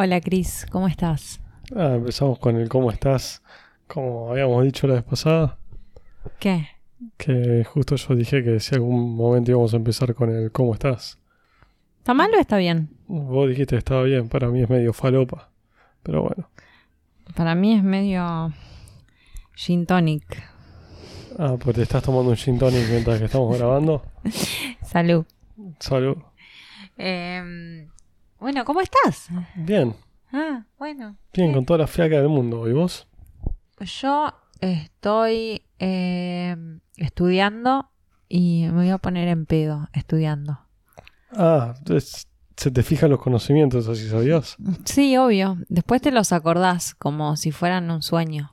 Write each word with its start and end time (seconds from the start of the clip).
Hola 0.00 0.20
Cris, 0.20 0.64
¿cómo 0.70 0.86
estás? 0.86 1.40
Ah, 1.74 1.94
empezamos 1.96 2.38
con 2.38 2.54
el 2.54 2.68
cómo 2.68 2.92
estás, 2.92 3.42
como 3.88 4.30
habíamos 4.30 4.62
dicho 4.62 4.86
la 4.86 4.94
vez 4.94 5.02
pasada, 5.02 5.58
¿Qué? 6.38 6.68
que 7.16 7.64
justo 7.64 7.96
yo 7.96 8.14
dije 8.14 8.44
que 8.44 8.60
si 8.60 8.76
algún 8.76 9.16
momento 9.16 9.50
íbamos 9.50 9.74
a 9.74 9.76
empezar 9.76 10.14
con 10.14 10.30
el 10.30 10.52
cómo 10.52 10.72
estás. 10.72 11.18
¿Está 11.98 12.14
mal 12.14 12.30
o 12.32 12.38
está 12.38 12.58
bien? 12.58 12.90
Vos 13.08 13.48
dijiste 13.48 13.74
que 13.74 13.78
estaba 13.80 14.04
bien, 14.04 14.28
para 14.28 14.46
mí 14.50 14.62
es 14.62 14.70
medio 14.70 14.92
falopa, 14.92 15.50
pero 16.04 16.22
bueno. 16.22 16.48
Para 17.34 17.56
mí 17.56 17.74
es 17.74 17.82
medio 17.82 18.52
gin 19.56 19.84
tonic. 19.84 20.44
Ah, 21.40 21.56
pues 21.58 21.74
te 21.74 21.82
estás 21.82 22.04
tomando 22.04 22.30
un 22.30 22.36
gin 22.36 22.56
tonic 22.56 22.88
mientras 22.88 23.18
que 23.18 23.24
estamos 23.24 23.58
grabando. 23.58 24.04
Salud. 24.84 25.24
Salud. 25.80 26.18
Em, 26.96 27.88
bueno, 28.40 28.64
¿cómo 28.64 28.80
estás? 28.80 29.28
Bien, 29.54 29.94
Ah, 30.32 30.64
bueno. 30.78 31.16
bien, 31.32 31.52
con 31.54 31.64
toda 31.64 31.78
la 31.80 31.86
fiaca 31.86 32.16
del 32.16 32.28
mundo. 32.28 32.68
¿Y 32.68 32.72
vos? 32.72 33.06
Yo 33.80 34.32
estoy 34.60 35.62
em, 35.78 36.80
estudiando 36.96 37.88
y 38.28 38.64
me 38.66 38.72
voy 38.72 38.90
a 38.90 38.98
poner 38.98 39.28
en 39.28 39.46
pedo 39.46 39.88
estudiando. 39.92 40.58
Ah, 41.32 41.74
es- 41.90 42.26
se 42.56 42.70
te 42.72 42.82
fijan 42.82 43.10
los 43.10 43.20
conocimientos, 43.20 43.88
así 43.88 44.08
sabías. 44.08 44.56
Sí, 44.84 45.16
obvio. 45.16 45.56
Después 45.68 46.02
te 46.02 46.10
los 46.10 46.32
acordás 46.32 46.94
como 46.96 47.36
si 47.36 47.52
fueran 47.52 47.88
un 47.90 48.02
sueño. 48.02 48.52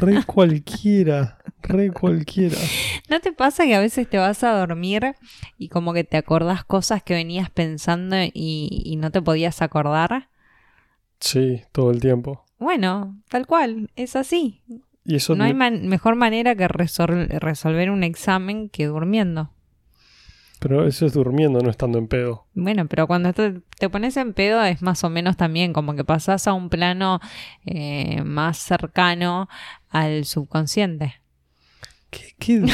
Re 0.00 0.22
cualquiera, 0.26 1.38
re 1.68 1.90
cualquiera. 1.92 2.56
¿No 3.08 3.20
te 3.20 3.32
pasa 3.32 3.64
que 3.64 3.74
a 3.74 3.80
veces 3.80 4.08
te 4.08 4.18
vas 4.18 4.42
a 4.44 4.52
dormir 4.58 5.14
y 5.58 5.68
como 5.68 5.92
que 5.92 6.04
te 6.04 6.16
acordás 6.16 6.64
cosas 6.64 7.02
que 7.02 7.14
venías 7.14 7.50
pensando 7.50 8.16
y, 8.22 8.30
y 8.84 8.96
no 8.96 9.10
te 9.10 9.22
podías 9.22 9.62
acordar? 9.62 10.28
Sí, 11.20 11.62
todo 11.72 11.90
el 11.90 12.00
tiempo. 12.00 12.44
Bueno, 12.58 13.16
tal 13.28 13.46
cual, 13.46 13.90
es 13.96 14.16
así. 14.16 14.62
Y 15.04 15.16
eso 15.16 15.34
No 15.36 15.44
hay 15.44 15.54
man- 15.54 15.88
mejor 15.88 16.16
manera 16.16 16.54
que 16.54 16.68
resol- 16.68 17.28
resolver 17.38 17.90
un 17.90 18.02
examen 18.04 18.68
que 18.68 18.86
durmiendo. 18.86 19.50
Pero 20.60 20.88
eso 20.88 21.06
es 21.06 21.12
durmiendo, 21.12 21.60
no 21.60 21.70
estando 21.70 21.98
en 21.98 22.08
pedo. 22.08 22.46
Bueno, 22.52 22.88
pero 22.88 23.06
cuando 23.06 23.32
te, 23.32 23.60
te 23.78 23.88
pones 23.88 24.16
en 24.16 24.34
pedo 24.34 24.60
es 24.64 24.82
más 24.82 25.04
o 25.04 25.08
menos 25.08 25.36
también 25.36 25.72
como 25.72 25.94
que 25.94 26.02
pasás 26.04 26.48
a 26.48 26.52
un 26.52 26.68
plano 26.68 27.20
eh, 27.64 28.22
más 28.24 28.58
cercano 28.58 29.48
al 29.88 30.24
subconsciente. 30.24 31.17
¿Qué, 32.10 32.34
qué? 32.38 32.64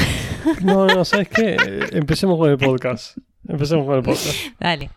No, 0.61 0.85
no, 0.85 1.03
¿sabes 1.05 1.27
qué? 1.29 1.57
Empecemos 1.91 2.37
con 2.37 2.49
el 2.49 2.57
podcast. 2.57 3.17
Empecemos 3.47 3.85
con 3.85 3.95
el 3.97 4.03
podcast. 4.03 4.35
Dale. 4.59 4.89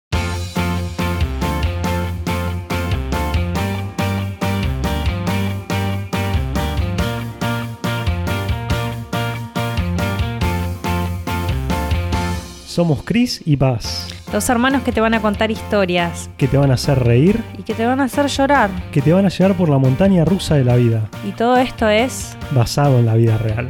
Somos 12.66 13.02
Chris 13.02 13.42
y 13.44 13.56
Paz, 13.56 14.08
Dos 14.30 14.48
hermanos 14.50 14.82
que 14.82 14.92
te 14.92 15.00
van 15.00 15.14
a 15.14 15.22
contar 15.22 15.50
historias 15.50 16.30
que 16.36 16.46
te 16.46 16.58
van 16.58 16.70
a 16.70 16.74
hacer 16.74 16.98
reír, 17.02 17.42
y 17.58 17.62
que 17.62 17.74
te 17.74 17.86
van 17.86 18.00
a 18.00 18.04
hacer 18.04 18.26
llorar. 18.28 18.70
que 18.92 19.00
te 19.02 19.12
van 19.12 19.26
a 19.26 19.30
llevar 19.30 19.56
por 19.56 19.68
la 19.68 19.78
montaña 19.78 20.24
rusa 20.24 20.54
de 20.54 20.64
la 20.64 20.76
vida, 20.76 21.08
Y 21.26 21.32
todo 21.32 21.56
esto 21.56 21.88
es... 21.88 22.36
basado 22.52 22.98
en 22.98 23.06
la 23.06 23.14
vida 23.14 23.36
real. 23.38 23.66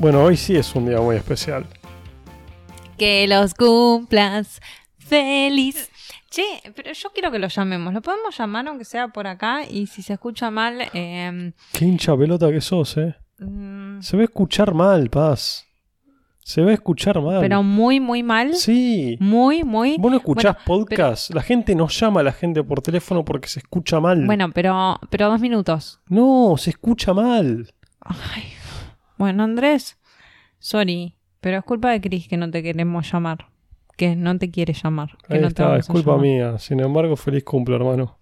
Bueno, 0.00 0.22
hoy 0.24 0.36
sí 0.36 0.56
es 0.56 0.74
un 0.74 0.86
día 0.86 0.98
muy 0.98 1.16
especial. 1.16 1.66
Que 2.96 3.26
los 3.28 3.52
cumplas 3.52 4.58
feliz. 4.98 5.90
Che, 6.30 6.42
pero 6.74 6.92
yo 6.92 7.10
quiero 7.12 7.30
que 7.30 7.38
lo 7.38 7.48
llamemos. 7.48 7.92
¿Lo 7.92 8.00
podemos 8.00 8.36
llamar 8.38 8.66
aunque 8.68 8.86
sea 8.86 9.08
por 9.08 9.26
acá? 9.26 9.64
Y 9.68 9.86
si 9.88 10.00
se 10.02 10.14
escucha 10.14 10.50
mal... 10.50 10.78
eh, 10.94 11.52
Qué 11.72 11.84
hincha 11.84 12.16
pelota 12.16 12.50
que 12.50 12.62
sos, 12.62 12.96
¿eh? 12.96 13.14
mm, 13.40 14.00
Se 14.00 14.16
va 14.16 14.22
a 14.22 14.24
escuchar 14.24 14.72
mal, 14.72 15.10
Paz. 15.10 15.66
Se 16.42 16.62
va 16.62 16.70
a 16.70 16.74
escuchar 16.74 17.20
mal. 17.20 17.40
pero 17.42 17.62
muy, 17.62 18.00
muy 18.00 18.22
mal. 18.22 18.54
Sí. 18.54 19.18
Muy, 19.20 19.64
muy... 19.64 19.98
Vos 19.98 20.10
no 20.10 20.16
escuchás 20.16 20.56
Bueno, 20.66 20.84
podcast. 20.86 21.34
La 21.34 21.42
gente 21.42 21.74
no 21.74 21.88
llama 21.88 22.20
a 22.20 22.22
la 22.22 22.32
gente 22.32 22.64
por 22.64 22.80
teléfono 22.80 23.22
porque 23.22 23.48
se 23.48 23.58
escucha 23.60 24.00
mal. 24.00 24.24
Bueno, 24.24 24.50
pero, 24.52 24.98
pero 25.10 25.28
dos 25.28 25.40
minutos. 25.40 26.00
No, 26.08 26.54
se 26.56 26.70
escucha 26.70 27.12
mal. 27.12 27.70
Ay. 28.00 28.44
Bueno, 29.20 29.42
Andrés, 29.44 29.98
sorry, 30.58 31.14
pero 31.42 31.58
es 31.58 31.64
culpa 31.64 31.90
de 31.90 32.00
Chris 32.00 32.26
que 32.26 32.38
no 32.38 32.50
te 32.50 32.62
queremos 32.62 33.12
llamar. 33.12 33.48
Que 33.98 34.16
no 34.16 34.38
te 34.38 34.50
quiere 34.50 34.72
llamar. 34.72 35.10
Que 35.28 35.34
Ahí 35.34 35.40
no 35.40 35.48
te 35.48 35.52
está, 35.52 35.64
vamos 35.66 35.80
es 35.80 35.86
culpa 35.88 36.12
llamar. 36.12 36.22
mía. 36.26 36.58
Sin 36.58 36.80
embargo, 36.80 37.16
feliz 37.16 37.44
cumple, 37.44 37.76
hermano. 37.76 38.16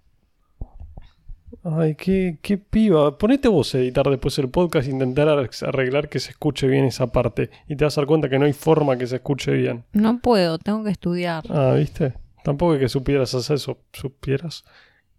Ay, 1.62 1.94
qué, 1.94 2.38
qué 2.42 2.58
piba. 2.58 3.16
Ponete 3.16 3.46
vos 3.48 3.74
a 3.74 3.78
editar 3.78 4.08
después 4.10 4.36
el 4.38 4.48
podcast 4.48 4.88
e 4.88 4.90
intentar 4.90 5.28
ar- 5.28 5.48
arreglar 5.68 6.08
que 6.08 6.18
se 6.18 6.30
escuche 6.32 6.66
bien 6.66 6.84
esa 6.84 7.06
parte. 7.12 7.50
Y 7.68 7.76
te 7.76 7.84
vas 7.84 7.96
a 7.96 8.00
dar 8.00 8.08
cuenta 8.08 8.28
que 8.28 8.38
no 8.38 8.46
hay 8.46 8.52
forma 8.52 8.96
que 8.98 9.06
se 9.06 9.16
escuche 9.16 9.52
bien. 9.52 9.84
No 9.92 10.18
puedo, 10.18 10.58
tengo 10.58 10.82
que 10.84 10.90
estudiar. 10.90 11.44
Ah, 11.48 11.74
¿viste? 11.76 12.14
Tampoco 12.42 12.74
es 12.74 12.80
que 12.80 12.88
supieras 12.88 13.34
hacer 13.34 13.56
eso. 13.56 13.78
¿Supieras? 13.92 14.64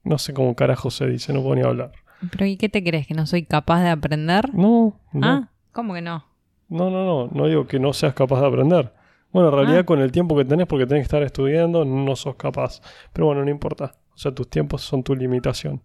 No 0.03 0.17
sé 0.17 0.33
cómo 0.33 0.55
carajo 0.55 0.91
se 0.91 1.07
dice, 1.07 1.31
no 1.33 1.41
puedo 1.41 1.55
ni 1.55 1.61
hablar. 1.61 1.91
¿Pero 2.31 2.45
y 2.45 2.57
qué 2.57 2.67
te 2.69 2.83
crees? 2.83 3.07
¿Que 3.07 3.13
no 3.13 3.25
soy 3.25 3.43
capaz 3.43 3.81
de 3.81 3.89
aprender? 3.89 4.53
No, 4.53 4.99
no. 5.13 5.27
Ah, 5.27 5.49
¿cómo 5.71 5.93
que 5.93 6.01
no? 6.01 6.25
No, 6.69 6.89
no, 6.89 7.03
no. 7.05 7.27
No 7.31 7.47
digo 7.47 7.65
que 7.67 7.79
no 7.79 7.93
seas 7.93 8.13
capaz 8.13 8.41
de 8.41 8.47
aprender. 8.47 8.93
Bueno, 9.31 9.49
en 9.49 9.55
realidad 9.55 9.79
Ah. 9.79 9.85
con 9.85 9.99
el 9.99 10.11
tiempo 10.11 10.35
que 10.37 10.45
tenés, 10.45 10.67
porque 10.67 10.85
tenés 10.85 11.01
que 11.01 11.05
estar 11.05 11.23
estudiando, 11.23 11.85
no 11.85 12.15
sos 12.15 12.35
capaz. 12.35 12.81
Pero 13.13 13.27
bueno, 13.27 13.43
no 13.43 13.49
importa. 13.51 13.93
O 14.13 14.17
sea, 14.17 14.33
tus 14.33 14.49
tiempos 14.49 14.81
son 14.81 15.03
tu 15.03 15.15
limitación. 15.15 15.81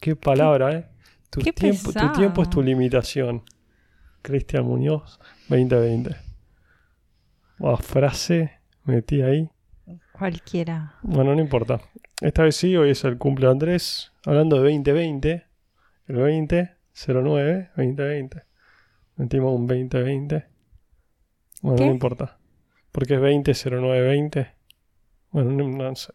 Qué 0.00 0.14
palabra, 0.16 0.72
¿eh? 0.74 0.88
Tu, 1.30 1.40
qué 1.40 1.52
tiempo, 1.52 1.92
tu 1.92 2.12
tiempo 2.12 2.42
es 2.42 2.50
tu 2.50 2.62
limitación. 2.62 3.42
Cristian 4.22 4.64
Muñoz, 4.64 5.18
2020. 5.48 6.16
Ah, 7.60 7.76
frase 7.76 8.60
metí 8.84 9.22
ahí. 9.22 9.50
Cualquiera. 10.12 10.94
Bueno, 11.02 11.34
no 11.34 11.40
importa. 11.40 11.80
Esta 12.20 12.42
vez 12.42 12.56
sí, 12.56 12.76
hoy 12.76 12.90
es 12.90 13.04
el 13.04 13.18
cumple 13.18 13.46
de 13.46 13.52
Andrés. 13.52 14.12
Hablando 14.24 14.56
de 14.56 14.62
2020, 14.72 15.44
el 16.06 16.16
20, 16.16 16.76
09, 17.06 17.70
2020. 17.76 18.42
Metimos 19.16 19.54
un 19.58 19.66
2020. 19.66 20.46
Bueno, 21.62 21.78
¿Qué? 21.78 21.86
no 21.86 21.92
importa. 21.92 22.38
Porque 22.92 23.14
es 23.14 23.20
20, 23.20 23.52
09, 23.54 24.00
20. 24.02 24.48
Bueno, 25.30 25.50
no, 25.52 25.68
no 25.68 25.94
sé. 25.96 26.12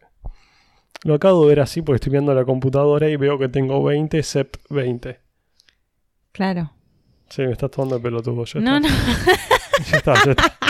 Lo 1.03 1.15
acabo 1.15 1.43
de 1.43 1.49
ver 1.49 1.59
así 1.59 1.81
porque 1.81 1.95
estoy 1.97 2.11
viendo 2.11 2.33
la 2.33 2.45
computadora 2.45 3.09
y 3.09 3.15
veo 3.17 3.37
que 3.37 3.49
tengo 3.49 3.83
20, 3.83 4.23
SEP 4.23 4.55
20. 4.69 5.19
Claro. 6.31 6.71
Sí, 7.29 7.41
me 7.43 7.51
estás 7.51 7.71
tomando 7.71 7.97
el 7.97 8.01
pelotudo. 8.01 8.45
Ya 8.45 8.59
No, 8.61 8.79
no. 8.79 8.87
está. 8.87 8.93
Ya 9.91 9.97
está, 9.97 10.13
ya 10.25 10.31
está. 10.31 10.57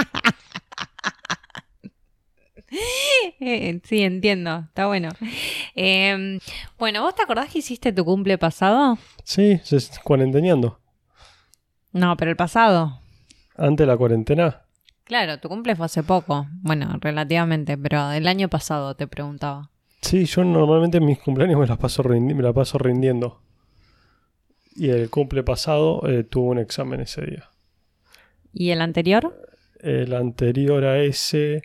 Eh, 3.39 3.81
sí, 3.83 4.01
entiendo. 4.01 4.65
Está 4.69 4.87
bueno. 4.87 5.09
Eh, 5.75 6.39
bueno, 6.77 7.01
¿vos 7.01 7.15
te 7.15 7.23
acordás 7.23 7.51
que 7.51 7.59
hiciste 7.59 7.91
tu 7.91 8.05
cumple 8.05 8.37
pasado? 8.37 8.97
Sí, 9.23 9.59
se 9.63 9.79
cuarenteneando. 10.03 10.79
No, 11.91 12.17
pero 12.17 12.31
el 12.31 12.37
pasado. 12.37 12.99
Antes 13.55 13.85
de 13.85 13.91
la 13.91 13.97
cuarentena. 13.97 14.61
Claro, 15.03 15.39
tu 15.39 15.49
cumple 15.49 15.75
fue 15.75 15.85
hace 15.85 16.03
poco. 16.03 16.47
Bueno, 16.61 16.97
relativamente, 16.99 17.77
pero 17.77 18.11
el 18.11 18.27
año 18.27 18.49
pasado 18.49 18.95
te 18.95 19.07
preguntaba. 19.07 19.69
Sí, 20.01 20.25
yo 20.25 20.43
normalmente 20.43 20.97
en 20.97 21.05
mis 21.05 21.19
cumpleaños 21.19 21.59
me 21.59 21.67
las 21.67 21.77
paso, 21.77 22.03
me 22.03 22.43
la 22.43 22.53
paso 22.53 22.77
rindiendo. 22.77 23.41
Y 24.75 24.89
el 24.89 25.09
cumple 25.09 25.43
pasado 25.43 26.07
eh, 26.07 26.23
tuve 26.23 26.49
un 26.49 26.59
examen 26.59 26.99
ese 27.01 27.25
día. 27.25 27.49
¿Y 28.53 28.71
el 28.71 28.81
anterior? 28.81 29.47
El 29.79 30.13
anterior 30.13 30.83
a 30.85 30.99
ese, 30.99 31.63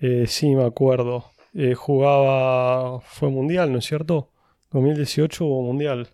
eh, 0.00 0.26
sí 0.26 0.54
me 0.54 0.64
acuerdo. 0.64 1.30
Eh, 1.54 1.74
jugaba, 1.74 3.00
fue 3.00 3.30
mundial, 3.30 3.72
¿no 3.72 3.78
es 3.78 3.86
cierto? 3.86 4.30
2018 4.70 5.44
hubo 5.44 5.62
mundial. 5.62 6.08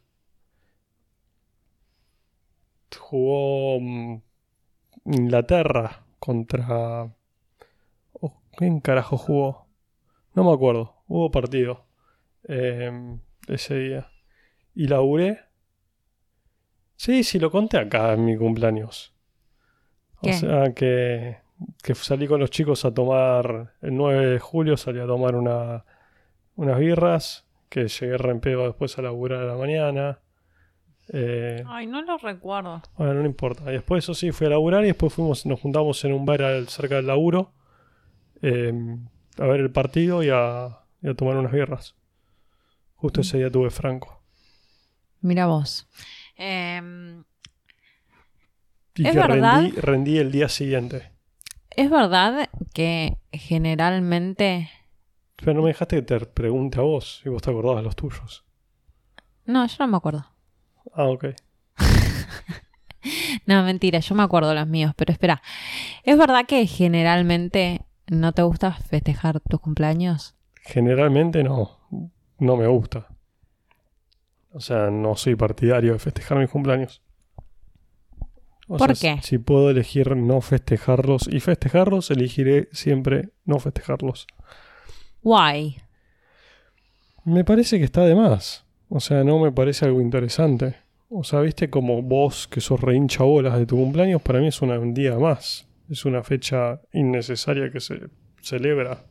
Jugó 2.96 3.81
mm, 3.81 4.22
Inglaterra 5.06 6.04
contra... 6.19 7.12
oh, 8.12 8.42
¿Quién 8.56 8.81
carajo 8.81 9.16
jugó? 9.16 9.66
No 10.34 10.44
me 10.44 10.52
acuerdo. 10.52 11.02
Hubo 11.06 11.31
partido 11.31 11.84
eh, 12.48 13.19
ese 13.48 13.75
día. 13.76 14.10
Y 14.75 14.88
laburé. 14.88 15.40
Sí, 16.96 17.25
sí, 17.25 17.38
lo 17.38 17.50
conté 17.50 17.78
acá 17.78 18.12
en 18.12 18.25
mi 18.25 18.36
cumpleaños. 18.36 19.14
O 20.20 20.32
sea 20.32 20.72
que, 20.72 21.36
que 21.82 21.94
salí 21.94 22.26
con 22.26 22.40
los 22.40 22.50
chicos 22.50 22.84
a 22.84 22.93
tomar, 22.94 23.75
el 23.82 23.96
9 23.96 24.26
de 24.26 24.38
julio 24.38 24.76
salí 24.76 25.00
a 25.00 25.06
tomar 25.06 25.34
una, 25.37 25.84
unas 26.56 26.78
birras, 26.78 27.46
que 27.69 27.88
llegué 27.88 28.16
re 28.19 28.31
en 28.31 28.40
pedo 28.40 28.64
después 28.66 28.96
a 28.99 29.02
laburar 29.02 29.43
a 29.43 29.46
la 29.46 29.56
mañana. 29.56 30.20
Eh, 31.08 31.62
Ay, 31.66 31.87
no 31.87 32.00
lo 32.02 32.16
recuerdo. 32.19 32.81
bueno, 32.96 33.14
no 33.14 33.26
importa. 33.26 33.64
Y 33.70 33.75
después, 33.75 34.05
eso 34.05 34.14
sí, 34.14 34.32
fui 34.32 34.46
a 34.46 34.50
laburar 34.50 34.84
y 34.84 34.88
después 34.88 35.12
fuimos, 35.12 35.44
nos 35.46 35.61
juntamos 35.61 36.02
en 36.05 36.12
un 36.12 36.25
bar 36.25 36.43
al- 36.43 36.69
cerca 36.69 36.96
del 36.96 37.06
laburo. 37.06 37.52
eh, 38.43 38.72
a 39.38 39.46
ver 39.46 39.60
el 39.60 39.70
partido 39.70 40.22
y 40.22 40.31
a, 40.31 40.78
y 41.02 41.08
a 41.08 41.14
tomar 41.14 41.37
unas 41.37 41.50
birras. 41.52 41.94
Justo 42.94 43.20
ese 43.22 43.38
día 43.38 43.50
tuve 43.50 43.70
Franco. 43.70 44.22
Mira 45.20 45.46
vos. 45.46 45.88
Em, 46.37 47.25
Y 48.96 49.06
¿Es 49.08 49.12
que 49.14 49.19
verdad? 49.19 49.62
rendí, 49.62 49.81
rendí 49.81 50.19
el 50.19 50.31
día 50.31 50.49
siguiente. 50.49 51.10
¿Es 51.76 51.91
verdad 51.91 52.49
que 52.73 53.19
generalmente... 53.32 54.71
Pero 55.37 55.55
no 55.55 55.62
me 55.62 55.69
dejaste 55.69 55.97
que 55.97 56.03
te 56.03 56.21
pregunte 56.26 56.79
a 56.79 56.82
vos 56.82 57.23
y 57.25 57.29
vos 57.29 57.43
te 57.43 57.50
acordabas 57.50 57.79
de 57.79 57.82
los 57.82 57.97
tuyos. 57.97 58.44
No, 59.44 59.67
yo 59.67 59.76
no 59.81 59.88
me 59.88 59.97
acuerdo. 59.97 60.26
Ah, 60.93 61.06
ok. 61.06 61.26
No, 63.47 63.62
mentira, 63.65 63.99
yo 63.99 64.15
me 64.15 64.23
acuerdo 64.23 64.55
los 64.55 64.67
míos, 64.67 64.94
pero 64.97 65.12
espera. 65.12 65.43
¿Es 66.05 66.17
verdad 66.17 66.47
que 66.47 66.67
generalmente 66.67 67.82
no 68.06 68.32
te 68.32 68.41
gusta 68.43 68.73
festejar 68.73 69.41
tus 69.41 69.61
cumpleaños? 69.61 70.35
Generalmente 70.62 71.44
no. 71.44 71.81
No 72.38 72.56
me 72.56 72.67
gusta. 72.67 73.09
O 74.50 74.61
sea, 74.61 74.91
no 74.91 75.17
soy 75.17 75.35
partidario 75.35 75.93
de 75.93 75.99
festejar 75.99 76.38
mis 76.38 76.49
cumpleaños. 76.49 77.03
O 78.69 78.76
¿Por 78.78 78.96
sea, 78.96 79.16
qué? 79.16 79.22
Si 79.22 79.38
puedo 79.38 79.70
elegir 79.70 80.16
no 80.16 80.40
festejarlos 80.40 81.28
y 81.31 81.40
festejarlos, 81.40 82.11
elegiré 82.11 82.69
siempre 82.72 83.31
no 83.44 83.58
festejarlos. 83.58 84.26
Why? 85.22 85.76
Me 87.25 87.44
parece 87.44 87.78
que 87.78 87.84
está 87.84 88.02
de 88.02 88.14
más. 88.14 88.64
O 88.88 89.00
sea, 89.00 89.25
no 89.25 89.38
me 89.38 89.52
parece 89.52 89.84
algo 89.84 90.00
interesante. 90.00 90.76
O 91.08 91.25
sea, 91.25 91.40
viste 91.40 91.70
como 91.70 92.02
vos 92.02 92.49
que 92.49 92.61
sos 92.61 92.81
re 92.81 92.96
hincha 92.96 93.25
bolas 93.25 93.58
de 93.58 93.66
tu 93.66 93.76
cumpleaños, 93.76 94.22
para 94.22 94.40
mí 94.40 94.49
es 94.49 94.61
un 94.62 94.94
día 94.94 95.19
más. 95.19 95.67
Es 95.88 96.05
una 96.05 96.22
fecha 96.22 96.81
innecesaria 96.93 97.70
que 97.70 97.81
se 97.81 98.08
celebra. 98.40 99.05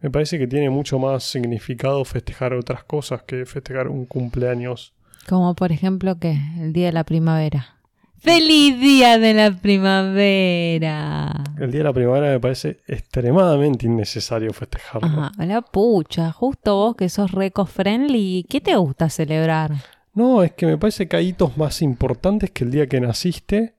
Me 0.00 0.10
parece 0.10 0.38
que 0.38 0.46
tiene 0.46 0.68
mucho 0.68 0.98
más 0.98 1.24
significado 1.24 2.04
festejar 2.04 2.54
otras 2.54 2.84
cosas 2.84 3.22
que 3.22 3.46
festejar 3.46 3.88
un 3.88 4.06
cumpleaños. 4.06 4.94
Como 5.28 5.54
por 5.54 5.72
ejemplo 5.72 6.18
que 6.18 6.38
el 6.58 6.72
día 6.72 6.86
de 6.86 6.92
la 6.92 7.04
primavera. 7.04 7.76
¡Feliz 8.22 8.78
día 8.80 9.18
de 9.18 9.34
la 9.34 9.50
primavera! 9.50 11.32
El 11.58 11.70
día 11.72 11.78
de 11.80 11.84
la 11.84 11.92
primavera 11.92 12.28
me 12.30 12.38
parece 12.40 12.80
extremadamente 12.86 13.86
innecesario 13.86 14.52
festejarlo. 14.52 15.08
Ajá, 15.08 15.32
la 15.44 15.60
pucha, 15.62 16.30
justo 16.32 16.76
vos 16.76 16.96
que 16.96 17.08
sos 17.08 17.32
reco-friendly, 17.32 18.46
¿qué 18.48 18.60
te 18.60 18.76
gusta 18.76 19.10
celebrar? 19.10 19.72
No, 20.14 20.42
es 20.42 20.52
que 20.52 20.66
me 20.66 20.78
parece 20.78 21.08
que 21.08 21.16
hay 21.16 21.28
hitos 21.28 21.56
más 21.56 21.82
importantes 21.82 22.50
que 22.52 22.64
el 22.64 22.70
día 22.70 22.86
que 22.86 23.00
naciste. 23.00 23.74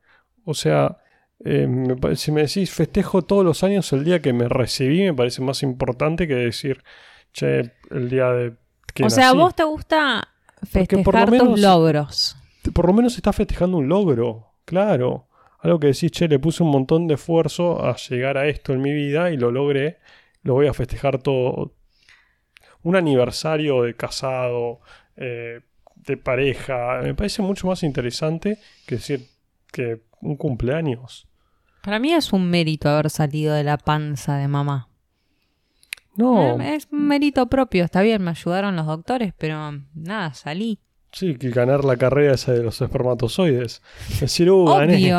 O 0.46 0.54
sea, 0.54 0.98
eh, 1.46 1.68
me 1.68 2.16
si 2.16 2.32
me 2.32 2.42
decís 2.42 2.72
festejo 2.72 3.22
todos 3.22 3.46
los 3.46 3.64
años 3.64 3.94
el 3.94 4.04
día 4.04 4.22
que 4.22 4.34
me 4.34 4.50
recibí, 4.50 5.04
me 5.04 5.14
parece 5.14 5.42
más 5.42 5.64
importante 5.64 6.28
que 6.28 6.36
decir, 6.36 6.84
che, 7.32 7.72
el 7.92 8.10
día 8.10 8.30
de 8.32 8.56
que 8.94 9.06
o 9.06 9.10
sea, 9.10 9.28
nací. 9.28 9.38
vos 9.38 9.56
te 9.56 9.64
gusta 9.64 10.28
festejar 10.70 11.32
menos- 11.32 11.48
tus 11.48 11.60
logros. 11.62 12.36
Por 12.72 12.88
lo 12.88 12.94
menos 12.94 13.16
estás 13.16 13.36
festejando 13.36 13.78
un 13.78 13.90
logro, 13.90 14.54
claro. 14.66 15.28
Algo 15.60 15.80
que 15.80 15.88
decís, 15.88 16.12
che, 16.12 16.28
le 16.28 16.40
puse 16.40 16.64
un 16.64 16.72
montón 16.72 17.08
de 17.08 17.16
esfuerzo 17.16 17.86
a 17.86 17.96
llegar 17.96 18.38
a 18.38 18.48
esto 18.48 18.74
en 18.74 18.82
mi 18.82 18.94
vida 18.94 19.32
y 19.32 19.38
lo 19.38 19.52
logré. 19.52 20.00
Lo 20.42 20.54
voy 20.54 20.68
a 20.68 20.74
festejar 20.74 21.20
todo. 21.20 21.74
Un 22.82 22.96
aniversario 22.96 23.84
de 23.84 23.96
casado, 23.96 24.82
eh, 25.16 25.62
de 25.96 26.18
pareja. 26.18 27.00
Me 27.02 27.16
parece 27.16 27.42
mucho 27.42 27.68
más 27.68 27.84
interesante 27.84 28.58
que 28.86 28.96
decir 28.96 29.28
que 29.72 30.04
un 30.20 30.36
cumpleaños. 30.36 31.28
Para 31.82 32.00
mí 32.00 32.14
es 32.14 32.32
un 32.34 32.50
mérito 32.50 32.90
haber 32.90 33.10
salido 33.10 33.54
de 33.54 33.64
la 33.64 33.78
panza 33.78 34.38
de 34.38 34.48
mamá. 34.48 34.90
No, 36.16 36.62
Es 36.62 36.88
un 36.92 37.08
mérito 37.08 37.48
propio, 37.48 37.84
está 37.84 38.02
bien, 38.02 38.24
me 38.24 38.32
ayudaron 38.32 38.76
los 38.76 38.86
doctores, 38.86 39.34
pero 39.38 39.72
nada, 39.96 40.34
salí. 40.34 40.80
Sí, 41.14 41.36
que 41.36 41.50
ganar 41.50 41.86
la 41.86 41.96
carrera 41.98 42.34
esa 42.34 42.52
de 42.52 42.64
los 42.64 42.82
espermatozoides. 42.82 43.82
Decir, 44.20 44.52
uh, 44.52 44.66
gané, 44.66 45.14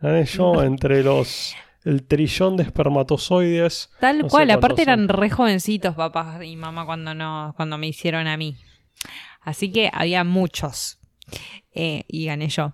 gané 0.00 0.24
yo 0.24 0.62
entre 0.62 1.02
los. 1.02 1.54
El 1.84 2.04
trillón 2.06 2.56
de 2.56 2.62
espermatozoides. 2.62 3.90
tal 4.00 4.20
No 4.20 4.28
cual. 4.28 4.50
Aparte 4.52 4.84
son. 4.84 4.92
eran 4.92 5.08
re 5.08 5.30
jovencitos 5.30 5.96
papá 5.96 6.44
y 6.44 6.54
mamá 6.54 6.86
cuando 6.86 7.12
no, 7.12 7.52
cuando 7.56 7.76
me 7.76 7.88
hicieron 7.88 8.28
a 8.28 8.36
mí. 8.36 8.56
Así 9.40 9.72
que 9.72 9.90
había 9.92 10.22
muchos. 10.22 11.00
Eh, 11.74 12.04
y 12.06 12.26
gané 12.26 12.48
yo. 12.48 12.72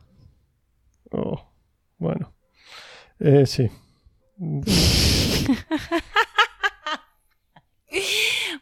Oh, 1.11 1.51
bueno. 1.97 2.35
Eh, 3.19 3.47
sí. 3.47 3.71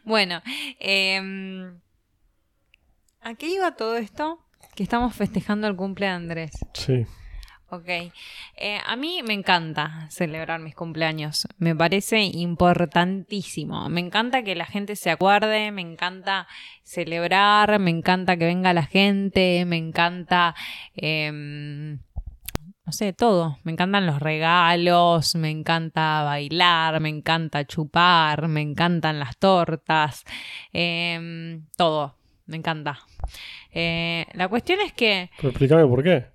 Bueno, 0.03 0.41
eh, 0.79 1.19
¿a 3.27 3.35
qué 3.35 3.47
iba 3.49 3.75
todo 3.75 3.97
esto? 3.97 4.39
Que 4.73 4.83
estamos 4.83 5.13
festejando 5.13 5.67
el 5.67 5.75
cumple 5.75 6.05
de 6.05 6.11
Andrés. 6.13 6.51
Sí. 6.73 7.05
Ok. 7.69 7.89
Eh, 7.89 8.79
a 8.85 8.95
mí 8.95 9.19
me 9.27 9.33
encanta 9.33 10.07
celebrar 10.09 10.61
mis 10.61 10.75
cumpleaños. 10.75 11.45
Me 11.57 11.75
parece 11.75 12.21
importantísimo. 12.21 13.89
Me 13.89 13.99
encanta 13.99 14.43
que 14.43 14.55
la 14.55 14.65
gente 14.65 14.95
se 14.95 15.09
acuerde, 15.09 15.71
me 15.71 15.81
encanta 15.81 16.47
celebrar, 16.83 17.79
me 17.79 17.91
encanta 17.91 18.37
que 18.37 18.45
venga 18.45 18.71
la 18.73 18.85
gente, 18.85 19.65
me 19.65 19.77
encanta... 19.77 20.55
em, 20.95 21.99
no 22.85 22.93
sé, 22.93 23.11
todo. 23.11 23.57
Me 23.63 23.73
encantan 23.73 24.05
los 24.05 24.21
regalos, 24.21 25.35
me 25.35 25.49
encanta 25.49 26.23
bailar, 26.23 27.01
me 27.01 27.09
encanta 27.09 27.65
chupar, 27.65 28.47
me 28.47 28.61
encantan 28.61 29.19
las 29.19 29.37
tortas, 29.37 30.23
em, 30.71 31.65
todo. 31.75 32.16
Me 32.47 32.57
encanta. 32.57 32.99
Eh, 33.71 34.25
la 34.33 34.47
cuestión 34.47 34.79
es 34.81 34.93
que 34.93 35.29
Pero 35.37 35.49
explícame 35.49 35.85
por 35.85 36.03
qué. 36.03 36.25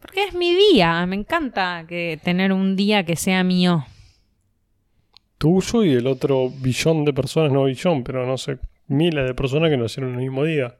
porque 0.00 0.24
es 0.24 0.34
mi 0.34 0.54
día, 0.54 1.06
me 1.06 1.16
encanta 1.16 1.84
que 1.88 2.20
tener 2.22 2.52
un 2.52 2.76
día 2.76 3.04
que 3.04 3.16
sea 3.16 3.44
mío. 3.44 3.86
Tuyo 5.38 5.84
y 5.84 5.92
el 5.92 6.06
otro 6.06 6.50
billón 6.50 7.04
de 7.04 7.12
personas, 7.14 7.52
no 7.52 7.64
billón, 7.64 8.04
pero 8.04 8.26
no 8.26 8.36
sé, 8.36 8.58
miles 8.88 9.26
de 9.26 9.34
personas 9.34 9.70
que 9.70 9.76
nacieron 9.76 10.12
el 10.14 10.18
mismo 10.18 10.44
día. 10.44 10.76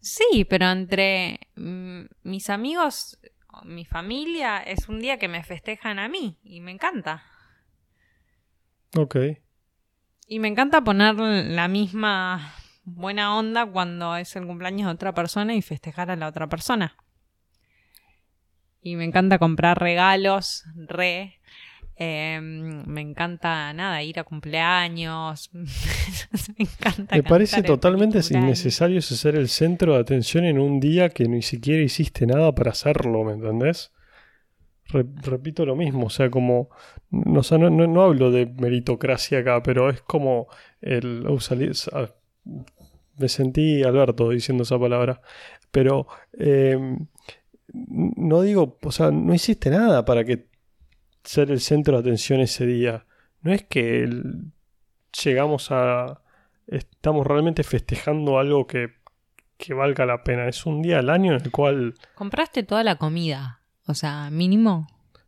Sí, 0.00 0.44
pero 0.48 0.68
entre 0.70 1.40
mm, 1.56 2.02
mis 2.24 2.50
amigos, 2.50 3.18
mi 3.64 3.84
familia, 3.84 4.58
es 4.58 4.88
un 4.88 5.00
día 5.00 5.18
que 5.18 5.28
me 5.28 5.44
festejan 5.44 5.98
a 5.98 6.08
mí 6.08 6.38
y 6.42 6.60
me 6.60 6.72
encanta. 6.72 7.22
Ok. 8.96 9.16
Y 10.26 10.38
me 10.38 10.48
encanta 10.48 10.82
poner 10.82 11.14
la 11.16 11.68
misma 11.68 12.54
buena 12.84 13.36
onda 13.38 13.66
cuando 13.66 14.16
es 14.16 14.34
el 14.36 14.46
cumpleaños 14.46 14.86
de 14.88 14.94
otra 14.94 15.14
persona 15.14 15.54
y 15.54 15.62
festejar 15.62 16.10
a 16.10 16.16
la 16.16 16.28
otra 16.28 16.48
persona. 16.48 16.96
Y 18.82 18.96
me 18.96 19.04
encanta 19.04 19.38
comprar 19.38 19.78
regalos, 19.78 20.64
re. 20.88 21.34
Eh, 22.02 22.40
me 22.40 23.02
encanta, 23.02 23.74
nada, 23.74 24.02
ir 24.02 24.18
a 24.18 24.24
cumpleaños. 24.24 25.50
me 25.52 25.64
encanta. 26.64 27.14
Me 27.14 27.22
parece 27.22 27.62
totalmente 27.62 28.22
innecesario 28.46 29.02
ser 29.02 29.34
el 29.36 29.48
centro 29.50 29.94
de 29.94 30.00
atención 30.00 30.44
en 30.46 30.58
un 30.58 30.80
día 30.80 31.10
que 31.10 31.28
ni 31.28 31.42
siquiera 31.42 31.82
hiciste 31.82 32.26
nada 32.26 32.54
para 32.54 32.70
hacerlo, 32.70 33.22
¿me 33.24 33.32
entendés? 33.32 33.92
Re- 34.86 35.04
repito 35.22 35.66
lo 35.66 35.76
mismo, 35.76 36.06
o 36.06 36.10
sea, 36.10 36.30
como. 36.30 36.70
No, 37.10 37.40
o 37.40 37.42
sea, 37.42 37.58
no, 37.58 37.68
no- 37.68 37.86
no 37.86 38.02
hablo 38.02 38.30
de 38.30 38.46
meritocracia 38.46 39.40
acá, 39.40 39.62
pero 39.62 39.90
es 39.90 40.00
como 40.00 40.46
el. 40.80 41.26
sa- 41.74 42.14
me 42.44 43.28
sentí 43.28 43.82
Alberto 43.82 44.30
diciendo 44.30 44.62
esa 44.64 44.78
palabra. 44.78 45.20
Pero. 45.70 46.06
eh, 46.38 46.78
no 47.72 48.42
digo. 48.42 48.78
O 48.82 48.92
sea, 48.92 49.10
no 49.10 49.34
hiciste 49.34 49.70
nada 49.70 50.04
para 50.04 50.24
que 50.24 50.48
ser 51.24 51.50
el 51.50 51.60
centro 51.60 51.94
de 51.94 52.00
atención 52.00 52.40
ese 52.40 52.66
día. 52.66 53.06
No 53.42 53.52
es 53.52 53.64
que 53.64 54.08
llegamos 55.24 55.70
a. 55.70 56.22
Estamos 56.66 57.26
realmente 57.26 57.64
festejando 57.64 58.38
algo 58.38 58.66
que, 58.66 58.90
que 59.56 59.74
valga 59.74 60.06
la 60.06 60.22
pena. 60.22 60.48
Es 60.48 60.66
un 60.66 60.82
día 60.82 60.98
al 60.98 61.10
año 61.10 61.34
en 61.34 61.42
el 61.42 61.50
cual. 61.50 61.94
Compraste 62.14 62.62
toda 62.62 62.84
la 62.84 62.96
comida. 62.96 63.60
O 63.86 63.94
sea, 63.94 64.30
mínimo. 64.30 64.86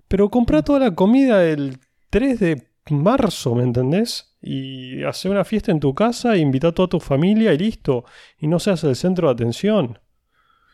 Pero 0.08 0.28
comprá 0.30 0.62
toda 0.62 0.78
la 0.78 0.94
comida 0.94 1.44
el 1.44 1.78
3 2.10 2.38
de 2.38 2.68
marzo, 2.90 3.54
¿me 3.54 3.62
entendés? 3.62 4.36
Y 4.40 5.04
hace 5.04 5.28
una 5.28 5.44
fiesta 5.44 5.70
en 5.70 5.80
tu 5.80 5.94
casa, 5.94 6.36
invita 6.36 6.68
a 6.68 6.72
toda 6.72 6.88
tu 6.88 7.00
familia 7.00 7.52
y 7.52 7.58
listo. 7.58 8.04
Y 8.38 8.48
no 8.48 8.58
seas 8.58 8.82
el 8.84 8.96
centro 8.96 9.28
de 9.28 9.34
atención. 9.34 9.98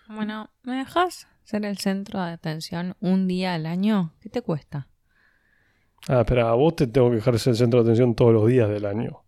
Bueno, 0.08 0.50
¿me 0.62 0.76
dejas 0.76 1.28
ser 1.44 1.64
el 1.64 1.78
centro 1.78 2.22
de 2.22 2.32
atención 2.32 2.96
un 3.00 3.28
día 3.28 3.54
al 3.54 3.66
año? 3.66 4.14
¿Qué 4.20 4.30
te 4.30 4.42
cuesta? 4.42 4.88
Ah, 6.08 6.20
espera, 6.20 6.48
a 6.50 6.54
vos 6.54 6.76
te 6.76 6.86
tengo 6.86 7.10
que 7.10 7.16
dejar 7.16 7.38
ser 7.38 7.50
el 7.52 7.56
centro 7.56 7.82
de 7.82 7.90
atención 7.90 8.14
todos 8.14 8.32
los 8.32 8.46
días 8.46 8.68
del 8.70 8.86
año. 8.86 9.22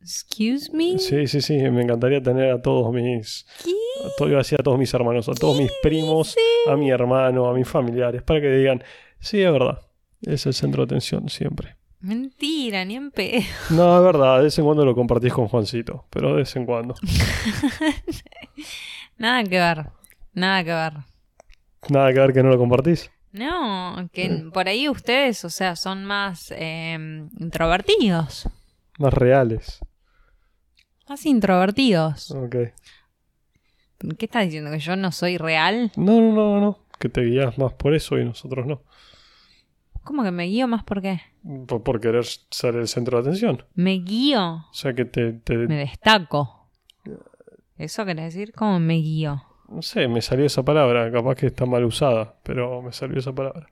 Excuse 0.00 0.70
me. 0.72 0.98
Sí, 0.98 1.26
sí, 1.26 1.40
sí, 1.40 1.58
me 1.70 1.82
encantaría 1.82 2.22
tener 2.22 2.50
a 2.50 2.62
todos 2.62 2.92
mis. 2.92 3.46
¿Qué? 3.64 3.72
Todo, 4.16 4.28
iba 4.28 4.38
a 4.38 4.42
decir 4.42 4.60
a 4.60 4.62
todos 4.62 4.78
mis 4.78 4.92
hermanos, 4.94 5.28
a 5.28 5.34
todos 5.34 5.58
mis 5.58 5.72
primos, 5.82 6.36
a 6.68 6.76
mi 6.76 6.90
hermano, 6.90 7.48
a 7.48 7.54
mis 7.54 7.66
familiares, 7.66 8.22
para 8.22 8.40
que 8.40 8.50
digan, 8.50 8.82
sí, 9.18 9.42
es 9.42 9.50
verdad. 9.50 9.87
Es 10.22 10.46
el 10.46 10.54
centro 10.54 10.84
de 10.84 10.94
atención 10.94 11.28
siempre. 11.28 11.76
Mentira, 12.00 12.84
ni 12.84 12.96
en 12.96 13.10
pedo. 13.10 13.42
No, 13.70 13.98
es 13.98 14.04
verdad, 14.04 14.38
de 14.38 14.44
vez 14.44 14.58
en 14.58 14.64
cuando 14.64 14.84
lo 14.84 14.94
compartís 14.94 15.32
con 15.32 15.48
Juancito, 15.48 16.06
pero 16.10 16.30
de 16.30 16.36
vez 16.36 16.56
en 16.56 16.66
cuando. 16.66 16.94
Nada 19.18 19.44
que 19.44 19.58
ver. 19.58 19.86
Nada 20.32 20.64
que 20.64 20.70
ver. 20.70 20.92
Nada 21.88 22.12
que 22.12 22.20
ver 22.20 22.32
que 22.32 22.42
no 22.42 22.50
lo 22.50 22.58
compartís. 22.58 23.10
No, 23.32 24.08
que 24.12 24.48
por 24.52 24.68
ahí 24.68 24.88
ustedes, 24.88 25.44
o 25.44 25.50
sea, 25.50 25.76
son 25.76 26.04
más 26.04 26.52
eh, 26.56 26.96
introvertidos. 27.38 28.48
Más 28.98 29.12
reales. 29.12 29.80
Más 31.08 31.24
introvertidos. 31.26 32.30
Ok. 32.30 32.56
¿Qué 34.16 34.26
estás 34.26 34.44
diciendo? 34.44 34.70
¿Que 34.70 34.78
yo 34.78 34.96
no 34.96 35.12
soy 35.12 35.38
real? 35.38 35.92
No, 35.96 36.20
no, 36.20 36.32
no, 36.32 36.60
no. 36.60 36.78
Que 36.98 37.08
te 37.08 37.22
guías 37.22 37.58
más 37.58 37.72
por 37.74 37.94
eso 37.94 38.18
y 38.18 38.24
nosotros 38.24 38.66
no. 38.66 38.82
¿Cómo 40.08 40.22
que 40.22 40.30
me 40.30 40.44
guío 40.44 40.66
más 40.66 40.84
por 40.84 41.02
qué? 41.02 41.20
Por, 41.66 41.82
por 41.82 42.00
querer 42.00 42.24
ser 42.24 42.76
el 42.76 42.88
centro 42.88 43.18
de 43.18 43.28
atención. 43.28 43.62
Me 43.74 43.92
guío. 43.98 44.42
O 44.70 44.72
sea 44.72 44.94
que 44.94 45.04
te, 45.04 45.34
te- 45.34 45.54
Me 45.58 45.76
destaco. 45.76 46.70
¿Eso 47.76 48.06
querés 48.06 48.32
decir? 48.34 48.52
¿Cómo 48.54 48.80
me 48.80 48.94
guío? 48.94 49.42
No 49.68 49.82
sé, 49.82 50.08
me 50.08 50.22
salió 50.22 50.46
esa 50.46 50.62
palabra. 50.62 51.12
Capaz 51.12 51.34
que 51.34 51.46
está 51.48 51.66
mal 51.66 51.84
usada, 51.84 52.36
pero 52.42 52.80
me 52.80 52.90
salió 52.90 53.18
esa 53.18 53.34
palabra. 53.34 53.66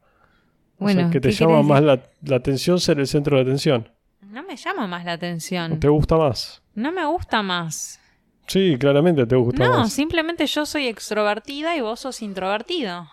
O 0.79 0.85
Bueno, 0.85 1.01
sea, 1.05 1.11
que 1.11 1.21
te 1.21 1.31
¿qué 1.31 1.35
llama 1.35 1.63
más 1.63 1.83
la, 1.83 2.03
la 2.23 2.37
atención 2.37 2.79
ser 2.79 3.01
el 3.01 3.07
centro 3.07 3.37
de 3.37 3.43
atención. 3.45 3.89
No 4.21 4.43
me 4.43 4.57
llama 4.57 4.87
más 4.87 5.07
la 5.07 5.13
¿O 5.13 5.15
atención. 5.15 5.81
¿Te 5.81 5.89
gusta 5.89 6.19
más? 6.19 6.63
No 6.75 6.93
me 6.93 7.07
gusta 7.07 7.43
más. 7.43 7.99
Sí, 8.47 8.77
claramente 8.79 9.25
te 9.25 9.37
gusta 9.37 9.65
No, 9.67 9.79
más. 9.79 9.93
simplemente 9.95 10.47
yo 10.47 10.67
soy 10.67 10.87
extrovertida 10.87 11.75
y 11.77 11.81
vos 11.81 12.01
sos 12.01 12.21
introvertido. 12.21 13.09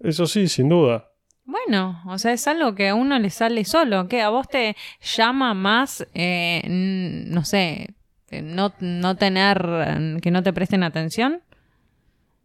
Eso 0.00 0.24
sí, 0.26 0.48
sin 0.48 0.70
duda. 0.70 1.10
Bueno, 1.46 2.02
o 2.06 2.18
sea, 2.18 2.32
es 2.32 2.46
algo 2.48 2.74
que 2.74 2.88
a 2.88 2.94
uno 2.94 3.18
le 3.18 3.30
sale 3.30 3.64
solo. 3.64 4.08
que 4.08 4.20
¿A 4.20 4.30
vos 4.30 4.48
te 4.48 4.76
llama 5.00 5.54
más, 5.54 6.04
eh, 6.12 6.62
no 6.68 7.44
sé, 7.44 7.94
eh, 8.30 8.42
no, 8.42 8.72
no 8.80 9.16
tener, 9.16 10.18
que 10.20 10.30
no 10.32 10.42
te 10.42 10.52
presten 10.52 10.82
atención? 10.82 11.40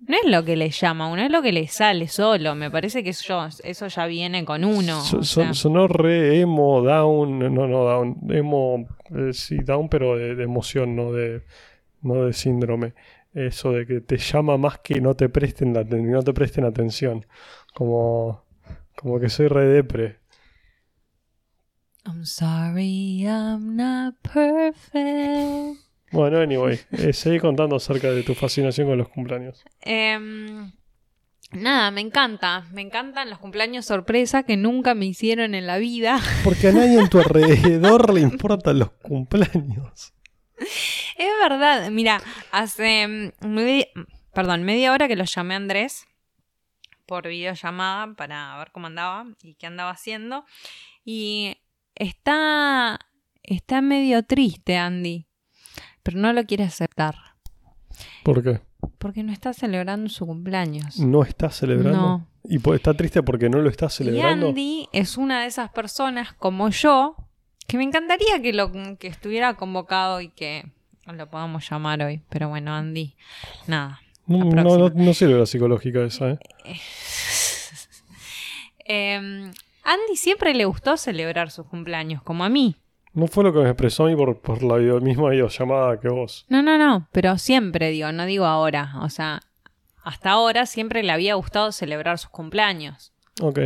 No 0.08 0.15
es 0.24 0.31
lo 0.31 0.43
que 0.43 0.55
le 0.55 0.70
llama 0.70 1.05
a 1.05 1.08
uno, 1.10 1.22
es 1.24 1.31
lo 1.31 1.41
que 1.41 1.51
le 1.51 1.67
sale 1.67 2.08
solo. 2.08 2.53
Me 2.55 2.70
parece 2.72 3.03
que 3.03 3.12
eso, 3.12 3.48
eso 3.63 3.88
ya 3.88 4.05
viene 4.05 4.46
con 4.46 4.65
uno. 4.65 5.01
So- 5.01 5.53
sonó 5.53 5.88
re 5.88 6.39
emo, 6.39 6.81
down, 6.84 7.39
no, 7.39 7.67
no, 7.67 7.86
down, 7.86 8.17
emo, 8.29 8.88
eh, 9.15 9.34
sí, 9.34 9.58
down, 9.58 9.89
pero 9.89 10.15
de, 10.17 10.36
de 10.36 10.43
emoción, 10.43 10.96
no 10.96 11.12
de, 11.12 11.43
no 12.01 12.25
de 12.25 12.34
síndrome. 12.34 12.93
Eso 13.34 13.72
de 13.72 13.86
que 13.86 14.01
te 14.01 14.17
llama 14.17 14.58
más 14.58 14.79
que 14.79 15.00
no 15.01 15.13
te 15.15 15.29
presten, 15.29 15.74
la, 15.74 15.84
no 15.84 16.24
te 16.24 16.34
presten 16.34 16.65
atención. 16.65 17.25
Como, 17.74 18.43
como 19.01 19.20
que 19.20 19.29
soy 19.29 19.48
re 19.48 19.65
depre. 19.65 20.20
I'm 22.05 22.25
sorry, 22.25 23.24
I'm 23.25 23.75
not 23.75 24.15
perfect. 24.22 25.79
Bueno, 26.12 26.39
anyway, 26.39 26.79
eh, 26.91 27.13
seguí 27.13 27.39
contando 27.39 27.75
acerca 27.77 28.12
de 28.12 28.22
tu 28.24 28.36
fascinación 28.36 28.88
con 28.88 28.98
los 28.98 29.10
cumpleaños. 29.10 29.63
Em, 29.81 30.72
nada, 31.51 31.89
me 31.89 32.01
encanta. 32.01 32.65
Me 32.74 32.81
encantan 32.81 33.29
los 33.29 33.39
cumpleaños 33.39 33.86
sorpresa 33.86 34.43
que 34.43 34.58
nunca 34.58 34.93
me 34.93 35.05
hicieron 35.05 35.55
en 35.55 35.65
la 35.65 35.77
vida. 35.77 36.20
Porque 36.43 36.67
a 36.67 36.72
nadie 36.72 37.00
en 37.00 37.10
tu 37.10 37.20
alrededor 37.20 38.13
le 38.13 38.22
importan 38.22 38.79
los 38.79 38.91
cumpleaños. 38.91 40.13
Es 41.17 41.31
verdad, 41.41 41.89
mira, 41.89 42.22
hace 42.51 43.31
mm, 43.41 43.79
perdón, 44.34 44.63
media 44.63 44.91
hora 44.91 45.08
que 45.08 45.15
lo 45.15 45.24
llamé 45.24 45.55
a 45.55 45.58
Andrés 45.58 46.08
por 47.12 47.27
videollamada 47.27 48.13
para 48.15 48.58
ver 48.58 48.72
cómo 48.72 48.88
andaba 48.88 49.25
y 49.44 49.56
qué 49.56 49.68
andaba 49.68 49.91
haciendo. 49.91 50.46
Y 51.03 51.58
está, 51.94 53.01
está 53.44 53.82
medio 53.82 54.24
triste, 54.24 54.77
Andy, 54.77 55.27
pero 56.03 56.20
no 56.20 56.32
lo 56.32 56.46
quiere 56.46 56.63
aceptar 56.63 57.15
¿Por 58.24 58.41
qué? 58.41 58.62
porque 58.98 59.24
no 59.24 59.34
está 59.34 59.51
celebrando 59.51 60.10
su 60.10 60.25
cumpleaños. 60.25 61.00
¿No 61.00 61.24
estás 61.24 61.58
celebrando? 61.58 62.00
No. 62.00 62.27
¿Y 62.46 62.62
está 62.74 62.94
triste 62.94 63.22
porque 63.22 63.50
no 63.50 63.58
lo 63.60 63.70
estás 63.70 63.94
Y 64.00 64.06
celebrando? 64.06 64.48
Andy 64.48 64.88
es 64.94 65.18
una 65.18 65.41
de 65.41 65.48
esas 65.48 65.70
personas 65.70 66.32
como 66.32 66.70
yo 66.70 67.18
que 67.68 67.77
me 67.77 67.84
encantaría 67.84 68.41
que 68.41 68.53
lo 68.53 68.72
que 68.98 69.08
estuviera 69.08 69.56
convocado 69.56 70.22
y 70.22 70.30
que 70.30 70.72
lo 71.08 71.30
podamos 71.30 71.70
llamar 71.70 72.03
hoy. 72.03 72.22
Pero 72.30 72.48
bueno, 72.48 72.74
Andy, 72.74 73.18
nada. 73.68 74.00
No, 74.28 74.46
la 74.56 74.63
no, 74.63 74.78
no, 74.78 74.90
no 74.90 75.13
sirve 75.13 75.34
la 75.40 75.46
psicológica 75.46 76.04
esa, 76.04 76.32
¿eh? 76.32 76.40
Eh, 78.86 79.16
Andy 79.84 80.16
siempre 80.18 80.54
le 80.54 80.66
gustó 80.66 80.98
celebrar 80.98 81.50
sus 81.51 81.66
cumpleaños, 81.68 82.22
como 82.24 82.44
a 82.44 82.50
mí. 82.50 82.75
No 83.13 83.28
fue 83.28 83.44
lo 83.44 83.54
que 83.54 83.60
me 83.60 83.70
expresó 83.70 84.06
a 84.06 84.10
mí 84.10 84.16
por, 84.16 84.40
por 84.42 84.63
la 84.63 84.75
video- 84.78 85.00
misma 85.01 85.30
videollamada 85.30 86.00
que 86.00 86.10
vos. 86.10 86.46
No, 86.50 86.62
no, 86.62 86.78
no, 86.78 87.08
pero 87.12 87.38
siempre 87.38 87.90
digo, 87.90 88.12
no 88.12 88.25
digo 88.25 88.46
ahora. 88.46 88.94
O 89.01 89.10
sea, 89.10 89.42
hasta 90.04 90.32
ahora 90.32 90.66
siempre 90.66 91.04
le 91.04 91.12
había 91.12 91.36
gustado 91.36 91.72
celebrar 91.72 92.18
sus 92.20 92.30
cumpleaños. 92.32 93.13
Ok. 93.42 93.60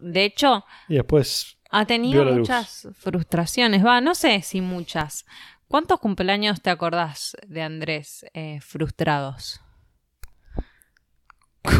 De 0.00 0.24
hecho, 0.24 0.64
Y 0.88 0.94
después, 0.94 1.56
ha 1.70 1.84
tenido 1.84 2.24
muchas 2.24 2.88
frustraciones. 2.98 3.84
Va, 3.84 4.00
no 4.00 4.14
sé 4.14 4.42
si 4.42 4.60
muchas. 4.60 5.26
¿Cuántos 5.68 6.00
cumpleaños 6.00 6.62
te 6.62 6.70
acordás 6.70 7.36
de 7.46 7.62
Andrés 7.62 8.24
eh, 8.34 8.58
frustrados? 8.60 9.60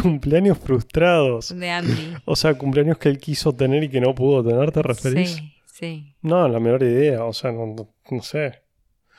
cumpleaños 0.03 0.57
frustrados. 0.59 1.57
De 1.57 1.69
Andy. 1.69 2.13
O 2.25 2.35
sea, 2.35 2.53
cumpleaños 2.57 2.97
que 2.97 3.09
él 3.09 3.17
quiso 3.17 3.53
tener 3.53 3.83
y 3.83 3.89
que 3.89 3.99
no 3.99 4.13
pudo 4.13 4.43
tener, 4.47 4.71
¿te 4.71 4.81
referís? 4.83 5.31
Sí, 5.35 5.53
sí. 5.65 6.15
No, 6.21 6.47
la 6.47 6.59
menor 6.59 6.83
idea. 6.83 7.23
O 7.25 7.33
sea, 7.33 7.51
no, 7.51 7.65
no- 7.65 7.93
no 8.11 8.21
sé. 8.21 8.61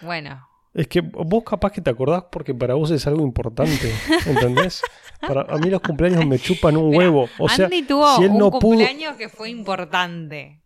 Bueno, 0.00 0.46
Es 0.72 0.86
que 0.86 1.00
vos 1.00 1.42
capaz 1.44 1.72
que 1.72 1.80
te 1.80 1.90
acordás 1.90 2.24
porque 2.30 2.54
para 2.54 2.74
vos 2.74 2.90
es 2.92 3.04
algo 3.08 3.22
importante, 3.24 3.92
¿entendés? 4.26 4.80
Para, 5.20 5.42
a 5.42 5.58
mí 5.58 5.68
los 5.68 5.80
cumpleaños 5.80 6.24
me 6.24 6.38
chupan 6.38 6.76
un 6.76 6.90
Mira, 6.90 6.98
huevo. 7.10 7.28
O 7.40 7.48
sea, 7.48 7.64
Andy 7.66 7.82
tuvo 7.82 8.16
si 8.16 8.22
él 8.24 8.30
un 8.30 8.38
no 8.38 8.50
pudo... 8.50 8.60
cumpleaños 8.60 9.16
que 9.16 9.28
fue 9.28 9.50
importante. 9.50 10.59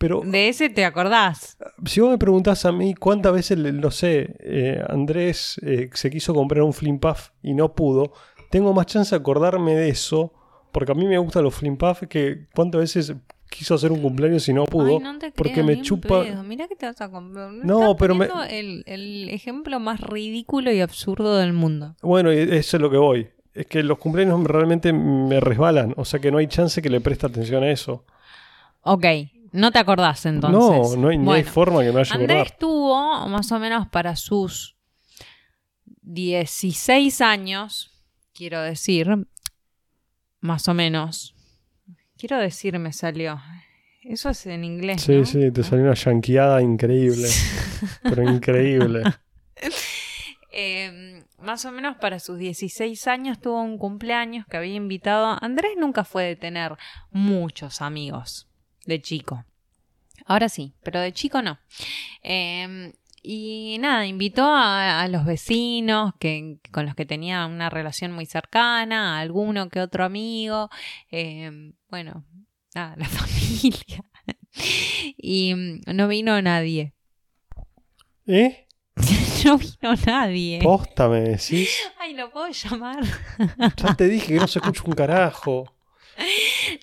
Pero 0.00 0.22
De 0.24 0.48
ese 0.48 0.70
te 0.70 0.86
acordás. 0.86 1.58
si 1.84 2.00
vos 2.00 2.08
me 2.10 2.16
preguntás 2.16 2.64
a 2.64 2.72
mí 2.72 2.94
cuántas 2.94 3.34
veces, 3.34 3.58
no 3.58 3.90
sé, 3.90 4.34
eh, 4.40 4.82
Andrés 4.88 5.60
eh, 5.62 5.90
se 5.92 6.08
quiso 6.08 6.32
comprar 6.32 6.62
un 6.62 6.72
Flim 6.72 6.98
Puff 6.98 7.28
y 7.42 7.52
no 7.52 7.74
pudo, 7.74 8.14
tengo 8.50 8.72
más 8.72 8.86
chance 8.86 9.10
de 9.14 9.20
acordarme 9.20 9.74
de 9.74 9.90
eso, 9.90 10.32
porque 10.72 10.92
a 10.92 10.94
mí 10.94 11.04
me 11.06 11.18
gustan 11.18 11.44
los 11.44 11.54
Flim 11.54 11.76
Puff, 11.76 12.04
que 12.08 12.46
cuántas 12.54 12.80
veces 12.80 13.14
quiso 13.50 13.74
hacer 13.74 13.92
un 13.92 14.00
cumpleaños 14.00 14.48
y 14.48 14.54
no 14.54 14.64
pudo. 14.64 14.86
Ay, 14.86 14.98
no 15.00 15.18
te 15.18 15.32
porque 15.32 15.62
me 15.62 15.82
chupa- 15.82 16.24
pedo. 16.24 16.42
Mirá 16.44 16.66
que 16.66 16.76
te 16.76 16.86
vas 16.86 17.00
a 17.02 17.10
comprar. 17.10 17.52
No, 17.52 17.94
pero 17.96 18.14
me- 18.14 18.28
El, 18.48 18.82
el 18.86 19.28
ejemplo 19.28 19.80
más 19.80 20.00
ridículo 20.00 20.72
y 20.72 20.80
absurdo 20.80 21.36
del 21.36 21.52
mundo. 21.52 21.94
Bueno, 22.00 22.30
eso 22.30 22.76
es 22.78 22.80
lo 22.80 22.90
que 22.90 22.96
voy. 22.96 23.28
Es 23.52 23.66
que 23.66 23.82
los 23.82 23.98
cumpleaños 23.98 24.42
realmente 24.44 24.94
me 24.94 25.40
resbalan, 25.40 25.92
o 25.98 26.06
sea 26.06 26.20
que 26.20 26.30
no 26.30 26.38
hay 26.38 26.46
chance 26.46 26.80
que 26.80 26.88
le 26.88 27.02
preste 27.02 27.26
atención 27.26 27.62
a 27.64 27.70
eso. 27.70 28.06
Ok, 28.82 29.04
no 29.52 29.72
te 29.72 29.78
acordás 29.78 30.26
entonces. 30.26 30.98
no, 30.98 31.12
no 31.12 31.32
hay, 31.32 31.44
forma 31.44 31.80
que 31.80 31.86
me 31.86 31.92
vaya 31.92 32.12
a 32.12 32.18
Andrés 32.18 32.40
acordar. 32.40 32.58
tuvo 32.58 33.28
más 33.28 33.50
o 33.52 33.58
menos 33.58 33.88
para 33.88 34.16
sus 34.16 34.76
16 36.02 37.20
años, 37.20 37.90
quiero 38.32 38.60
decir, 38.60 39.26
más 40.40 40.68
o 40.68 40.74
menos. 40.74 41.34
Quiero 42.16 42.38
decir, 42.38 42.78
me 42.78 42.92
salió. 42.92 43.40
Eso 44.02 44.30
es 44.30 44.46
en 44.46 44.64
inglés. 44.64 45.02
Sí, 45.02 45.16
¿no? 45.16 45.26
sí, 45.26 45.50
te 45.50 45.62
salió 45.62 45.84
una 45.84 45.94
yanqueada 45.94 46.62
increíble. 46.62 47.28
pero 48.02 48.28
increíble. 48.28 49.02
Eh, 50.52 51.22
más 51.38 51.64
o 51.64 51.70
menos 51.70 51.96
para 51.98 52.18
sus 52.18 52.36
16 52.36 53.06
años 53.06 53.40
tuvo 53.40 53.62
un 53.62 53.78
cumpleaños 53.78 54.46
que 54.46 54.56
había 54.56 54.74
invitado. 54.74 55.38
Andrés 55.40 55.72
nunca 55.78 56.02
fue 56.02 56.24
de 56.24 56.34
tener 56.34 56.76
muchos 57.12 57.80
amigos 57.80 58.49
de 58.86 59.00
chico. 59.00 59.44
Ahora 60.26 60.48
sí, 60.48 60.74
pero 60.82 61.00
de 61.00 61.12
chico 61.12 61.42
no. 61.42 61.58
Eh, 62.22 62.92
y 63.22 63.76
nada, 63.80 64.06
invitó 64.06 64.44
a, 64.44 65.02
a 65.02 65.08
los 65.08 65.24
vecinos 65.24 66.14
que, 66.18 66.58
con 66.70 66.86
los 66.86 66.94
que 66.94 67.04
tenía 67.04 67.46
una 67.46 67.68
relación 67.68 68.12
muy 68.12 68.24
cercana, 68.26 69.16
a 69.18 69.20
alguno 69.20 69.68
que 69.68 69.80
otro 69.80 70.04
amigo, 70.04 70.70
eh, 71.10 71.72
bueno, 71.90 72.24
nada, 72.74 72.94
la 72.96 73.04
familia. 73.08 74.04
y 75.18 75.54
mm, 75.54 75.80
no 75.94 76.08
vino 76.08 76.40
nadie. 76.40 76.94
¿Eh? 78.26 78.66
No 79.42 79.56
vino 79.56 79.94
nadie. 80.04 80.60
Posta, 80.62 81.08
me 81.08 81.20
decís. 81.22 81.70
Ay, 81.98 82.12
¿lo 82.12 82.30
puedo 82.30 82.48
llamar? 82.50 83.02
Ya 83.78 83.94
te 83.96 84.06
dije 84.06 84.34
que 84.34 84.38
no 84.38 84.46
se 84.46 84.58
escucha 84.58 84.82
un 84.84 84.92
carajo. 84.92 85.64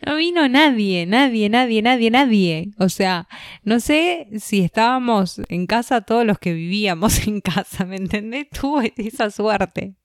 No 0.06 0.16
vino 0.16 0.48
nadie, 0.50 1.06
nadie, 1.06 1.50
nadie, 1.50 1.82
nadie, 1.82 2.12
nadie. 2.12 2.72
O 2.80 2.90
sea, 2.90 3.28
no 3.64 3.80
sé 3.80 4.28
si 4.40 4.62
estábamos 4.62 5.42
en 5.50 5.68
casa 5.68 6.02
todos 6.02 6.26
los 6.26 6.40
que 6.40 6.54
vivíamos 6.54 7.28
en 7.28 7.42
casa, 7.42 7.86
¿me 7.86 7.98
entendés? 7.98 8.50
Tuve 8.50 8.94
esa 8.98 9.30
suerte. 9.30 9.96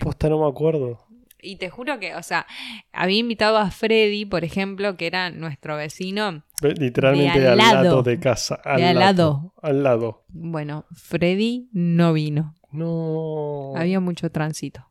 Posta, 0.00 0.28
no 0.28 0.40
me 0.40 0.48
acuerdo. 0.48 1.00
Y 1.40 1.56
te 1.56 1.68
juro 1.68 2.00
que, 2.00 2.14
o 2.14 2.22
sea, 2.22 2.46
había 2.92 3.18
invitado 3.18 3.58
a 3.58 3.70
Freddy, 3.70 4.24
por 4.24 4.44
ejemplo, 4.44 4.96
que 4.96 5.06
era 5.06 5.30
nuestro 5.30 5.76
vecino. 5.76 6.42
Ve- 6.62 6.72
Literalmente 6.74 7.38
De 7.38 7.48
al 7.48 7.60
al 7.60 7.82
lado 7.84 8.02
de 8.02 8.18
casa. 8.18 8.54
Al, 8.64 8.78
De 8.80 8.86
al 8.86 8.98
lado. 8.98 9.52
Al 9.60 9.82
lado. 9.82 10.24
Bueno, 10.28 10.86
Freddy 10.94 11.68
no 11.72 12.14
vino. 12.14 12.54
No. 12.72 13.72
Había 13.76 14.00
mucho 14.00 14.30
tránsito. 14.30 14.88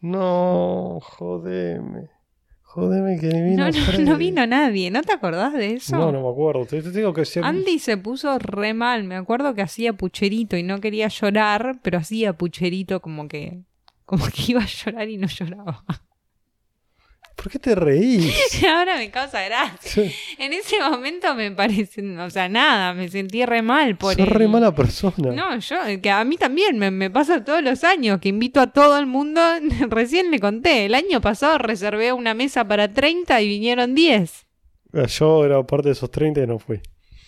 No, 0.00 0.98
jodeme. 1.02 2.08
Jodeme 2.62 3.18
que 3.18 3.26
ni 3.28 3.50
vino 3.50 3.64
No, 3.64 3.70
no, 3.70 3.84
Freddy. 3.84 4.04
no 4.04 4.16
vino 4.16 4.46
nadie. 4.46 4.90
¿No 4.90 5.02
te 5.02 5.12
acordás 5.12 5.52
de 5.54 5.74
eso? 5.74 5.96
No, 5.96 6.12
no 6.12 6.22
me 6.22 6.28
acuerdo. 6.30 6.64
Te, 6.66 6.80
te 6.82 6.90
digo 6.92 7.12
que 7.12 7.24
siempre... 7.24 7.48
Andy 7.48 7.78
se 7.80 7.96
puso 7.96 8.38
re 8.38 8.74
mal. 8.74 9.02
Me 9.04 9.16
acuerdo 9.16 9.54
que 9.54 9.62
hacía 9.62 9.92
pucherito 9.92 10.56
y 10.56 10.62
no 10.62 10.80
quería 10.80 11.08
llorar, 11.08 11.80
pero 11.82 11.98
hacía 11.98 12.32
pucherito 12.34 13.00
como 13.00 13.26
que. 13.28 13.62
Como 14.06 14.24
que 14.26 14.52
iba 14.52 14.62
a 14.62 14.66
llorar 14.66 15.08
y 15.08 15.16
no 15.18 15.26
lloraba. 15.26 15.84
¿Por 17.40 17.50
qué 17.50 17.58
te 17.58 17.74
reís? 17.74 18.62
Ahora 18.68 18.98
me 18.98 19.10
causa 19.10 19.40
gracia. 19.42 20.10
En 20.36 20.52
ese 20.52 20.76
momento 20.80 21.34
me 21.34 21.50
parece. 21.52 22.02
O 22.18 22.28
sea, 22.28 22.48
nada, 22.50 22.92
me 22.92 23.08
sentí 23.08 23.46
re 23.46 23.62
mal 23.62 23.96
por 23.96 24.14
Sos 24.14 24.26
él. 24.26 24.26
re 24.34 24.46
mala 24.46 24.74
persona. 24.74 25.32
No, 25.32 25.58
yo, 25.58 25.76
que 26.02 26.10
a 26.10 26.22
mí 26.24 26.36
también 26.36 26.76
me, 26.78 26.90
me 26.90 27.08
pasa 27.08 27.42
todos 27.42 27.62
los 27.62 27.82
años 27.84 28.20
que 28.20 28.28
invito 28.28 28.60
a 28.60 28.66
todo 28.66 28.98
el 28.98 29.06
mundo. 29.06 29.40
Recién 29.88 30.30
le 30.30 30.38
conté, 30.38 30.84
el 30.84 30.94
año 30.94 31.20
pasado 31.22 31.56
reservé 31.58 32.12
una 32.12 32.34
mesa 32.34 32.66
para 32.68 32.92
30 32.92 33.40
y 33.40 33.48
vinieron 33.48 33.94
10. 33.94 34.46
Ah, 34.92 35.06
Yo 35.06 35.44
era 35.46 35.62
parte 35.62 35.88
de 35.88 35.92
esos 35.92 36.10
30 36.10 36.42
y 36.42 36.46
no 36.46 36.58
fui. 36.58 36.80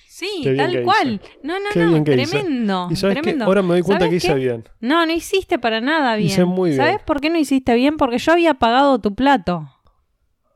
Sí, 0.08 0.28
Qué 0.44 0.54
tal 0.54 0.70
hice. 0.72 0.82
cual. 0.82 1.20
No, 1.42 1.54
no, 1.58 1.66
Qué 1.72 1.80
no, 1.80 1.90
bien 1.92 2.04
que 2.04 2.14
hice. 2.20 2.30
tremendo. 2.38 2.88
y 2.90 2.96
sabes 2.96 3.16
tremendo. 3.16 3.46
ahora 3.46 3.62
me 3.62 3.68
doy 3.70 3.82
cuenta 3.82 4.10
que 4.10 4.20
¿Sabes 4.20 4.24
hice 4.24 4.34
qué? 4.34 4.38
bien. 4.40 4.68
No, 4.80 5.06
no 5.06 5.12
hiciste 5.12 5.58
para 5.58 5.80
nada 5.80 6.16
bien. 6.16 6.28
Hice 6.28 6.44
muy 6.44 6.70
bien. 6.70 6.82
¿Sabes 6.82 7.00
por 7.02 7.20
qué 7.20 7.30
no 7.30 7.38
hiciste 7.38 7.74
bien? 7.74 7.96
Porque 7.96 8.18
yo 8.18 8.32
había 8.32 8.54
pagado 8.54 9.00
tu 9.00 9.14
plato. 9.14 9.68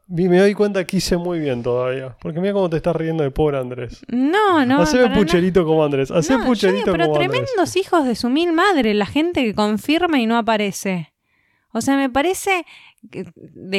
Y 0.09 0.29
me 0.29 0.39
doy 0.39 0.55
cuenta 0.55 0.85
que 0.87 0.99
hice 0.99 1.17
muy 1.17 1.41
bien 1.41 1.63
todavía. 1.65 2.17
Porque 2.21 2.39
mira 2.41 2.53
cómo 2.53 2.71
te 2.71 2.77
estás 2.77 2.95
riendo 2.95 3.25
de 3.25 3.31
pobre 3.33 3.59
Andrés. 3.59 4.03
No, 4.09 4.65
no. 4.65 4.81
Haceme 4.83 5.15
pucherito 5.17 5.65
como 5.65 5.85
Andrés. 5.85 6.11
Hacé 6.13 6.39
No, 6.39 6.45
pucherito 6.47 6.85
digo, 6.85 6.93
pero 6.93 7.07
como 7.07 7.17
Andrés. 7.21 7.31
tremendos 7.43 7.77
hijos 7.77 8.05
de 8.07 8.15
su 8.15 8.31
mil 8.31 8.53
madre, 8.53 8.95
la 8.95 9.07
gente 9.07 9.43
que 9.45 9.55
confirma 9.55 10.21
y 10.21 10.27
no 10.27 10.37
aparece. 10.37 11.13
O 11.73 11.81
sea, 11.81 11.97
me 11.97 12.09
parece 12.09 12.65
que- 13.11 13.27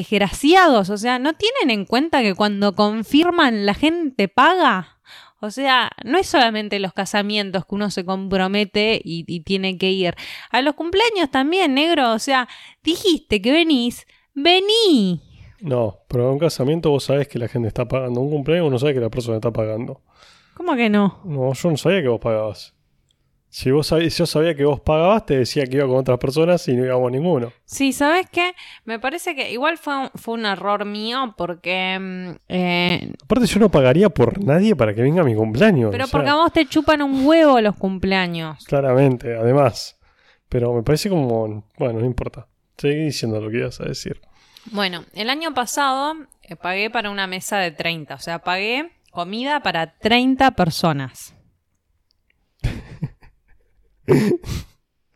desgraciados. 0.01 0.89
O 0.89 0.97
sea, 0.97 1.17
¿no 1.19 1.33
tienen 1.33 1.69
en 1.79 1.85
cuenta 1.85 2.21
que 2.21 2.35
cuando 2.35 2.75
confirman 2.75 3.65
la 3.65 3.73
gente 3.73 4.27
paga? 4.27 4.99
O 5.39 5.51
sea, 5.51 5.91
no 6.03 6.17
es 6.17 6.27
solamente 6.27 6.79
los 6.79 6.93
casamientos 6.93 7.65
que 7.65 7.75
uno 7.75 7.89
se 7.91 8.03
compromete 8.03 8.99
y, 9.03 9.23
y 9.27 9.41
tiene 9.41 9.77
que 9.77 9.91
ir. 9.91 10.15
A 10.51 10.61
los 10.61 10.73
cumpleaños 10.75 11.29
también, 11.31 11.73
negro. 11.75 12.11
O 12.13 12.19
sea, 12.19 12.47
dijiste 12.83 13.41
que 13.41 13.51
venís, 13.51 14.05
vení. 14.33 15.21
No, 15.61 15.99
pero 16.07 16.27
en 16.27 16.33
un 16.33 16.39
casamiento 16.39 16.89
vos 16.91 17.05
sabés 17.05 17.27
que 17.27 17.39
la 17.39 17.47
gente 17.47 17.67
está 17.67 17.87
pagando. 17.87 18.21
Un 18.21 18.29
cumpleaños 18.29 18.67
uno 18.67 18.79
sabe 18.79 18.93
que 18.93 18.99
la 18.99 19.09
persona 19.09 19.37
está 19.37 19.51
pagando. 19.51 20.01
¿Cómo 20.53 20.75
que 20.75 20.89
no? 20.89 21.21
No, 21.25 21.53
yo 21.53 21.71
no 21.71 21.77
sabía 21.77 22.01
que 22.01 22.07
vos 22.07 22.19
pagabas. 22.19 22.73
Si 23.49 23.71
vos 23.71 23.87
sabías, 23.87 24.13
si 24.13 24.19
yo 24.19 24.25
sabía 24.25 24.55
que 24.55 24.65
vos 24.65 24.81
pagabas, 24.81 25.25
te 25.25 25.37
decía 25.37 25.65
que 25.65 25.77
iba 25.77 25.87
con 25.87 25.95
otras 25.95 26.17
personas 26.19 26.67
y 26.67 26.75
no 26.75 26.85
íbamos 26.85 27.11
ninguno. 27.11 27.53
Sí, 27.63 27.93
¿sabes 27.93 28.27
qué? 28.29 28.53
Me 28.83 28.99
parece 28.99 29.35
que 29.35 29.51
igual 29.51 29.77
fue 29.77 29.97
un, 29.97 30.09
fue 30.15 30.33
un 30.33 30.45
error 30.45 30.83
mío 30.85 31.33
porque... 31.37 31.97
mm, 31.99 32.29
eh, 32.49 33.13
Aparte, 33.23 33.45
yo 33.47 33.59
no 33.59 33.69
pagaría 33.69 34.09
por 34.09 34.43
nadie 34.43 34.75
para 34.75 34.93
que 34.93 35.01
venga 35.01 35.21
a 35.21 35.25
mi 35.25 35.33
cumpleaños. 35.33 35.91
pero 35.91 36.03
o 36.03 36.07
sea, 36.07 36.11
porque 36.11 36.29
a 36.29 36.35
vos 36.35 36.51
te 36.51 36.65
chupan 36.65 37.01
un 37.01 37.25
huevo 37.25 37.59
los 37.61 37.75
cumpleaños. 37.75 38.63
Claramente, 38.65 39.35
además. 39.35 39.97
Pero 40.49 40.73
me 40.73 40.83
parece 40.83 41.09
como. 41.09 41.65
Bueno, 41.77 41.99
no 42.01 42.05
importa. 42.05 42.47
Seguí 42.77 43.05
diciendo 43.05 43.39
lo 43.39 43.49
que 43.49 43.57
ibas 43.59 43.79
a 43.81 43.85
decir. 43.85 44.21
Bueno, 44.71 45.05
el 45.13 45.29
año 45.29 45.53
pasado 45.53 46.15
eh, 46.43 46.55
pagué 46.55 46.89
para 46.89 47.09
una 47.09 47.27
mesa 47.27 47.57
de 47.57 47.71
30, 47.71 48.15
o 48.15 48.19
sea, 48.19 48.39
pagué 48.39 48.91
comida 49.11 49.61
para 49.61 49.97
30 49.97 50.51
personas. 50.51 51.33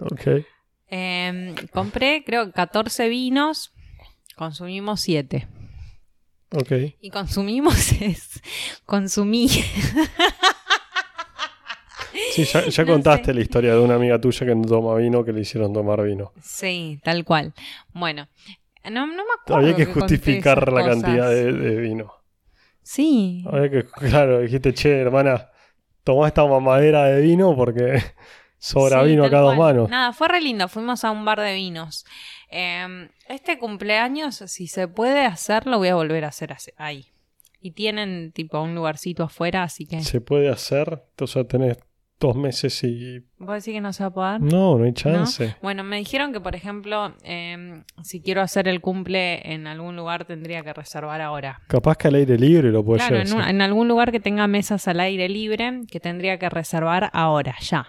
Ok. 0.03 0.43
Eh, 0.89 1.55
compré, 1.71 2.23
creo, 2.25 2.47
que 2.47 2.51
14 2.53 3.07
vinos, 3.07 3.71
consumimos 4.35 4.99
7. 5.01 5.47
Ok. 6.53 6.71
Y 6.99 7.09
consumimos 7.11 7.91
es... 8.01 8.41
Consumí... 8.85 9.47
Sí, 12.33 12.43
ya, 12.45 12.65
ya 12.65 12.83
No 12.83 12.93
contaste 12.93 13.25
sé. 13.27 13.33
la 13.33 13.41
historia 13.41 13.73
de 13.73 13.79
una 13.79 13.95
amiga 13.95 14.19
tuya 14.19 14.45
que 14.45 14.55
no 14.55 14.65
toma 14.65 14.95
vino, 14.95 15.23
que 15.23 15.31
le 15.33 15.41
hicieron 15.41 15.71
tomar 15.73 16.01
vino. 16.03 16.31
Sí, 16.41 16.99
tal 17.03 17.23
cual. 17.25 17.53
Bueno, 17.93 18.27
no, 18.85 19.05
no 19.07 19.13
me 19.13 19.21
acuerdo. 19.41 19.61
Había 19.61 19.75
que 19.75 19.85
justificar 19.85 20.71
la 20.71 20.81
cosas. 20.81 21.01
cantidad 21.01 21.29
de, 21.29 21.53
de 21.53 21.75
vino. 21.77 22.13
Sí. 22.81 23.45
Había 23.47 23.69
que, 23.69 23.85
claro, 23.85 24.39
dijiste, 24.39 24.73
che, 24.73 24.99
hermana, 24.99 25.49
tomá 26.03 26.27
esta 26.27 26.45
mamadera 26.45 27.05
de 27.05 27.21
vino 27.21 27.55
porque 27.55 28.01
sobra 28.57 29.03
Sí, 29.03 29.09
vino 29.09 29.23
a 29.23 29.25
tal 29.25 29.31
cada 29.31 29.43
dos 29.43 29.57
manos. 29.57 29.89
Nada, 29.89 30.13
fue 30.13 30.27
re 30.27 30.41
lindo. 30.41 30.67
Fuimos 30.67 31.03
a 31.03 31.11
un 31.11 31.23
bar 31.25 31.39
de 31.39 31.53
vinos. 31.53 32.05
Eh, 32.49 33.09
este 33.27 33.59
cumpleaños, 33.59 34.35
si 34.47 34.67
se 34.67 34.87
puede 34.87 35.25
hacer, 35.25 35.67
lo 35.67 35.77
voy 35.77 35.89
a 35.89 35.95
volver 35.95 36.25
a 36.25 36.29
hacer 36.29 36.55
ahí. 36.77 37.07
Y 37.59 37.71
tienen 37.71 38.31
tipo 38.31 38.59
un 38.59 38.73
lugarcito 38.73 39.23
afuera, 39.23 39.63
así 39.63 39.85
que. 39.85 40.01
Se 40.01 40.19
puede 40.19 40.49
hacer, 40.49 41.03
o 41.19 41.27
sea, 41.27 41.43
tenés 41.43 41.77
dos 42.21 42.36
meses 42.38 42.81
y. 42.86 43.19
¿Vos 43.38 43.55
decís 43.55 43.73
que 43.73 43.81
no 43.81 43.91
se 43.91 44.03
va 44.03 44.07
a 44.07 44.13
poder? 44.13 44.41
No, 44.41 44.77
no 44.77 44.86
hay 44.86 44.93
chance. 44.93 45.55
Bueno, 45.62 45.84
me 45.84 45.97
dijeron 45.97 46.31
que, 46.31 46.39
por 46.39 46.55
ejemplo, 46.55 47.13
eh, 47.23 47.84
si 48.03 48.21
quiero 48.21 48.41
hacer 48.41 48.67
el 48.69 48.79
cumple 48.79 49.51
en 49.51 49.67
algún 49.67 49.95
lugar, 49.97 50.23
tendría 50.25 50.63
que 50.63 50.71
reservar 50.71 51.19
ahora. 51.19 51.60
Capaz 51.67 51.97
que 51.97 52.07
al 52.07 52.15
aire 52.15 52.38
libre 52.38 52.71
lo 52.71 52.86
puedes 52.86 53.05
Claro, 53.05 53.21
hacer. 53.21 53.36
un- 53.36 53.41
en 53.43 53.62
algún 53.62 53.88
lugar 53.89 54.12
que 54.13 54.19
tenga 54.21 54.47
mesas 54.47 54.88
al 54.88 54.99
aire 55.01 55.27
libre, 55.27 55.81
que 55.91 55.99
tendría 55.99 56.38
que 56.39 56.49
reservar 56.49 57.10
ahora, 57.12 57.55
ya. 57.60 57.88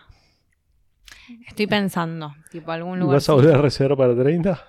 Estoy 1.47 1.67
pensando, 1.67 2.35
tipo 2.51 2.73
algún 2.73 2.97
¿Y 2.97 3.01
lugar. 3.03 3.17
¿Vas 3.17 3.29
a 3.29 3.35
volver 3.35 3.55
a 3.55 3.59
reservar 3.63 3.97
para 3.97 4.17
30? 4.21 4.61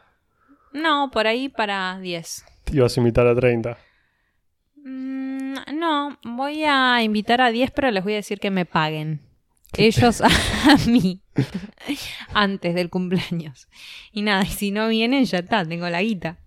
No, 0.74 1.10
por 1.12 1.26
ahí 1.28 1.50
para 1.50 1.98
10. 2.00 2.46
Te 2.64 2.76
ibas 2.76 2.96
a 2.98 3.00
invitar 3.00 3.28
a 3.28 3.36
30. 3.36 3.78
Mm, 4.78 5.54
no, 5.76 6.18
voy 6.24 6.64
a 6.66 7.02
invitar 7.04 7.42
a 7.42 7.52
10, 7.52 7.72
pero 7.72 7.92
les 7.92 8.04
voy 8.04 8.14
a 8.14 8.18
decir 8.18 8.40
que 8.40 8.52
me 8.52 8.66
paguen. 8.66 9.22
Ellos 9.78 10.22
a 10.22 10.30
mí. 10.88 11.22
Antes 12.34 12.76
del 12.76 12.90
cumpleaños. 12.90 13.68
Y 14.12 14.22
nada, 14.22 14.44
y 14.44 14.48
si 14.48 14.72
no 14.72 14.88
vienen, 14.88 15.26
ya 15.26 15.40
está, 15.40 15.66
tengo 15.66 15.90
la 15.90 16.02
guita. 16.02 16.38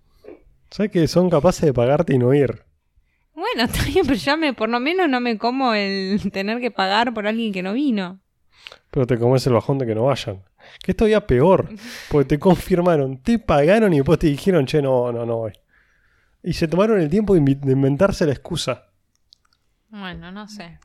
¿Sabes 0.69 0.91
que 0.91 1.07
son 1.07 1.29
capaces 1.29 1.61
de 1.61 1.73
pagarte 1.73 2.13
y 2.13 2.17
no 2.17 2.33
ir? 2.33 2.63
Bueno, 3.33 3.63
está 3.71 3.83
bien, 3.83 4.05
pero 4.05 4.17
ya 4.17 4.35
me, 4.35 4.53
por 4.53 4.69
lo 4.69 4.79
menos 4.79 5.09
no 5.09 5.19
me 5.19 5.37
como 5.37 5.73
el 5.73 6.31
tener 6.31 6.59
que 6.59 6.71
pagar 6.71 7.13
por 7.13 7.27
alguien 7.27 7.53
que 7.53 7.63
no 7.63 7.73
vino. 7.73 8.19
Pero 8.91 9.05
te 9.05 9.17
comes 9.17 9.45
el 9.47 9.53
bajón 9.53 9.77
de 9.77 9.85
que 9.85 9.95
no 9.95 10.05
vayan. 10.05 10.43
Que 10.83 10.91
es 10.91 10.97
todavía 10.97 11.25
peor. 11.25 11.69
Porque 12.09 12.27
te 12.27 12.39
confirmaron, 12.39 13.21
te 13.21 13.39
pagaron 13.39 13.93
y 13.93 13.97
después 13.97 14.19
te 14.19 14.27
dijeron, 14.27 14.65
che, 14.65 14.81
no, 14.81 15.11
no, 15.11 15.25
no 15.25 15.37
voy. 15.37 15.53
Y 16.43 16.53
se 16.53 16.67
tomaron 16.67 16.99
el 16.99 17.09
tiempo 17.09 17.33
de 17.33 17.39
inventarse 17.39 18.25
la 18.25 18.33
excusa. 18.33 18.87
Bueno, 19.89 20.31
no 20.31 20.47
sé. 20.47 20.79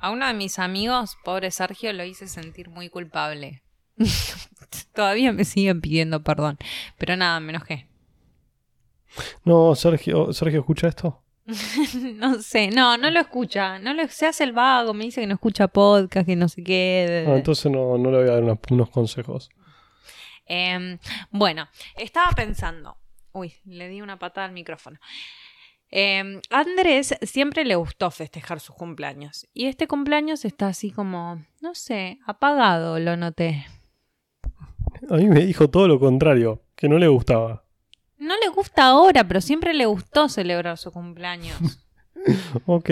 A 0.00 0.10
uno 0.10 0.26
de 0.26 0.32
mis 0.34 0.58
amigos, 0.58 1.18
pobre 1.24 1.50
Sergio, 1.50 1.92
lo 1.92 2.04
hice 2.04 2.26
sentir 2.26 2.70
muy 2.70 2.88
culpable. 2.88 3.62
Todavía 4.94 5.32
me 5.32 5.44
siguen 5.44 5.80
pidiendo 5.80 6.22
perdón. 6.22 6.58
Pero 6.98 7.16
nada, 7.16 7.38
me 7.40 7.50
enojé. 7.50 7.86
No, 9.44 9.74
Sergio, 9.74 10.32
Sergio, 10.32 10.60
¿escucha 10.60 10.88
esto? 10.88 11.22
No 12.14 12.40
sé, 12.40 12.70
no, 12.70 12.96
no 12.96 13.10
lo 13.10 13.20
escucha. 13.20 13.78
No 13.78 13.92
lo, 13.92 14.06
se 14.08 14.26
hace 14.26 14.44
el 14.44 14.52
vago, 14.52 14.94
me 14.94 15.04
dice 15.04 15.20
que 15.20 15.26
no 15.26 15.34
escucha 15.34 15.68
podcast, 15.68 16.26
que 16.26 16.36
no 16.36 16.48
sé 16.48 16.62
qué. 16.62 17.24
No, 17.26 17.36
entonces 17.36 17.70
no, 17.70 17.98
no 17.98 18.10
le 18.10 18.18
voy 18.18 18.28
a 18.28 18.32
dar 18.32 18.42
unos, 18.42 18.58
unos 18.70 18.90
consejos. 18.90 19.50
Em, 20.46 20.98
bueno, 21.30 21.68
estaba 21.96 22.30
pensando. 22.32 22.96
Uy, 23.32 23.54
le 23.64 23.88
di 23.88 24.00
una 24.00 24.18
patada 24.18 24.46
al 24.46 24.52
micrófono. 24.52 24.98
Em, 25.90 26.40
a 26.50 26.60
Andrés 26.60 27.16
siempre 27.22 27.64
le 27.64 27.74
gustó 27.74 28.10
festejar 28.10 28.60
sus 28.60 28.74
cumpleaños. 28.76 29.48
Y 29.52 29.66
este 29.66 29.88
cumpleaños 29.88 30.44
está 30.44 30.68
así 30.68 30.90
como, 30.90 31.44
no 31.60 31.74
sé, 31.74 32.18
apagado, 32.26 32.98
lo 32.98 33.16
noté. 33.16 33.66
A 35.08 35.16
mí 35.16 35.26
me 35.26 35.44
dijo 35.44 35.68
todo 35.68 35.88
lo 35.88 35.98
contrario, 35.98 36.62
que 36.76 36.88
no 36.88 36.98
le 36.98 37.08
gustaba. 37.08 37.64
No 38.18 38.34
le 38.38 38.48
gusta 38.48 38.84
ahora, 38.84 39.26
pero 39.26 39.40
siempre 39.40 39.74
le 39.74 39.86
gustó 39.86 40.28
celebrar 40.28 40.78
su 40.78 40.90
cumpleaños. 40.92 41.56
Ok. 42.66 42.90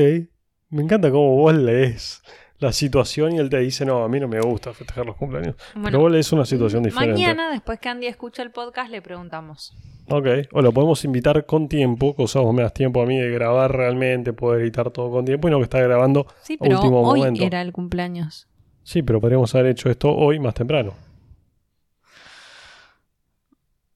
Me 0.70 0.82
encanta 0.82 1.10
cómo 1.10 1.36
vos 1.36 1.52
lees 1.52 2.22
la 2.58 2.72
situación 2.72 3.34
y 3.34 3.38
él 3.38 3.50
te 3.50 3.58
dice, 3.58 3.84
no, 3.84 4.02
a 4.02 4.08
mí 4.08 4.18
no 4.18 4.26
me 4.26 4.40
gusta 4.40 4.72
festejar 4.72 5.04
los 5.04 5.16
cumpleaños. 5.16 5.54
Pero 5.82 6.00
vos 6.00 6.10
lees 6.10 6.32
una 6.32 6.46
situación 6.46 6.82
diferente. 6.82 7.12
mañana, 7.12 7.50
después 7.50 7.78
que 7.78 7.90
Andy 7.90 8.06
escuche 8.06 8.40
el 8.40 8.50
podcast, 8.50 8.90
le 8.90 9.02
preguntamos. 9.02 9.76
Ok, 10.10 10.26
o 10.52 10.62
lo 10.62 10.72
podemos 10.72 11.04
invitar 11.04 11.44
con 11.44 11.68
tiempo, 11.68 12.16
que 12.16 12.22
usamos 12.22 12.54
más 12.54 12.72
tiempo 12.72 13.02
a 13.02 13.06
mí 13.06 13.18
de 13.18 13.30
grabar 13.30 13.70
realmente, 13.76 14.32
poder 14.32 14.62
editar 14.62 14.90
todo 14.90 15.10
con 15.10 15.24
tiempo 15.24 15.48
y 15.48 15.50
no 15.50 15.58
que 15.58 15.64
está 15.64 15.80
grabando. 15.82 16.26
Sí, 16.42 16.56
pero 16.58 16.76
Último 16.76 17.02
hoy 17.02 17.20
momento. 17.20 17.44
era 17.44 17.60
el 17.60 17.72
cumpleaños. 17.72 18.48
Sí, 18.84 19.02
pero 19.02 19.20
podríamos 19.20 19.54
haber 19.54 19.66
hecho 19.66 19.90
esto 19.90 20.10
hoy 20.14 20.38
más 20.40 20.54
temprano. 20.54 20.94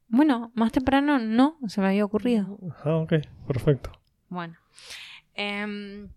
Bueno, 0.07 0.51
más 0.53 0.71
temprano 0.71 1.17
no 1.17 1.57
se 1.67 1.81
me 1.81 1.87
había 1.87 2.05
ocurrido. 2.05 2.59
Ah, 2.83 2.97
ok, 2.97 3.13
perfecto. 3.47 3.91
Bueno. 4.29 4.55
Em, 5.33 6.09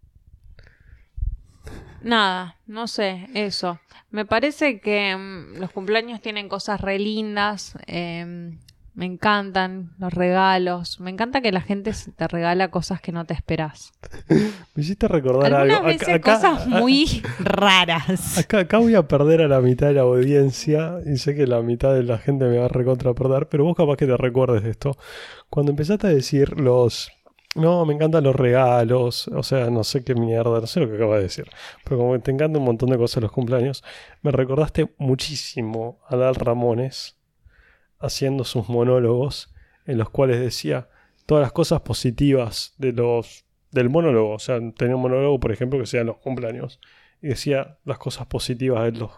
nada, 2.02 2.56
no 2.66 2.86
sé, 2.86 3.28
eso. 3.34 3.80
Me 4.10 4.26
parece 4.26 4.80
que 4.80 5.10
em, 5.12 5.54
los 5.58 5.70
cumpleaños 5.70 6.20
tienen 6.20 6.48
cosas 6.48 6.80
re 6.80 6.98
lindas. 6.98 7.78
em, 7.86 8.58
me 8.96 9.04
encantan 9.04 9.92
los 9.98 10.12
regalos. 10.12 10.98
Me 11.00 11.10
encanta 11.10 11.42
que 11.42 11.52
la 11.52 11.60
gente 11.60 11.92
se- 11.92 12.10
te 12.12 12.26
regala 12.26 12.70
cosas 12.70 13.00
que 13.00 13.12
no 13.12 13.24
te 13.26 13.34
esperas. 13.34 13.92
Me 14.74 14.82
hiciste 14.82 15.06
recordar 15.06 15.52
Algunas 15.54 15.76
algo. 15.76 15.88
veces 15.88 16.08
Acá, 16.08 16.36
acá- 16.36 16.50
cosas 16.56 16.66
muy 16.66 17.22
raras. 17.38 18.38
acá- 18.38 18.60
acá 18.60 18.78
voy 18.78 18.94
a 18.94 19.06
perder 19.06 19.42
a 19.42 19.48
la 19.48 19.60
mitad 19.60 19.88
de 19.88 19.92
la 19.94 20.00
audiencia 20.00 20.94
y 21.06 21.18
sé 21.18 21.34
que 21.34 21.46
la 21.46 21.60
mitad 21.60 21.94
de 21.94 22.02
la 22.04 22.18
gente 22.18 22.46
me 22.46 22.58
va 22.58 22.64
a 22.64 22.68
recontra 22.68 23.12
perder, 23.14 23.48
pero 23.48 23.64
vos 23.64 23.76
capaz 23.76 23.96
que 23.96 24.06
te 24.06 24.16
recuerdes 24.16 24.62
de 24.64 24.70
esto. 24.70 24.96
Cuando 25.50 25.70
empezaste 25.72 26.06
a 26.06 26.10
decir 26.10 26.58
los... 26.58 27.10
No, 27.54 27.86
me 27.86 27.94
encantan 27.94 28.22
los 28.24 28.36
regalos, 28.36 29.28
o 29.28 29.42
sea, 29.42 29.70
no 29.70 29.82
sé 29.82 30.04
qué 30.04 30.14
mierda, 30.14 30.60
no 30.60 30.66
sé 30.66 30.78
lo 30.80 30.88
que 30.90 30.96
acabas 30.96 31.16
de 31.18 31.22
decir, 31.22 31.46
pero 31.84 31.96
como 31.96 32.12
que 32.12 32.18
te 32.18 32.30
encanta 32.30 32.58
un 32.58 32.66
montón 32.66 32.90
de 32.90 32.98
cosas 32.98 33.16
en 33.18 33.22
los 33.22 33.32
cumpleaños, 33.32 33.82
me 34.20 34.30
recordaste 34.30 34.92
muchísimo 34.98 35.98
a 36.08 36.16
Dal 36.16 36.34
Ramones 36.34 37.15
haciendo 37.98 38.44
sus 38.44 38.68
monólogos 38.68 39.52
en 39.86 39.98
los 39.98 40.10
cuales 40.10 40.40
decía 40.40 40.88
todas 41.26 41.42
las 41.42 41.52
cosas 41.52 41.80
positivas 41.80 42.74
de 42.78 42.92
los 42.92 43.44
del 43.72 43.90
monólogo, 43.90 44.30
o 44.34 44.38
sea, 44.38 44.58
tenía 44.76 44.96
un 44.96 45.02
monólogo, 45.02 45.38
por 45.40 45.52
ejemplo, 45.52 45.78
que 45.78 45.86
sean 45.86 46.06
los 46.06 46.16
cumpleaños 46.18 46.80
y 47.20 47.28
decía 47.28 47.78
las 47.84 47.98
cosas 47.98 48.26
positivas 48.26 48.84
de 48.92 48.98
los 48.98 49.10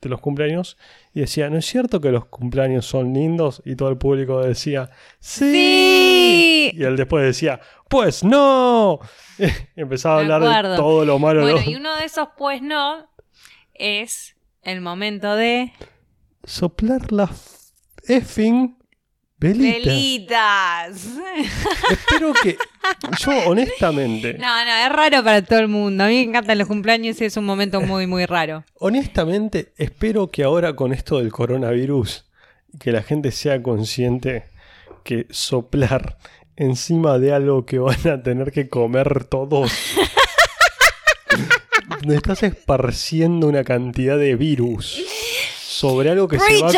de 0.00 0.08
los 0.08 0.20
cumpleaños 0.20 0.76
y 1.14 1.20
decía, 1.20 1.48
"¿No 1.48 1.58
es 1.58 1.64
cierto 1.66 2.00
que 2.00 2.10
los 2.10 2.24
cumpleaños 2.24 2.84
son 2.84 3.14
lindos?" 3.14 3.62
y 3.64 3.76
todo 3.76 3.88
el 3.88 3.96
público 3.98 4.40
decía, 4.42 4.90
"Sí." 5.20 5.52
Sí. 5.52 6.70
Y 6.74 6.82
él 6.84 6.96
después 6.96 7.24
decía, 7.24 7.60
"Pues 7.88 8.24
no." 8.24 8.98
Y 9.76 9.80
empezaba 9.80 10.16
a 10.16 10.20
hablar 10.20 10.68
de 10.68 10.76
todo 10.76 11.04
lo 11.04 11.18
malo 11.20 11.42
Bueno, 11.42 11.56
los- 11.58 11.66
y 11.68 11.76
uno 11.76 11.94
de 11.96 12.04
esos 12.04 12.28
pues 12.36 12.60
no 12.62 13.08
es 13.74 14.36
el 14.62 14.80
momento 14.80 15.34
de 15.36 15.72
soplar 16.44 17.12
la 17.12 17.30
effing 18.08 18.76
velita. 19.38 19.90
velitas. 19.90 21.06
Espero 21.90 22.32
que 22.42 22.56
yo 23.18 23.30
honestamente, 23.46 24.34
No, 24.34 24.64
no, 24.64 24.70
es 24.86 24.92
raro 24.92 25.24
para 25.24 25.42
todo 25.42 25.58
el 25.60 25.68
mundo. 25.68 26.04
A 26.04 26.08
mí 26.08 26.14
me 26.14 26.22
encantan 26.22 26.58
los 26.58 26.68
cumpleaños 26.68 27.20
y 27.20 27.24
es 27.24 27.36
un 27.36 27.44
momento 27.44 27.80
muy, 27.80 28.06
muy 28.06 28.26
raro. 28.26 28.64
honestamente 28.74 29.72
espero 29.76 30.30
que 30.30 30.44
ahora 30.44 30.74
con 30.76 30.92
esto 30.92 31.18
del 31.18 31.32
coronavirus 31.32 32.26
que 32.78 32.92
la 32.92 33.02
gente 33.02 33.32
sea 33.32 33.62
consciente 33.62 34.44
que 35.04 35.26
soplar 35.30 36.18
encima 36.56 37.18
de 37.18 37.32
algo 37.32 37.66
que 37.66 37.78
van 37.78 38.06
a 38.08 38.22
tener 38.22 38.52
que 38.52 38.68
comer 38.68 39.24
todos 39.24 39.72
estás 42.08 42.42
esparciendo 42.42 43.48
una 43.48 43.64
cantidad 43.64 44.18
de 44.18 44.36
virus 44.36 45.02
sobre 45.72 46.10
algo 46.10 46.28
que 46.28 46.38
se, 46.38 46.62
va, 46.62 46.70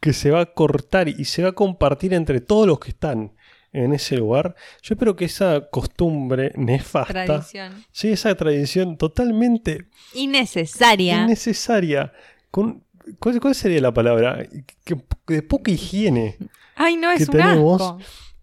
que 0.00 0.12
se 0.12 0.30
va 0.30 0.40
a 0.40 0.46
cortar 0.46 1.08
y 1.08 1.24
se 1.24 1.42
va 1.42 1.50
a 1.50 1.52
compartir 1.52 2.14
entre 2.14 2.40
todos 2.40 2.66
los 2.66 2.78
que 2.80 2.90
están 2.90 3.32
en 3.72 3.92
ese 3.92 4.16
lugar. 4.16 4.54
Yo 4.82 4.94
espero 4.94 5.14
que 5.14 5.26
esa 5.26 5.68
costumbre 5.70 6.52
nefasta, 6.56 7.24
Tradición. 7.24 7.84
sí, 7.92 8.08
esa 8.08 8.34
tradición 8.34 8.96
totalmente 8.96 9.86
Innecesaria. 10.14 11.22
innecesaria, 11.24 12.12
con, 12.50 12.82
¿cuál, 13.18 13.40
cuál 13.40 13.54
sería 13.54 13.80
la 13.80 13.92
palabra? 13.94 14.44
Que, 14.84 14.96
de 15.28 15.42
poca 15.42 15.70
higiene, 15.70 16.36
Ay, 16.74 16.96
no, 16.96 17.10
que 17.16 17.22
es 17.22 17.28
un 17.28 17.36
tenemos. 17.36 17.80
asco. 17.82 17.98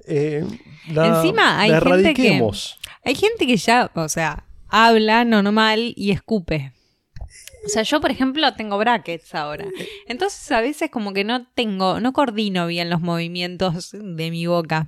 eh, 0.05 0.45
la, 0.93 1.07
Encima 1.17 1.59
hay 1.59 1.71
la 1.71 1.81
gente 1.81 2.13
que-. 2.13 2.49
Hay 3.03 3.15
gente 3.15 3.47
que 3.47 3.57
ya, 3.57 3.91
o 3.95 4.07
sea, 4.09 4.45
habla 4.69 5.25
normal 5.25 5.93
y 5.95 6.11
escupe. 6.11 6.71
O 7.65 7.69
sea, 7.69 7.83
yo, 7.83 7.99
por 7.99 8.11
ejemplo, 8.11 8.53
tengo 8.53 8.77
brackets 8.77 9.35
ahora. 9.35 9.65
Entonces, 10.07 10.51
a 10.51 10.61
veces 10.61 10.89
como 10.89 11.13
que 11.13 11.23
no 11.23 11.47
tengo, 11.47 11.99
no 11.99 12.13
coordino 12.13 12.67
bien 12.67 12.89
los 12.89 13.01
movimientos 13.01 13.91
de 13.91 14.31
mi 14.31 14.45
boca. 14.47 14.87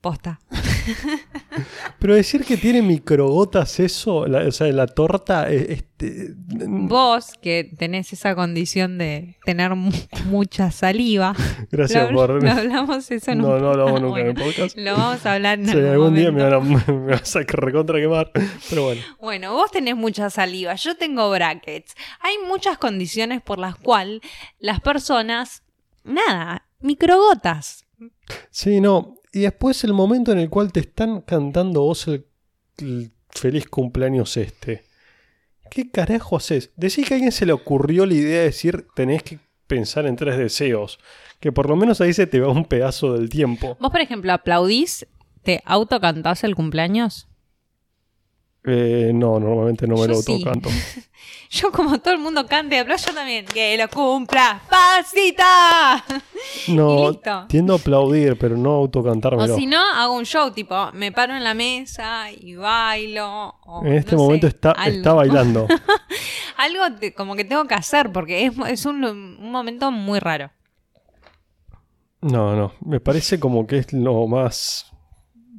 Posta. 0.00 0.40
Pero 1.98 2.14
decir 2.14 2.44
que 2.44 2.56
tiene 2.56 2.82
microgotas 2.82 3.80
eso, 3.80 4.26
la- 4.26 4.46
o 4.46 4.52
sea, 4.52 4.66
la 4.72 4.86
torta, 4.86 5.50
eh, 5.50 5.66
este, 5.72 6.34
Vos, 6.36 7.32
que 7.40 7.70
tenés 7.78 8.12
esa 8.12 8.34
condición 8.34 8.98
de 8.98 9.36
tener 9.44 9.74
mu- 9.74 9.90
mucha 10.26 10.70
saliva. 10.70 11.34
gracias 11.70 12.10
lo, 12.10 12.16
por... 12.16 12.42
lo 12.42 12.50
hablamos 12.50 13.10
eso 13.10 13.30
en 13.32 13.38
No, 13.38 13.54
un 13.54 13.62
no 13.62 13.68
hablamos 13.70 14.00
nunca 14.00 14.10
Bueno, 14.10 14.30
en 14.30 14.36
el 14.36 14.44
podcast. 14.44 14.76
Lo 14.78 14.92
vamos 14.96 15.24
a 15.26 15.32
hablar 15.34 15.58
en 15.58 15.66
Sí, 15.66 15.72
algún, 15.72 15.90
algún 15.90 16.14
día 16.14 16.30
me, 16.32 16.42
van 16.42 16.52
a, 16.54 16.60
me 16.92 17.12
vas 17.12 17.36
a 17.36 17.40
recontra 17.40 17.98
quemar, 17.98 18.30
pero 18.68 18.84
bueno. 18.84 19.00
Bueno, 19.20 19.52
vos 19.54 19.70
tenés 19.70 19.96
mucha 19.96 20.28
saliva, 20.30 20.74
yo 20.74 20.96
tengo 20.96 21.30
brackets. 21.30 21.94
Hay 22.20 22.34
muchas 22.46 22.78
condiciones 22.78 23.40
por 23.42 23.58
las 23.58 23.76
cuales 23.76 24.20
las 24.58 24.80
personas, 24.80 25.62
nada, 26.02 26.66
microgotas. 26.80 27.86
Sí, 28.50 28.80
no. 28.80 29.16
Y 29.34 29.40
después 29.40 29.82
el 29.82 29.92
momento 29.92 30.30
en 30.30 30.38
el 30.38 30.48
cual 30.48 30.72
te 30.72 30.78
están 30.80 31.20
cantando 31.20 31.82
vos 31.82 32.06
el, 32.06 32.24
el 32.78 33.10
feliz 33.30 33.66
cumpleaños 33.66 34.36
este. 34.36 34.84
¿Qué 35.70 35.90
carajo 35.90 36.36
haces? 36.36 36.70
Decís 36.76 37.08
que 37.08 37.14
a 37.14 37.16
alguien 37.16 37.32
se 37.32 37.44
le 37.44 37.52
ocurrió 37.52 38.06
la 38.06 38.14
idea 38.14 38.38
de 38.38 38.44
decir 38.44 38.86
tenés 38.94 39.24
que 39.24 39.40
pensar 39.66 40.06
en 40.06 40.14
tres 40.14 40.38
deseos. 40.38 41.00
Que 41.40 41.50
por 41.50 41.68
lo 41.68 41.74
menos 41.74 42.00
ahí 42.00 42.12
se 42.14 42.28
te 42.28 42.38
va 42.38 42.48
un 42.48 42.64
pedazo 42.64 43.14
del 43.14 43.28
tiempo. 43.28 43.76
Vos, 43.80 43.90
por 43.90 44.00
ejemplo, 44.00 44.32
aplaudís, 44.32 45.04
te 45.42 45.60
autocantás 45.64 46.44
el 46.44 46.54
cumpleaños. 46.54 47.26
Eh, 48.66 49.10
no, 49.12 49.38
normalmente 49.38 49.86
no 49.86 49.94
me 49.96 50.00
Yo 50.02 50.06
lo 50.08 50.14
sí. 50.22 50.32
autocanto. 50.32 50.70
Yo, 51.50 51.70
como 51.70 52.00
todo 52.00 52.14
el 52.14 52.18
mundo 52.20 52.46
canta 52.46 52.74
y 52.74 52.78
aplaudo, 52.78 53.04
yo 53.06 53.14
también. 53.14 53.44
Que 53.46 53.76
lo 53.76 53.88
cumpla, 53.88 54.60
pasita. 54.68 56.04
No, 56.66 57.12
tiendo 57.48 57.74
a 57.74 57.76
aplaudir, 57.76 58.36
pero 58.36 58.56
no 58.56 58.70
O 58.72 58.76
autocantármelo. 58.82 59.54
si 59.54 59.66
no, 59.66 59.78
hago 59.78 60.14
un 60.16 60.24
show, 60.24 60.50
tipo, 60.50 60.90
me 60.94 61.12
paro 61.12 61.36
en 61.36 61.44
la 61.44 61.54
mesa 61.54 62.32
y 62.32 62.56
bailo. 62.56 63.54
o 63.66 63.82
En 63.84 63.92
este 63.92 64.12
no 64.12 64.18
sé, 64.18 64.24
momento 64.24 64.46
está, 64.48 64.72
algo. 64.72 64.96
está 64.96 65.12
bailando. 65.12 65.68
Algo 66.56 66.96
te- 66.98 67.12
como 67.14 67.36
que 67.36 67.44
tengo 67.44 67.66
que 67.66 67.74
hacer 67.74 68.10
porque 68.12 68.46
es, 68.46 68.52
es 68.68 68.86
un, 68.86 69.04
un 69.04 69.50
momento 69.52 69.90
muy 69.92 70.18
raro. 70.20 70.50
No, 72.20 72.56
no. 72.56 72.72
Me 72.84 72.98
parece 73.00 73.38
como 73.38 73.66
que 73.66 73.78
es 73.78 73.92
lo 73.92 74.26
más. 74.26 74.90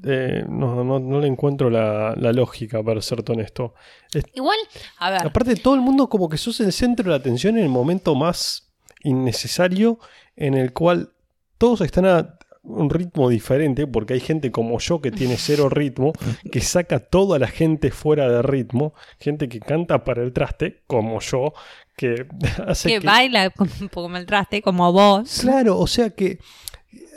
Eh, 0.04 0.44
no, 0.50 0.84
no, 0.84 1.00
no 1.00 1.20
le 1.22 1.28
encuentro 1.28 1.70
la, 1.70 2.14
la 2.18 2.34
lógica, 2.34 2.84
para 2.84 3.02
serte 3.02 3.32
honesto. 3.32 3.74
Es- 4.14 4.26
Igual, 4.34 4.58
a 5.00 5.10
ver, 5.10 5.26
aparte, 5.26 5.56
todo 5.56 5.76
el 5.76 5.82
mundo 5.82 6.08
como 6.10 6.28
que 6.30 6.38
sos 6.38 6.60
el 6.60 6.72
centro 6.74 7.04
de 7.06 7.10
la 7.12 7.16
atención 7.18 7.58
en 7.58 7.64
el 7.64 7.70
momento 7.70 8.14
más 8.16 8.72
innecesario, 9.04 10.00
en 10.36 10.56
el 10.56 10.74
cual 10.74 11.12
todos 11.58 11.82
están 11.82 12.06
a 12.06 12.38
un 12.64 12.90
ritmo 12.90 13.30
diferente, 13.30 13.86
porque 13.86 14.14
hay 14.16 14.20
gente 14.20 14.52
como 14.52 14.80
yo 14.80 15.00
que 15.00 15.12
tiene 15.12 15.38
cero 15.38 15.70
ritmo, 15.70 16.14
que 16.52 16.62
saca 16.62 17.00
toda 17.00 17.38
la 17.40 17.48
gente 17.48 17.92
fuera 17.92 18.28
de 18.28 18.42
ritmo, 18.42 18.94
gente 19.20 19.48
que 19.48 19.60
canta 19.60 20.04
para 20.04 20.24
el 20.24 20.34
traste, 20.34 20.82
como 20.88 21.20
yo, 21.22 21.54
que 21.96 22.26
hace 22.68 22.90
que 22.90 23.00
que- 23.02 23.06
baila 23.08 23.52
como 23.92 24.18
el 24.18 24.26
traste, 24.26 24.62
como 24.62 24.92
vos. 24.92 25.40
Claro, 25.42 25.78
o 25.80 25.88
sea 25.88 26.10
que 26.10 26.40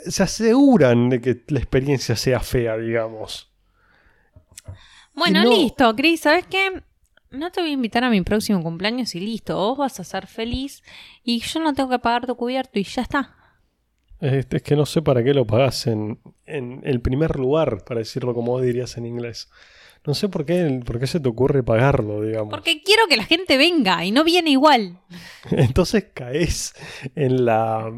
se 0.07 0.23
aseguran 0.23 1.09
de 1.09 1.21
que 1.21 1.43
la 1.47 1.59
experiencia 1.59 2.15
sea 2.15 2.39
fea, 2.39 2.77
digamos. 2.77 3.51
Bueno, 5.13 5.43
no- 5.43 5.49
listo, 5.49 5.95
Cris, 5.95 6.21
¿sabes 6.21 6.45
qué? 6.47 6.83
No 7.31 7.51
te 7.51 7.61
voy 7.61 7.69
a 7.71 7.73
invitar 7.73 8.03
a 8.03 8.09
mi 8.09 8.21
próximo 8.21 8.63
cumpleaños 8.63 9.13
y 9.15 9.19
listo. 9.19 9.55
Vos 9.55 9.77
vas 9.77 9.99
a 9.99 10.03
ser 10.03 10.25
feliz 10.27 10.81
y 11.23 11.39
yo 11.41 11.59
no 11.59 11.73
tengo 11.73 11.89
que 11.89 11.99
pagar 11.99 12.25
tu 12.25 12.35
cubierto 12.35 12.79
y 12.79 12.83
ya 12.83 13.03
está. 13.03 13.35
Es, 14.19 14.47
es 14.49 14.63
que 14.63 14.75
no 14.75 14.85
sé 14.85 15.01
para 15.01 15.23
qué 15.23 15.33
lo 15.33 15.45
pagás 15.45 15.87
en, 15.87 16.19
en 16.45 16.81
el 16.83 17.01
primer 17.01 17.37
lugar, 17.37 17.83
para 17.85 17.99
decirlo 17.99 18.33
como 18.33 18.53
vos 18.53 18.63
dirías 18.63 18.97
en 18.97 19.05
inglés. 19.05 19.49
No 20.05 20.13
sé 20.13 20.27
por 20.29 20.45
qué, 20.45 20.81
por 20.85 20.99
qué 20.99 21.07
se 21.07 21.19
te 21.19 21.29
ocurre 21.29 21.61
pagarlo, 21.61 22.21
digamos. 22.21 22.49
Porque 22.49 22.81
quiero 22.81 23.03
que 23.07 23.17
la 23.17 23.25
gente 23.25 23.57
venga 23.57 24.03
y 24.05 24.11
no 24.11 24.23
viene 24.23 24.49
igual. 24.51 24.99
Entonces 25.51 26.05
caes 26.13 26.73
en 27.15 27.45
la. 27.45 27.91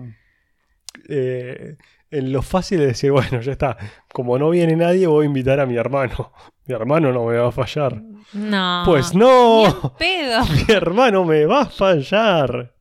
Eh, 1.10 1.78
en 2.10 2.34
lo 2.34 2.42
fácil 2.42 2.80
de 2.80 2.88
decir, 2.88 3.12
bueno, 3.12 3.42
ya 3.42 3.54
está. 3.54 3.78
Como 4.14 4.38
no 4.38 4.50
viene 4.50 4.76
nadie, 4.76 5.08
voy 5.08 5.24
a 5.24 5.28
invitar 5.28 5.60
a 5.60 5.66
mi 5.66 5.78
hermano. 5.78 6.32
Mi 6.68 6.76
hermano 6.76 7.12
no 7.12 7.26
me 7.26 7.38
va 7.38 7.48
a 7.48 7.52
fallar. 7.52 8.02
No. 8.34 8.84
Pues 8.86 9.16
no, 9.16 9.96
pedo. 9.98 10.46
mi 10.68 10.74
hermano 10.74 11.26
me 11.26 11.46
va 11.46 11.62
a 11.62 11.66
fallar. 11.66 12.76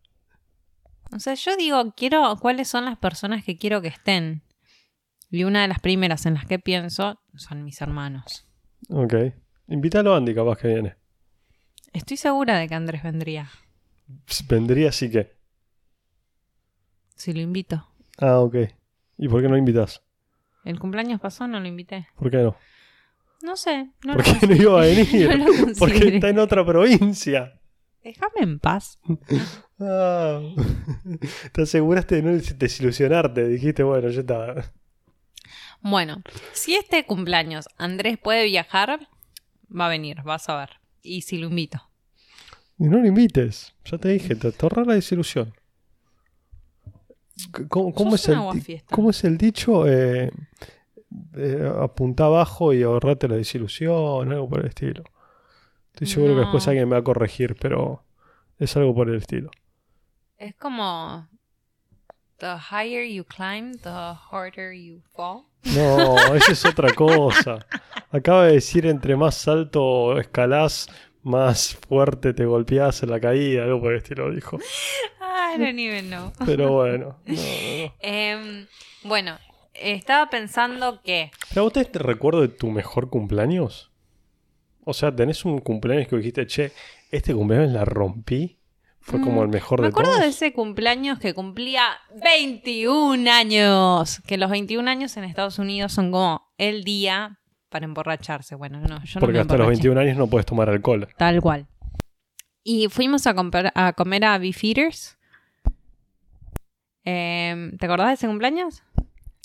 O 1.11 1.19
sea, 1.19 1.35
yo 1.35 1.57
digo, 1.57 1.93
quiero 1.97 2.37
cuáles 2.41 2.69
son 2.69 2.85
las 2.85 2.99
personas 2.99 3.43
que 3.43 3.57
quiero 3.57 3.81
que 3.81 3.89
estén. 3.89 4.43
Y 5.31 5.45
una 5.45 5.63
de 5.63 5.69
las 5.69 5.81
primeras 5.81 6.27
en 6.27 6.35
las 6.35 6.45
que 6.45 6.59
pienso 6.59 7.21
son 7.35 7.65
mis 7.65 7.81
hermanos. 7.81 8.47
Ok. 8.91 9.15
Invítalo 9.69 10.13
a 10.15 10.19
Andy, 10.19 10.35
capaz 10.35 10.59
que 10.59 10.69
viene. 10.69 10.97
Estoy 11.93 12.19
segura 12.19 12.59
de 12.59 12.69
que 12.69 12.75
Andrés 12.75 13.03
vendría. 13.03 13.51
Vendría 14.49 14.91
así 14.91 15.11
que. 15.11 15.37
Si 17.17 17.33
lo 17.33 17.41
invito. 17.41 17.90
Ah, 18.21 18.39
ok. 18.41 18.57
¿Y 19.19 19.29
por 19.29 19.43
qué 19.43 19.49
no 19.49 19.57
invitas? 19.57 20.03
El 20.65 20.79
cumpleaños 20.79 21.21
pasó, 21.21 21.49
no 21.49 21.59
lo 21.59 21.67
invité. 21.67 22.09
¿Por 22.17 22.31
qué 22.31 22.39
no? 22.39 22.57
No 23.43 23.57
sé, 23.57 23.91
no 24.05 24.15
¿Por 24.17 24.27
lo 24.29 24.41
qué 24.41 24.47
no 24.47 24.55
iba 24.55 24.83
a 24.83 24.85
no 24.85 24.95
venir? 24.95 25.39
lo 25.39 25.75
Porque 25.79 26.09
está 26.17 26.29
en 26.29 26.39
otra 26.39 26.65
provincia. 26.65 27.59
Déjame 28.03 28.41
en 28.41 28.59
paz. 28.59 28.99
Ah. 29.83 30.43
Te 31.53 31.63
aseguraste 31.63 32.17
de 32.17 32.23
no 32.23 32.33
desilusionarte. 32.33 33.49
Dijiste, 33.49 33.83
bueno, 33.83 34.11
ya 34.11 34.21
está. 34.21 34.71
Bueno, 35.81 36.23
si 36.53 36.75
este 36.75 37.07
cumpleaños 37.07 37.67
Andrés 37.79 38.19
puede 38.19 38.45
viajar, 38.45 39.09
va 39.75 39.87
a 39.87 39.89
venir, 39.89 40.21
vas 40.23 40.51
a 40.51 40.59
ver. 40.59 40.71
Y 41.01 41.23
si 41.23 41.39
lo 41.39 41.49
invito. 41.49 41.81
No 42.77 42.99
lo 42.99 43.07
invites. 43.07 43.75
Ya 43.87 43.97
te 43.97 44.11
dije, 44.11 44.35
te, 44.35 44.53
te 44.53 44.67
ahorra 44.67 44.85
la 44.85 44.93
desilusión. 44.93 45.55
¿Cómo, 47.69 48.15
es, 48.15 48.29
el, 48.29 48.35
di- 48.35 48.41
aguafiesta. 48.41 48.95
cómo 48.95 49.11
es 49.11 49.25
el 49.25 49.37
dicho? 49.39 49.87
Eh, 49.87 50.31
eh, 51.37 51.73
apunta 51.81 52.25
abajo 52.27 52.73
y 52.73 52.83
ahorrate 52.83 53.29
la 53.29 53.37
desilusión, 53.37 54.31
algo 54.33 54.49
por 54.49 54.61
el 54.61 54.67
estilo. 54.67 55.05
Estoy 55.93 56.07
seguro 56.07 56.35
que 56.35 56.41
después 56.41 56.67
alguien 56.69 56.89
me 56.89 56.95
va 56.95 57.01
a 57.01 57.05
corregir, 57.05 57.57
pero 57.61 58.05
es 58.59 58.77
algo 58.77 58.95
por 58.95 59.09
el 59.09 59.17
estilo. 59.17 59.51
Es 60.39 60.55
como 60.55 61.29
the 62.39 62.55
higher 62.71 63.05
you 63.07 63.25
climb, 63.25 63.77
the 63.83 63.91
harder 64.31 64.73
you 64.73 65.03
fall. 65.15 65.43
No, 65.77 66.17
eso 66.35 66.53
es 66.53 66.65
otra 66.65 66.93
cosa. 66.95 67.67
Acaba 68.11 68.47
de 68.47 68.55
decir 68.55 68.87
entre 68.87 69.17
más 69.17 69.47
alto 69.49 70.19
escalás, 70.19 70.89
más 71.23 71.77
fuerte 71.87 72.33
te 72.33 72.47
golpeás 72.47 73.03
en 73.03 73.11
la 73.11 73.21
caída, 73.21 73.65
algo 73.65 73.81
por 73.81 73.93
el 73.93 73.99
estilo 73.99 74.31
dijo. 74.33 74.59
I 75.55 75.59
don't 75.59 75.79
even 75.79 76.09
know. 76.09 76.33
Pero 76.47 76.73
bueno, 76.73 77.19
no, 77.27 77.35
no. 77.35 77.41
Em, 78.01 78.67
bueno, 79.05 79.39
estaba 79.75 80.29
pensando 80.31 81.01
que 81.03 81.31
¿Pero 81.51 81.65
vos 81.65 81.73
tenés 81.73 81.93
recuerdo 81.93 82.41
de 82.43 82.49
tu 82.49 82.71
mejor 82.71 83.11
cumpleaños? 83.11 83.91
O 84.85 84.93
sea, 84.95 85.15
¿tenés 85.15 85.45
un 85.45 85.59
cumpleaños 85.61 86.09
que 86.09 86.17
dijiste, 86.17 86.47
che, 86.47 86.73
este 87.11 87.35
cumpleaños 87.35 87.71
la 87.73 87.85
rompí? 87.85 88.59
Fue 89.03 89.19
como 89.21 89.41
Mm, 89.41 89.45
el 89.45 89.49
mejor 89.49 89.81
me 89.81 89.87
de 89.87 89.89
acuerdo 89.91 90.11
todos. 90.11 90.23
de 90.23 90.29
ese 90.29 90.53
cumpleaños 90.53 91.19
que 91.19 91.33
cumplía 91.33 91.85
21 92.23 93.29
años. 93.31 94.21
Que 94.27 94.37
los 94.37 94.51
21 94.51 94.91
años 94.91 95.17
en 95.17 95.25
Estados 95.25 95.59
Unidos 95.59 95.93
son 95.93 96.11
como 96.13 96.53
el 96.59 96.85
día 96.85 97.39
para 97.71 97.87
emborracharse. 97.87 98.55
Bueno, 98.57 98.79
no, 98.81 99.03
yo 99.05 99.21
no 99.21 99.21
Porque 99.21 99.35
me 99.35 99.41
hasta 99.41 99.55
los 99.55 99.61
emborraché. 99.67 99.83
21 99.89 100.01
años 100.01 100.17
no 100.19 100.27
puedes 100.27 100.45
tomar 100.45 100.69
alcohol. 100.69 101.09
Tal 101.17 101.41
cual. 101.41 101.67
Y 102.63 102.89
fuimos 102.89 103.27
a, 103.27 103.35
a 103.75 103.93
comer 103.95 104.25
a 104.25 104.37
Beefeaters. 104.39 105.17
Em, 107.13 107.77
¿Te 107.77 107.87
acordás 107.87 108.09
de 108.09 108.15
ese 108.15 108.27
cumpleaños? 108.29 108.83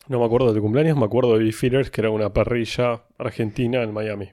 No 0.07 0.19
me 0.19 0.25
acuerdo 0.25 0.49
de 0.49 0.53
tu 0.55 0.61
cumpleaños, 0.61 0.97
me 0.97 1.05
acuerdo 1.05 1.33
de 1.33 1.43
Beefeaters, 1.43 1.89
que 1.89 2.01
era 2.01 2.11
una 2.11 2.31
parrilla 2.31 3.03
argentina 3.17 3.81
en 3.81 3.91
Miami. 3.93 4.29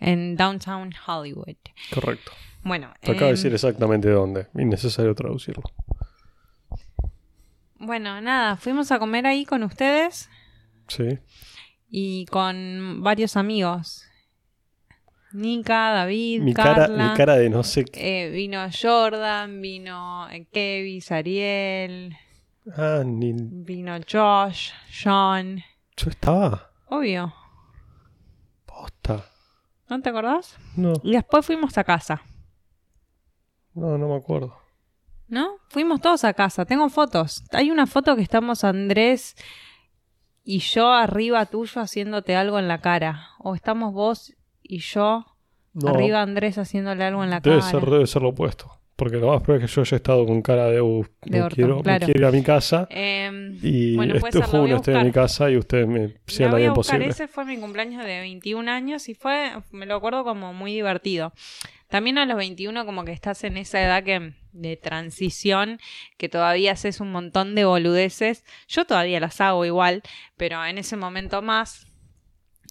En 0.00 0.36
Downtown 0.36 0.92
Hollywood. 1.06 1.56
Correcto. 1.92 2.32
Bueno, 2.62 2.92
Te 3.00 3.10
acabo 3.12 3.26
de 3.26 3.30
em, 3.32 3.36
decir 3.36 3.52
exactamente 3.52 4.08
dónde. 4.08 4.46
Innecesario 4.54 5.14
traducirlo. 5.14 5.62
bueno, 7.78 8.20
nada, 8.20 8.56
fuimos 8.56 8.90
a 8.92 8.98
comer 8.98 9.26
ahí 9.26 9.44
con 9.44 9.62
ustedes 9.62 10.30
Sí. 10.88 11.18
y 11.90 12.24
con 12.26 13.02
varios 13.02 13.36
amigos. 13.36 14.04
Nika, 15.32 15.90
David, 15.92 16.42
Mi 16.42 16.54
cara, 16.54 16.74
Carla. 16.86 17.10
mi 17.10 17.16
cara 17.16 17.36
de 17.36 17.50
no 17.50 17.62
sé 17.64 17.84
qué. 17.84 18.26
eh, 18.26 18.30
vino 18.30 18.60
Jordan, 18.70 19.60
vino 19.60 20.30
eh, 20.30 20.46
Kevin, 20.52 21.02
Ariel, 21.10 22.16
Ah, 22.76 23.02
ni. 23.04 23.32
vino 23.36 23.94
Josh, 24.10 24.70
Sean. 24.90 25.62
Yo 25.96 26.10
estaba. 26.10 26.70
Obvio, 26.88 27.32
Posta. 28.66 29.24
¿no 29.88 30.00
te 30.00 30.08
acordás? 30.08 30.56
No, 30.76 30.94
Y 31.02 31.12
después 31.12 31.44
fuimos 31.44 31.76
a 31.78 31.84
casa, 31.84 32.22
no, 33.74 33.98
no 33.98 34.08
me 34.08 34.16
acuerdo. 34.16 34.56
¿no? 35.28 35.56
Fuimos 35.68 36.00
todos 36.00 36.24
a 36.24 36.32
casa, 36.34 36.64
tengo 36.64 36.88
fotos. 36.88 37.44
Hay 37.52 37.70
una 37.70 37.86
foto 37.86 38.14
que 38.16 38.22
estamos 38.22 38.62
Andrés 38.64 39.34
y 40.44 40.58
yo 40.60 40.92
arriba 40.92 41.46
tuyo 41.46 41.80
haciéndote 41.80 42.36
algo 42.36 42.58
en 42.58 42.68
la 42.68 42.80
cara. 42.80 43.28
O 43.38 43.54
estamos 43.54 43.92
vos 43.92 44.32
y 44.62 44.78
yo 44.78 45.24
No, 45.72 45.88
arriba 45.88 46.22
Andrés 46.22 46.58
haciéndole 46.58 47.04
algo 47.04 47.24
en 47.24 47.30
la 47.30 47.40
debe 47.40 47.58
cara. 47.60 47.70
ser, 47.70 47.84
debe 47.90 48.06
ser 48.06 48.22
lo 48.22 48.28
opuesto. 48.28 48.73
Porque 48.96 49.16
lo 49.16 49.28
más 49.32 49.42
probable 49.42 49.64
es 49.64 49.70
que 49.70 49.74
yo 49.76 49.82
haya 49.82 49.96
estado 49.96 50.24
con 50.24 50.40
cara 50.40 50.66
de, 50.66 50.80
uh, 50.80 51.04
De 51.22 51.30
me, 51.38 51.42
orto, 51.42 51.56
quiero, 51.56 51.76
me 51.78 51.82
claro. 51.82 52.04
quiero 52.06 52.20
ir 52.20 52.26
a 52.26 52.30
mi 52.30 52.42
casa. 52.42 52.86
Em, 52.90 53.58
Y 53.60 53.96
bueno, 53.96 54.14
este 54.14 54.30
voy 54.38 54.42
a 54.42 54.46
juego 54.46 54.76
estoy 54.76 54.94
en 54.94 55.04
mi 55.06 55.10
casa 55.12 55.50
y 55.50 55.56
ustedes 55.56 55.88
me 55.88 55.98
La 56.08 56.14
hacían 56.28 57.00
la. 57.00 57.06
Ese 57.06 57.26
fue 57.26 57.44
mi 57.44 57.56
cumpleaños 57.58 58.04
de 58.04 58.20
21 58.20 58.68
años 58.70 59.08
y 59.08 59.14
fue, 59.14 59.50
me 59.72 59.86
lo 59.86 59.96
acuerdo 59.96 60.22
como 60.22 60.52
muy 60.54 60.72
divertido. 60.72 61.32
También 61.88 62.18
a 62.18 62.26
los 62.26 62.36
21 62.36 62.86
como 62.86 63.04
que 63.04 63.12
estás 63.12 63.42
en 63.44 63.56
esa 63.56 63.82
edad 63.82 64.04
que 64.04 64.32
de 64.52 64.76
transición, 64.76 65.78
que 66.16 66.28
todavía 66.28 66.72
haces 66.72 67.00
un 67.00 67.10
montón 67.10 67.54
de 67.56 67.64
boludeces. 67.64 68.44
Yo 68.68 68.84
todavía 68.84 69.18
las 69.18 69.40
hago 69.40 69.64
igual, 69.64 70.02
pero 70.36 70.64
en 70.64 70.78
ese 70.78 70.96
momento 70.96 71.42
más. 71.42 71.88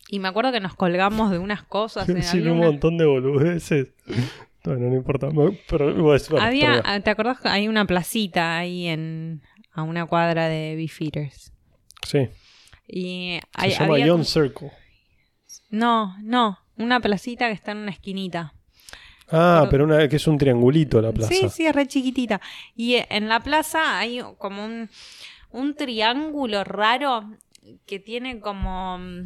Y 0.09 0.19
me 0.19 0.27
acuerdo 0.29 0.51
que 0.51 0.59
nos 0.59 0.75
colgamos 0.75 1.31
de 1.31 1.37
unas 1.37 1.63
cosas. 1.63 2.07
en- 2.09 2.23
había 2.25 2.51
un 2.53 2.59
montón 2.59 2.97
de 2.97 3.05
boludeces. 3.05 3.93
Bueno, 4.63 4.89
no 4.89 4.95
importa. 4.95 5.29
Pero 5.67 5.89
igual 5.91 6.15
es- 6.17 6.29
bueno, 6.29 6.45
había, 6.45 6.81
¿te 7.03 7.09
acordás? 7.09 7.39
que 7.39 7.49
Hay 7.49 7.67
una 7.67 7.85
placita 7.85 8.57
ahí 8.57 8.87
en 8.87 9.41
a 9.73 9.83
una 9.83 10.05
cuadra 10.05 10.47
de 10.47 10.75
Beefeaters. 10.75 11.51
Sí. 12.07 12.29
Y 12.87 13.39
Se 13.41 13.47
hay, 13.53 13.71
llama 13.71 13.93
había 13.93 14.05
Young 14.07 14.23
Circle. 14.23 14.71
No, 15.69 16.15
no, 16.21 16.59
una 16.77 16.99
placita 16.99 17.47
que 17.47 17.53
está 17.53 17.71
en 17.71 17.79
una 17.79 17.91
esquinita. 17.91 18.53
Ah, 19.29 19.59
Pero- 19.61 19.69
pero 19.71 19.83
una 19.85 20.07
que 20.07 20.17
es 20.17 20.27
un 20.27 20.37
triangulito 20.37 21.01
la 21.01 21.11
plaza. 21.11 21.33
Sí, 21.33 21.49
sí, 21.49 21.65
es 21.65 21.73
re 21.73 21.87
chiquitita. 21.87 22.39
Y 22.75 22.97
en 23.09 23.29
la 23.29 23.39
plaza 23.39 23.97
hay 23.97 24.21
como 24.37 24.63
un, 24.63 24.89
un 25.49 25.75
triángulo 25.75 26.63
raro 26.63 27.31
que 27.85 27.99
tiene 27.99 28.39
como... 28.39 28.97
mm, 28.99 29.23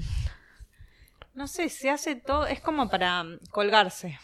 No 1.33 1.47
sé, 1.47 1.67
se 1.69 1.89
hace 1.89 2.15
todo... 2.15 2.45
Es 2.47 2.61
como 2.61 2.89
para 2.89 3.25
colgarse. 3.51 4.17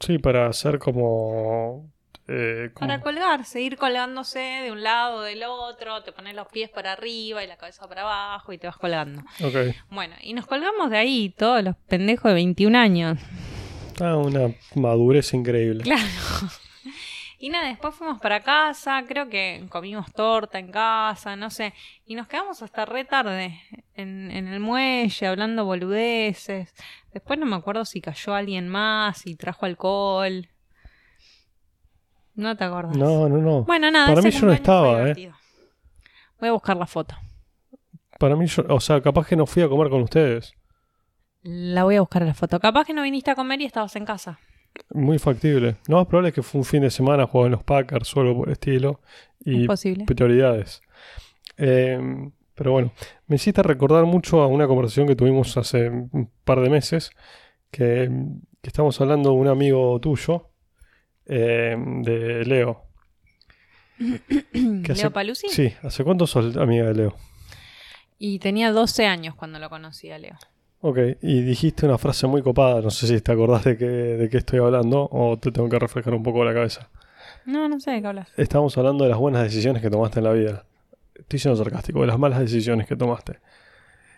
Sí, 0.00 0.18
para 0.18 0.46
hacer 0.46 0.78
como. 0.78 1.90
eh, 2.28 2.70
como- 2.74 2.86
Para 2.88 3.00
colgarse, 3.00 3.60
ir 3.62 3.76
colgándose 3.78 4.38
de 4.38 4.70
un 4.70 4.82
lado, 4.82 5.22
del 5.22 5.42
otro, 5.44 6.02
te 6.02 6.12
pones 6.12 6.34
los 6.34 6.46
pies 6.48 6.68
para 6.70 6.92
arriba 6.92 7.42
y 7.42 7.46
la 7.46 7.56
cabeza 7.56 7.88
para 7.88 8.02
abajo 8.02 8.52
y 8.52 8.58
te 8.58 8.66
vas 8.66 8.76
colgando. 8.76 9.22
Ok. 9.42 9.74
Bueno, 9.90 10.14
y 10.20 10.34
nos 10.34 10.46
colgamos 10.46 10.90
de 10.90 10.98
ahí 10.98 11.30
todos 11.36 11.62
los 11.64 11.74
pendejos 11.88 12.28
de 12.30 12.34
21 12.34 12.76
años. 12.76 13.18
Ah, 14.00 14.16
una 14.16 14.54
madurez 14.74 15.32
increíble. 15.34 15.82
Claro. 15.84 16.02
Y 17.40 17.50
nada, 17.50 17.68
después 17.68 17.94
fuimos 17.94 18.20
para 18.20 18.42
casa, 18.42 19.04
creo 19.06 19.28
que 19.28 19.64
comimos 19.68 20.12
torta 20.12 20.58
en 20.58 20.72
casa, 20.72 21.36
no 21.36 21.50
sé. 21.50 21.72
Y 22.04 22.16
nos 22.16 22.26
quedamos 22.26 22.62
hasta 22.62 22.84
re 22.84 23.04
tarde 23.04 23.60
en, 23.94 24.30
en 24.32 24.48
el 24.48 24.58
muelle 24.58 25.26
hablando 25.26 25.64
boludeces. 25.64 26.74
Después 27.12 27.38
no 27.38 27.46
me 27.46 27.54
acuerdo 27.54 27.84
si 27.84 28.00
cayó 28.00 28.34
alguien 28.34 28.68
más, 28.68 29.18
si 29.18 29.36
trajo 29.36 29.66
alcohol. 29.66 30.48
No 32.34 32.56
te 32.56 32.64
acordás. 32.64 32.96
No, 32.96 33.28
no, 33.28 33.38
no. 33.38 33.62
Bueno, 33.62 33.90
nada. 33.90 34.08
Para 34.08 34.22
mí 34.22 34.30
yo 34.30 34.46
no 34.46 34.52
estaba, 34.52 35.08
¿eh? 35.08 35.32
Voy 36.40 36.48
a 36.48 36.52
buscar 36.52 36.76
la 36.76 36.86
foto. 36.86 37.16
Para 38.18 38.34
mí, 38.34 38.46
yo, 38.46 38.64
o 38.68 38.80
sea, 38.80 39.00
capaz 39.00 39.26
que 39.26 39.36
no 39.36 39.46
fui 39.46 39.62
a 39.62 39.68
comer 39.68 39.90
con 39.90 40.02
ustedes. 40.02 40.54
La 41.42 41.84
voy 41.84 41.96
a 41.96 42.00
buscar 42.00 42.22
la 42.22 42.34
foto. 42.34 42.58
Capaz 42.58 42.84
que 42.84 42.94
no 42.94 43.02
viniste 43.02 43.30
a 43.30 43.36
comer 43.36 43.60
y 43.60 43.64
estabas 43.64 43.94
en 43.96 44.04
casa. 44.04 44.40
Muy 44.90 45.18
factible. 45.18 45.76
Lo 45.86 45.96
más 45.98 46.06
probable 46.06 46.28
es 46.30 46.34
que 46.34 46.42
fue 46.42 46.60
un 46.60 46.64
fin 46.64 46.82
de 46.82 46.90
semana, 46.90 47.26
jugaba 47.26 47.46
en 47.46 47.52
los 47.52 47.62
Packers 47.64 48.16
o 48.16 48.20
algo 48.20 48.36
por 48.38 48.50
estilo. 48.50 49.00
Y 49.44 49.62
es 49.62 49.66
posible. 49.66 50.04
prioridades. 50.04 50.80
Eh, 51.56 51.98
pero 52.54 52.72
bueno, 52.72 52.92
me 53.26 53.36
hiciste 53.36 53.62
recordar 53.62 54.04
mucho 54.04 54.40
a 54.42 54.46
una 54.46 54.66
conversación 54.66 55.06
que 55.06 55.14
tuvimos 55.16 55.56
hace 55.56 55.88
un 55.90 56.30
par 56.44 56.60
de 56.60 56.70
meses, 56.70 57.10
que, 57.70 58.10
que 58.60 58.68
estamos 58.68 59.00
hablando 59.00 59.30
de 59.30 59.36
un 59.36 59.48
amigo 59.48 59.98
tuyo, 60.00 60.50
eh, 61.26 61.76
de 62.02 62.44
Leo. 62.44 62.82
que 63.98 64.92
hace- 64.92 65.02
Leo 65.02 65.12
Paluzzi. 65.12 65.48
Sí, 65.48 65.72
¿hace 65.82 66.04
cuánto 66.04 66.26
sos 66.26 66.56
amiga 66.56 66.86
de 66.86 66.94
Leo? 66.94 67.16
Y 68.18 68.38
tenía 68.40 68.72
12 68.72 69.06
años 69.06 69.34
cuando 69.34 69.58
lo 69.58 69.68
conocí 69.70 70.10
a 70.10 70.18
Leo. 70.18 70.36
Ok, 70.80 70.98
y 71.22 71.42
dijiste 71.42 71.86
una 71.86 71.98
frase 71.98 72.26
muy 72.28 72.40
copada, 72.40 72.80
no 72.80 72.90
sé 72.90 73.08
si 73.08 73.20
te 73.20 73.32
acordás 73.32 73.64
de 73.64 73.76
qué, 73.76 73.86
de 73.86 74.28
qué 74.28 74.36
estoy 74.38 74.60
hablando 74.60 75.08
o 75.10 75.36
te 75.36 75.50
tengo 75.50 75.68
que 75.68 75.78
refrescar 75.78 76.14
un 76.14 76.22
poco 76.22 76.44
la 76.44 76.54
cabeza. 76.54 76.88
No, 77.44 77.68
no 77.68 77.80
sé 77.80 77.90
de 77.90 78.00
qué 78.00 78.06
hablas. 78.06 78.28
Estamos 78.36 78.78
hablando 78.78 79.04
de 79.04 79.10
las 79.10 79.18
buenas 79.18 79.42
decisiones 79.42 79.82
que 79.82 79.90
tomaste 79.90 80.20
en 80.20 80.24
la 80.24 80.32
vida. 80.32 80.64
Estoy 81.14 81.40
siendo 81.40 81.56
sarcástico, 81.62 82.00
de 82.00 82.06
las 82.06 82.18
malas 82.18 82.38
decisiones 82.38 82.86
que 82.86 82.94
tomaste. 82.94 83.40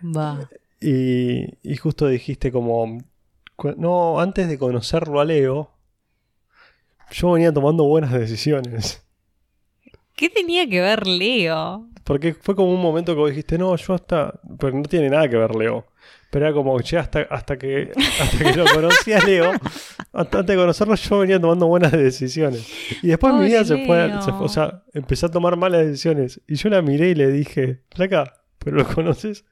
Va. 0.05 0.51
Y, 0.81 1.47
y 1.63 1.77
justo 1.77 2.07
dijiste 2.07 2.53
como, 2.53 2.99
no, 3.77 4.21
antes 4.21 4.49
de 4.49 4.59
conocerlo 4.59 5.21
a 5.21 5.25
Leo, 5.25 5.71
yo 7.11 7.33
venía 7.33 7.53
tomando 7.53 7.85
buenas 7.85 8.13
decisiones. 8.13 9.03
¿Qué 10.15 10.29
tenía 10.29 10.69
que 10.69 10.81
ver 10.81 11.07
Leo? 11.07 11.87
Porque 12.05 12.35
fue 12.35 12.55
como 12.55 12.73
un 12.73 12.81
momento 12.83 13.15
que 13.15 13.21
vos 13.21 13.31
dijiste, 13.31 13.57
no, 13.57 13.75
yo 13.77 13.95
hasta. 13.95 14.39
Pero 14.59 14.77
no 14.77 14.83
tiene 14.83 15.09
nada 15.09 15.29
que 15.29 15.37
ver, 15.37 15.55
Leo. 15.55 15.87
Pero 16.31 16.47
era 16.47 16.55
como, 16.55 16.81
che, 16.81 16.97
hasta, 16.97 17.23
hasta, 17.23 17.59
que, 17.59 17.91
hasta 18.21 18.39
que 18.53 18.57
lo 18.57 18.65
conocí 18.67 19.13
a 19.13 19.19
Leo, 19.21 19.51
antes 20.13 20.47
de 20.47 20.57
conocerlo, 20.57 20.95
yo 20.95 21.19
venía 21.19 21.41
tomando 21.41 21.67
buenas 21.67 21.91
decisiones. 21.93 22.69
Y 23.03 23.09
después 23.09 23.35
mi 23.35 23.47
vida 23.47 23.65
se 23.65 23.85
fue, 23.85 24.07
Leo. 24.09 24.23
se 24.23 24.31
fue- 24.33 24.47
O 24.47 24.49
sea, 24.49 24.85
empecé 24.95 25.27
a 25.27 25.29
tomar 25.31 25.57
malas 25.57 25.85
decisiones. 25.87 26.41
Y 26.47 26.55
yo 26.55 26.69
la 26.69 26.83
miré 26.83 27.09
y 27.11 27.15
le 27.17 27.33
dije, 27.33 27.83
flaca, 27.95 28.33
pero 28.59 28.77
lo 28.77 28.87
conoces 28.87 29.45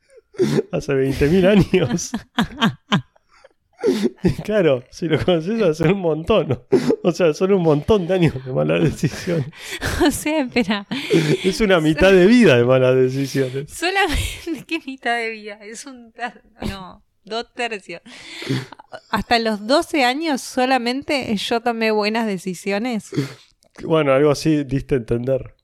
hace 0.70 0.92
20.000 0.94 1.46
años. 1.48 2.12
Y 4.22 4.32
claro, 4.42 4.82
si 4.90 5.06
lo 5.06 5.24
conoces 5.24 5.62
hace 5.62 5.84
un 5.84 6.00
montón. 6.00 6.48
¿no? 6.48 6.66
O 7.02 7.12
sea, 7.12 7.32
son 7.32 7.52
un 7.52 7.62
montón 7.62 8.06
de 8.06 8.14
años 8.14 8.44
de 8.44 8.52
malas 8.52 8.82
decisiones. 8.82 9.46
O 10.04 10.10
sea, 10.10 10.42
espera. 10.42 10.86
Es 11.44 11.60
una 11.60 11.80
mitad 11.80 12.12
de 12.12 12.26
vida 12.26 12.56
de 12.56 12.64
malas 12.64 12.94
decisiones. 12.94 13.70
Solamente, 13.70 14.64
¿qué 14.66 14.80
mitad 14.86 15.16
de 15.16 15.30
vida? 15.30 15.58
Es 15.62 15.86
un 15.86 16.12
tercio. 16.12 16.42
No, 16.68 17.02
dos 17.24 17.52
tercios. 17.54 18.00
Hasta 19.10 19.38
los 19.38 19.66
12 19.66 20.04
años 20.04 20.40
solamente 20.40 21.34
yo 21.36 21.60
tomé 21.60 21.90
buenas 21.90 22.26
decisiones. 22.26 23.10
Bueno, 23.82 24.12
algo 24.12 24.30
así 24.30 24.64
diste 24.64 24.94
a 24.94 24.98
entender. 24.98 25.54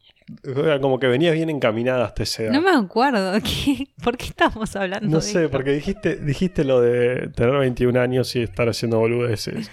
Era 0.42 0.80
como 0.80 0.98
que 0.98 1.06
venías 1.06 1.34
bien 1.34 1.50
encaminada 1.50 2.06
hasta 2.06 2.22
edad. 2.42 2.52
No 2.52 2.62
me 2.62 2.70
acuerdo. 2.70 3.32
¿qué? 3.42 3.88
¿Por 4.02 4.16
qué 4.16 4.26
estamos 4.26 4.74
hablando 4.76 5.06
No 5.08 5.16
de 5.18 5.22
sé, 5.22 5.44
esto? 5.44 5.50
porque 5.50 5.72
dijiste, 5.72 6.16
dijiste 6.16 6.64
lo 6.64 6.80
de 6.80 7.28
tener 7.36 7.54
21 7.58 8.00
años 8.00 8.34
y 8.36 8.42
estar 8.42 8.68
haciendo 8.68 8.98
boludeces. 8.98 9.70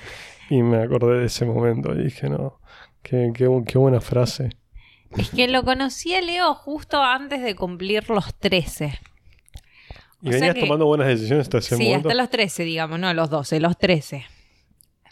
Y 0.50 0.62
me 0.64 0.78
acordé 0.84 1.20
de 1.20 1.26
ese 1.28 1.46
momento 1.46 1.94
y 1.94 2.04
dije, 2.04 2.30
no, 2.30 2.60
qué, 3.02 3.32
qué 3.34 3.48
qué 3.66 3.78
buena 3.78 4.02
frase. 4.02 4.50
Es 5.18 5.30
que 5.30 5.48
lo 5.48 5.64
conocí 5.64 6.14
a 6.16 6.22
Leo 6.22 6.54
justo 6.54 7.02
antes 7.02 7.42
de 7.42 7.56
cumplir 7.56 8.10
los 8.10 8.34
13. 8.36 8.98
¿Y 10.22 10.28
O 10.30 10.32
venías 10.32 10.54
que- 10.56 10.62
tomando 10.62 10.86
buenas 10.86 11.08
decisiones 11.08 11.44
hasta 11.46 11.58
ese 11.60 11.76
Sí, 11.78 11.84
momento? 11.86 12.10
hasta 12.10 12.22
los 12.22 12.30
13, 12.30 12.64
digamos, 12.64 13.00
no 13.00 13.14
los 13.14 13.30
12, 13.30 13.60
los 13.62 13.78
13. 13.78 14.26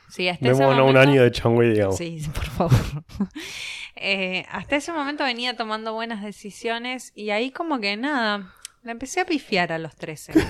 Sí, 0.10 0.28
hasta 0.28 0.50
ese 0.50 0.60
Vemos 0.62 0.78
a 0.78 0.84
un 0.84 0.98
año 0.98 1.24
de 1.24 1.32
changüey, 1.32 1.72
digamos. 1.72 1.96
Sí, 1.98 2.22
por 2.34 2.46
favor. 2.46 2.74
Eh, 4.02 4.46
hasta 4.50 4.78
ese 4.78 4.94
momento 4.94 5.24
venía 5.24 5.56
tomando 5.56 5.94
buenas 5.94 6.24
decisiones 6.24 7.12
y 7.16 7.32
ahí 7.32 7.52
como 7.52 7.80
que 7.80 7.98
nada, 7.98 8.54
la 8.82 8.92
empecé 8.92 9.20
a 9.20 9.26
pifiar 9.26 9.72
a 9.72 9.80
los 9.80 9.96
13. 9.96 10.34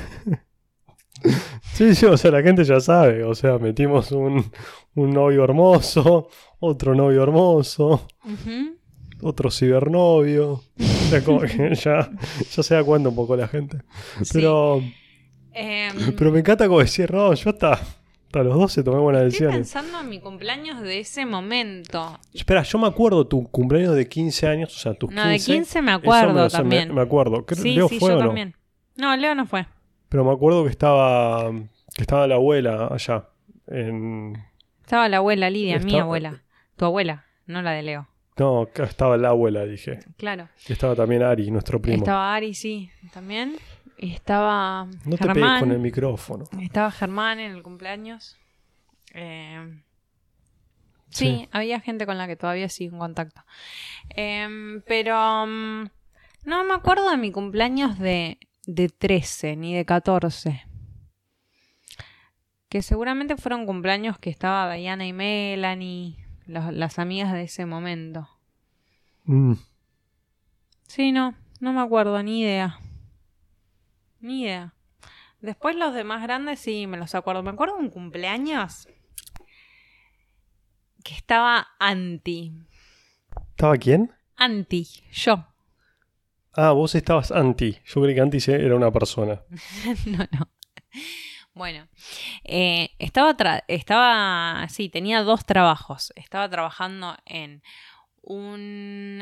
Sí, 1.73 1.95
sí, 1.95 2.05
o 2.05 2.15
sea, 2.15 2.31
la 2.31 2.41
gente 2.41 2.63
ya 2.63 2.79
sabe. 2.79 3.25
O 3.25 3.35
sea, 3.35 3.57
metimos 3.57 4.13
un, 4.13 4.49
un 4.95 5.11
novio 5.11 5.43
hermoso, 5.43 6.29
otro 6.59 6.95
novio 6.95 7.23
hermoso, 7.23 8.07
otro 9.21 9.51
cibernovio. 9.51 10.51
O 10.53 11.09
sea, 11.09 11.21
como 11.21 11.41
que 11.41 11.75
ya, 11.83 12.09
ya 12.51 12.63
se 12.63 12.73
da 12.73 12.85
cuenta 12.85 13.09
un 13.09 13.15
poco 13.15 13.35
la 13.35 13.49
gente. 13.49 13.79
Sí. 14.21 14.29
Pero, 14.33 14.81
Em, 15.53 16.15
pero 16.15 16.31
me 16.31 16.39
encanta 16.39 16.67
como 16.67 16.79
decir, 16.79 17.11
no, 17.11 17.33
yo 17.33 17.49
hasta, 17.49 17.79
hasta 18.29 18.43
los 18.43 18.53
12 18.55 18.83
tomé 18.83 18.99
buenas 18.99 19.23
estoy 19.23 19.47
decisiones. 19.47 19.57
pensando 19.73 19.99
en 20.01 20.09
mi 20.09 20.19
cumpleaños 20.19 20.81
de 20.81 20.99
ese 20.99 21.25
momento. 21.25 22.19
Espera, 22.31 22.61
yo 22.61 22.77
me 22.77 22.85
acuerdo 22.87 23.25
tu 23.25 23.47
cumpleaños 23.49 23.95
de 23.95 24.07
15 24.07 24.47
años, 24.47 24.75
o 24.75 24.79
sea, 24.79 24.93
tus 24.93 25.09
No, 25.11 25.23
15. 25.23 25.51
de 25.51 25.57
15 25.57 25.81
me 25.81 25.91
acuerdo 25.93 26.43
me, 26.43 26.49
sea, 26.51 26.59
me- 26.59 26.63
también. 26.75 26.93
Me, 26.93 27.01
acuerdo. 27.01 27.43
Creo- 27.45 27.61
sí, 27.63 27.73
Leo 27.73 27.87
sí, 27.89 27.97
fue 27.99 28.11
yo 28.11 28.17
o 28.17 28.19
no? 28.19 28.25
también. 28.27 28.55
No, 28.97 29.15
Leo 29.17 29.33
no 29.33 29.47
fue. 29.47 29.65
Pero 30.09 30.23
me 30.23 30.31
acuerdo 30.31 30.63
que 30.63 30.69
estaba, 30.69 31.49
que 31.95 32.01
estaba 32.01 32.27
la 32.27 32.35
abuela 32.35 32.87
allá. 32.91 33.29
En, 33.65 34.33
Estaba 34.81 35.09
la 35.09 35.17
abuela 35.17 35.49
Lidia, 35.49 35.79
mi 35.79 35.97
abuela. 35.97 36.43
Tu 36.75 36.85
abuela, 36.85 37.25
no 37.47 37.61
la 37.63 37.71
de 37.71 37.81
Leo. 37.83 38.07
no, 38.37 38.67
estaba 38.75 39.17
la 39.17 39.29
abuela, 39.29 39.65
dije. 39.65 39.99
Claro. 40.17 40.49
Y 40.67 40.73
estaba 40.73 40.95
también 40.95 41.23
Ari, 41.23 41.49
nuestro 41.51 41.81
primo. 41.81 41.97
Estaba 41.97 42.33
Ari, 42.35 42.53
sí, 42.53 42.89
también. 43.11 43.55
Estaba 44.01 44.85
No 44.85 45.17
te 45.17 45.17
pegues 45.17 45.33
Germán. 45.35 45.59
con 45.59 45.71
el 45.73 45.79
micrófono. 45.79 46.45
Estaba 46.61 46.89
Germán 46.89 47.39
en 47.41 47.51
el 47.51 47.61
cumpleaños. 47.63 48.37
Eh, 49.13 49.81
sí, 51.09 51.25
Sí. 51.25 51.49
había 51.51 51.81
gente 51.81 52.05
con 52.05 52.17
la 52.17 52.25
que 52.25 52.37
todavía 52.37 52.69
sigo 52.69 52.93
en 52.95 52.99
contacto. 52.99 53.43
Em, 54.09 54.81
pero 54.87 55.45
mm, 55.45 55.89
no 56.45 56.63
me 56.63 56.73
acuerdo 56.73 57.09
de 57.11 57.17
mi 57.17 57.31
cumpleaños 57.33 57.99
de, 57.99 58.39
de 58.65 58.87
13 58.87 59.57
ni 59.57 59.75
de 59.75 59.83
14. 59.83 60.65
Que 62.69 62.81
seguramente 62.81 63.35
fueron 63.35 63.65
cumpleaños 63.65 64.17
que 64.17 64.29
estaba 64.29 64.73
Diana 64.75 65.05
y 65.05 65.11
Melanie, 65.11 66.25
las, 66.45 66.71
las 66.73 66.99
amigas 66.99 67.33
de 67.33 67.43
ese 67.43 67.65
momento. 67.65 68.29
Mm. 69.25 69.55
Sí, 70.87 71.11
no, 71.11 71.35
no 71.59 71.73
me 71.73 71.81
acuerdo, 71.81 72.23
ni 72.23 72.41
idea. 72.41 72.79
Ni 74.21 74.43
idea. 74.43 74.73
Después 75.41 75.75
los 75.75 75.93
demás 75.93 76.21
grandes 76.21 76.59
sí 76.59 76.87
me 76.87 76.97
los 76.97 77.15
acuerdo. 77.15 77.43
Me 77.43 77.51
acuerdo 77.51 77.77
de 77.77 77.83
un 77.83 77.89
cumpleaños 77.89 78.87
que 81.03 81.13
estaba 81.15 81.67
anti. 81.79 82.53
¿Estaba 83.51 83.77
quién? 83.77 84.13
Anti, 84.35 84.87
yo. 85.11 85.45
Ah, 86.53 86.71
vos 86.71 86.95
estabas 86.95 87.31
anti. 87.31 87.77
Yo 87.85 88.01
creí 88.01 88.15
que 88.15 88.21
anti 88.21 88.39
era 88.47 88.75
una 88.75 88.91
persona. 88.91 89.41
no, 90.05 90.17
no. 90.31 90.49
Bueno, 91.53 91.87
eh, 92.45 92.91
estaba, 92.99 93.35
estaba, 93.67 94.67
sí, 94.69 94.89
tenía 94.89 95.23
dos 95.23 95.45
trabajos. 95.45 96.13
Estaba 96.15 96.49
trabajando 96.49 97.17
en 97.25 97.61
un, 98.21 99.21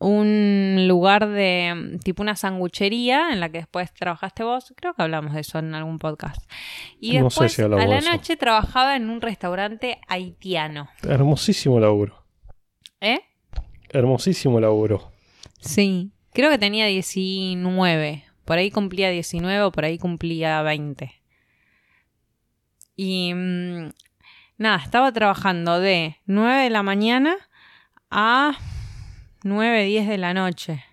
un 0.00 0.84
lugar 0.86 1.28
de 1.28 1.74
mm, 1.74 1.98
tipo 2.00 2.22
una 2.22 2.36
sanguchería 2.36 3.32
en 3.32 3.40
la 3.40 3.48
que 3.48 3.58
después 3.58 3.92
trabajaste 3.92 4.44
vos. 4.44 4.72
Creo 4.76 4.94
que 4.94 5.02
hablamos 5.02 5.34
de 5.34 5.40
eso 5.40 5.58
en 5.58 5.74
algún 5.74 5.98
podcast. 5.98 6.48
Y 7.00 7.18
No 7.18 7.30
sé 7.30 7.44
después 7.44 7.52
si 7.52 7.62
a 7.62 7.68
la 7.68 7.98
eso. 7.98 8.10
noche 8.10 8.36
trabajaba 8.36 8.96
en 8.96 9.10
un 9.10 9.20
restaurante 9.20 10.00
haitiano. 10.08 10.88
Hermosísimo 11.02 11.80
laburo. 11.80 12.24
¿Eh? 13.00 13.20
Hermosísimo 13.90 14.60
laburo. 14.60 15.10
Sí, 15.60 16.12
creo 16.32 16.50
que 16.50 16.58
tenía 16.58 16.86
19. 16.86 18.24
Por 18.44 18.58
ahí 18.58 18.70
cumplía 18.70 19.10
19 19.10 19.62
o 19.62 19.72
por 19.72 19.84
ahí 19.84 19.98
cumplía 19.98 20.62
20. 20.62 21.12
Y 22.96 23.32
mm, 23.34 23.90
nada, 24.58 24.78
estaba 24.82 25.12
trabajando 25.12 25.80
de 25.80 26.16
9 26.26 26.62
de 26.64 26.70
la 26.70 26.82
mañana 26.82 27.36
a 28.10 28.56
9, 29.42 29.84
10 29.84 30.08
de 30.08 30.18
la 30.18 30.34
noche. 30.34 30.84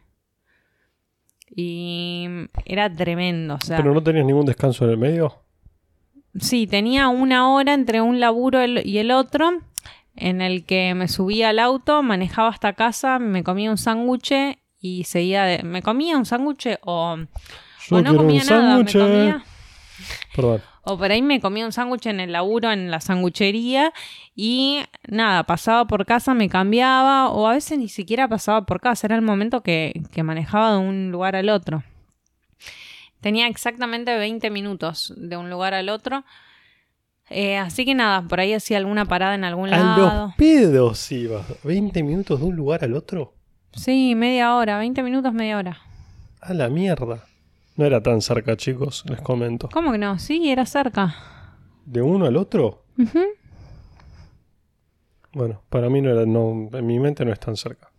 Y 1.56 2.28
era 2.66 2.92
tremendo. 2.92 3.56
O 3.56 3.62
sea, 3.62 3.78
Pero 3.78 3.94
no 3.94 4.04
tenías 4.04 4.26
ningún 4.26 4.46
descanso 4.46 4.86
en 4.86 4.92
el 4.92 4.98
medio. 4.98 5.42
Sí, 6.40 6.68
tenía 6.68 7.08
una 7.08 7.54
hora 7.54 7.74
entre 7.74 8.02
un 8.02 8.20
laburo 8.20 8.60
y 8.66 8.98
el 8.98 9.12
otro 9.12 9.62
en 10.16 10.42
el 10.42 10.66
que 10.66 10.94
me 10.96 11.08
subía 11.08 11.50
al 11.50 11.60
auto, 11.60 12.04
manejaba 12.04 12.50
hasta 12.50 12.74
casa, 12.74 13.20
me 13.20 13.44
comía 13.44 13.72
un 13.72 13.78
sándwich 13.78 14.34
y 14.80 15.04
seguía 15.06 15.44
de... 15.44 15.64
¿Me 15.64 15.82
comía 15.82 16.18
un 16.18 16.26
sándwich 16.26 16.78
o, 16.84 17.18
no 17.18 18.16
comía 18.16 18.42
un 18.42 18.48
nada? 18.48 18.78
Me 18.78 18.88
sándwich. 18.88 18.94
comía... 18.94 19.44
Perdón. 20.36 20.62
O 20.86 20.98
por 20.98 21.12
ahí 21.12 21.22
me 21.22 21.42
comía 21.42 21.66
un 21.66 21.72
sándwich 21.72 22.06
en 22.06 22.20
el 22.20 22.32
laburo, 22.32 22.72
en 22.72 22.92
la 22.92 23.02
sanguchería 23.02 23.92
y 24.36 24.80
nada, 25.08 25.44
pasaba 25.44 25.86
por 25.86 26.06
casa, 26.06 26.34
me 26.34 26.48
cambiaba 26.48 27.30
o 27.30 27.48
a 27.48 27.54
veces 27.54 27.78
ni 27.80 27.90
siquiera 27.90 28.28
pasaba 28.28 28.66
por 28.66 28.80
casa, 28.80 29.08
era 29.08 29.16
el 29.16 29.22
momento 29.24 29.62
que, 29.62 30.04
que 30.12 30.22
manejaba 30.24 30.74
de 30.74 30.78
un 30.78 31.12
lugar 31.12 31.36
al 31.36 31.50
otro. 31.50 31.84
Tenía 33.22 33.48
exactamente 33.48 34.16
20 34.16 34.50
minutos 34.52 35.12
de 35.18 35.36
un 35.38 35.50
lugar 35.50 35.74
al 35.74 35.90
otro. 35.90 36.24
Eh, 37.32 37.58
así 37.58 37.84
que 37.86 37.96
nada, 37.96 38.22
por 38.22 38.40
ahí 38.40 38.54
hacía 38.54 38.78
alguna 38.78 39.06
parada 39.06 39.34
en 39.34 39.44
algún 39.44 39.74
A 39.74 39.78
lado. 39.80 40.26
los 40.28 40.36
pedos 40.36 41.12
ibas. 41.12 41.48
¿20 41.64 42.04
minutos 42.04 42.40
de 42.40 42.46
un 42.46 42.56
lugar 42.56 42.84
al 42.84 42.94
otro? 42.94 43.34
Sí, 43.74 44.14
media 44.16 44.56
hora, 44.56 44.78
20 44.78 45.02
minutos, 45.02 45.34
media 45.34 45.58
hora. 45.58 45.80
A 46.42 46.54
la 46.54 46.70
mierda. 46.70 47.26
No 47.76 47.86
era 47.86 48.02
tan 48.02 48.22
cerca, 48.22 48.56
chicos, 48.56 49.04
les 49.10 49.20
comento. 49.22 49.70
¿Cómo 49.72 49.92
que 49.92 49.98
no? 49.98 50.18
Sí, 50.20 50.50
era 50.50 50.66
cerca. 50.66 51.16
¿De 51.86 52.02
uno 52.02 52.26
al 52.26 52.38
otro? 52.38 52.86
Ujú. 52.98 53.20
Bueno, 55.34 55.62
para 55.70 55.90
mí 55.90 56.02
no 56.02 56.10
era, 56.12 56.26
no, 56.26 56.70
en 56.72 56.86
mi 56.88 57.00
mente 57.00 57.26
no 57.26 57.34
es 57.34 57.40
tan 57.40 57.58
cerca. 57.58 57.92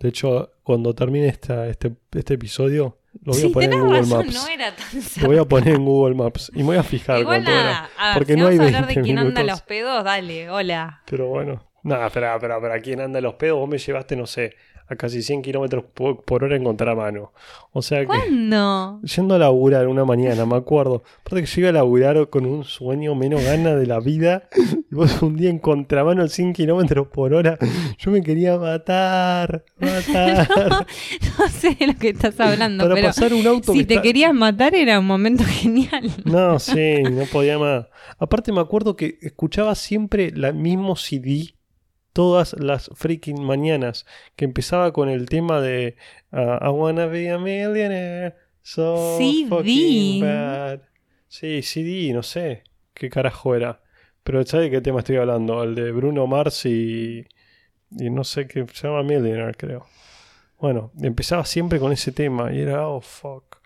De 0.00 0.08
hecho, 0.08 0.52
cuando 0.62 0.94
termine 0.94 1.28
esta, 1.28 1.68
este, 1.68 1.94
este 2.12 2.34
episodio, 2.34 2.98
lo 3.22 3.32
voy 3.32 3.40
sí, 3.42 3.48
a 3.48 3.52
poner 3.52 3.72
en 3.72 3.80
Google 3.80 3.98
razón, 4.00 4.26
Maps. 4.26 4.34
no 4.34 4.48
era 4.48 4.74
tan 4.76 5.02
cerca. 5.02 5.20
Lo 5.22 5.28
voy 5.28 5.38
a 5.38 5.44
poner 5.44 5.74
en 5.74 5.84
Google 5.84 6.14
Maps 6.14 6.52
y 6.54 6.58
me 6.58 6.64
voy 6.64 6.76
a 6.76 6.82
fijar 6.82 7.20
Igual 7.20 7.42
cuánto 7.44 7.50
nada, 7.50 7.70
era. 7.70 7.90
a 7.98 8.08
ver, 8.08 8.18
Porque 8.18 8.34
si 8.34 8.40
no 8.40 8.46
hay 8.48 8.58
vamos 8.58 8.74
a 8.74 8.76
hablar 8.78 8.86
20 8.86 9.00
de 9.00 9.04
quién 9.04 9.18
anda 9.18 9.40
minutos. 9.40 9.46
los 9.46 9.62
pedos, 9.62 10.04
dale, 10.04 10.50
hola. 10.50 11.02
Pero 11.06 11.26
bueno. 11.28 11.64
Nada, 11.84 12.06
espera, 12.08 12.34
espera, 12.34 12.56
espera. 12.56 12.80
¿Quién 12.80 13.00
anda 13.00 13.20
los 13.20 13.34
pedos? 13.34 13.58
Vos 13.58 13.68
me 13.68 13.78
llevaste, 13.78 14.14
no 14.16 14.26
sé, 14.26 14.54
a 14.90 14.96
casi 14.96 15.22
100 15.22 15.42
kilómetros 15.42 15.84
po- 15.92 16.20
por 16.22 16.44
hora 16.44 16.56
en 16.56 16.64
contramano. 16.64 17.32
O 17.72 17.82
sea 17.82 18.00
que, 18.00 18.06
¿Cuándo? 18.06 19.00
yendo 19.02 19.34
a 19.34 19.38
laburar 19.38 19.86
una 19.88 20.04
mañana, 20.04 20.46
me 20.46 20.56
acuerdo. 20.56 21.02
Aparte 21.20 21.42
que 21.42 21.46
yo 21.46 21.60
iba 21.60 21.68
a 21.70 21.72
laburar 21.72 22.28
con 22.30 22.46
un 22.46 22.64
sueño 22.64 23.14
menos 23.14 23.42
gana 23.44 23.74
de 23.76 23.86
la 23.86 24.00
vida. 24.00 24.48
Y 24.90 24.94
vos 24.94 25.20
un 25.22 25.36
día 25.36 25.50
en 25.50 25.58
contramano 25.58 26.22
a 26.22 26.28
100 26.28 26.54
kilómetros 26.54 27.08
por 27.08 27.34
hora. 27.34 27.58
Yo 27.98 28.10
me 28.10 28.22
quería 28.22 28.56
matar, 28.58 29.64
matar. 29.78 30.48
No 31.38 31.48
sé 31.48 31.76
de 31.78 31.86
lo 31.88 31.94
que 31.94 32.08
estás 32.10 32.38
hablando, 32.40 32.84
para 32.84 32.94
pero 32.94 33.08
pasar 33.08 33.32
un 33.34 33.46
auto 33.46 33.72
si 33.72 33.80
que 33.80 33.84
te 33.84 33.94
está- 33.94 34.02
querías 34.02 34.34
matar 34.34 34.74
era 34.74 34.98
un 34.98 35.06
momento 35.06 35.44
genial. 35.46 36.10
No, 36.24 36.58
sí, 36.58 37.02
no 37.02 37.24
podía 37.26 37.58
más. 37.58 37.86
Aparte 38.18 38.52
me 38.52 38.60
acuerdo 38.60 38.96
que 38.96 39.18
escuchaba 39.22 39.74
siempre 39.74 40.26
el 40.28 40.54
mismo 40.54 40.96
CD 40.96 41.54
todas 42.18 42.54
las 42.58 42.90
freaking 42.96 43.44
mañanas, 43.44 44.04
que 44.34 44.44
empezaba 44.44 44.92
con 44.92 45.08
el 45.08 45.28
tema 45.28 45.60
de 45.60 45.94
ah, 46.32 46.58
I 46.60 46.68
wanna 46.70 47.06
be 47.06 47.30
a 47.30 47.38
millionaire, 47.38 48.34
so 48.60 49.16
CD. 49.18 49.48
fucking 49.48 50.20
bad. 50.22 50.80
Sí, 51.28 51.62
CD, 51.62 52.12
no 52.12 52.24
sé 52.24 52.64
qué 52.92 53.08
carajo 53.08 53.54
era. 53.54 53.84
Pero 54.24 54.44
¿sabes 54.44 54.66
de 54.66 54.70
qué 54.72 54.80
tema 54.80 54.98
estoy 54.98 55.14
hablando? 55.14 55.62
El 55.62 55.76
de 55.76 55.92
Bruno 55.92 56.26
Mars 56.26 56.66
y, 56.66 57.24
y 57.92 58.10
no 58.10 58.24
sé 58.24 58.48
qué, 58.48 58.66
se 58.72 58.88
llama 58.88 59.04
Millionaire, 59.04 59.54
creo. 59.56 59.86
Bueno, 60.58 60.90
empezaba 61.00 61.44
siempre 61.44 61.78
con 61.78 61.92
ese 61.92 62.10
tema 62.10 62.52
y 62.52 62.58
era, 62.58 62.88
oh, 62.88 63.00
fuck. 63.00 63.57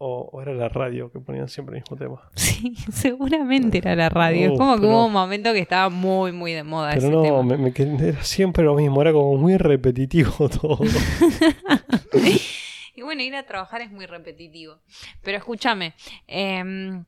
O, 0.00 0.30
o 0.32 0.40
era 0.42 0.54
la 0.54 0.68
radio 0.68 1.10
que 1.10 1.18
ponían 1.18 1.48
siempre 1.48 1.76
el 1.76 1.82
mismo 1.82 1.96
tema. 1.96 2.30
Sí, 2.36 2.74
seguramente 2.92 3.78
era 3.78 3.94
la 3.96 4.08
radio. 4.08 4.52
Es 4.52 4.58
como 4.58 4.74
que 4.76 4.80
pero- 4.82 4.92
hubo 4.92 5.06
un 5.06 5.12
momento 5.12 5.52
que 5.52 5.58
estaba 5.58 5.88
muy, 5.90 6.32
muy 6.32 6.52
de 6.52 6.62
moda 6.62 6.90
Pero 6.94 7.06
ese 7.06 7.10
no, 7.10 7.22
tema. 7.22 7.42
me, 7.42 7.56
me 7.56 7.72
era 8.08 8.22
siempre 8.22 8.64
lo 8.64 8.74
mismo, 8.74 9.00
era 9.02 9.12
como 9.12 9.36
muy 9.36 9.56
repetitivo 9.56 10.48
todo. 10.60 10.78
Y 12.94 13.02
bueno, 13.02 13.22
ir 13.22 13.36
a 13.36 13.44
trabajar 13.44 13.80
es 13.80 13.92
muy 13.92 14.06
repetitivo. 14.06 14.74
Pero 15.22 15.38
escúchame, 15.38 15.94
em, 16.26 17.04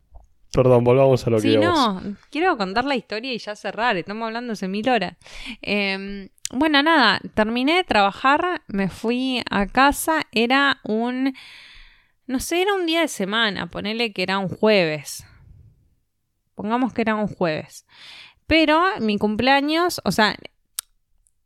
Perdón, 0.53 0.85
volvamos 0.85 1.27
a 1.27 1.31
lo 1.31 1.37
que 1.39 1.43
Sí, 1.43 1.49
íbamos. 1.55 2.05
no, 2.05 2.17
quiero 2.31 2.57
contar 2.57 2.85
la 2.85 2.95
historia 2.97 3.33
y 3.33 3.39
ya 3.39 3.57
cerrar, 3.57 3.97
estamos 3.97 4.25
hablando 4.27 4.53
hace 4.53 4.69
mil 4.69 4.89
horas. 4.89 5.17
Eh, 5.63 6.29
bueno, 6.53 6.83
nada, 6.83 7.21
terminé 7.35 7.75
de 7.77 7.85
trabajar, 7.85 8.63
me 8.69 8.89
fui 8.89 9.43
a 9.51 9.67
casa, 9.67 10.23
era 10.33 10.79
un, 10.85 11.35
no 12.31 12.39
sé, 12.39 12.63
era 12.63 12.75
un 12.75 12.87
día 12.87 13.01
de 13.01 13.09
semana, 13.09 13.67
ponele 13.67 14.13
que 14.13 14.23
era 14.23 14.39
un 14.39 14.49
jueves. 14.49 15.27
Pongamos 16.55 16.93
que 16.93 17.03
era 17.03 17.17
un 17.17 17.27
jueves. 17.27 17.87
Pero 18.47 18.81
mi 19.01 19.19
cumpleaños, 19.19 20.01
o 20.05 20.13
sea, 20.13 20.37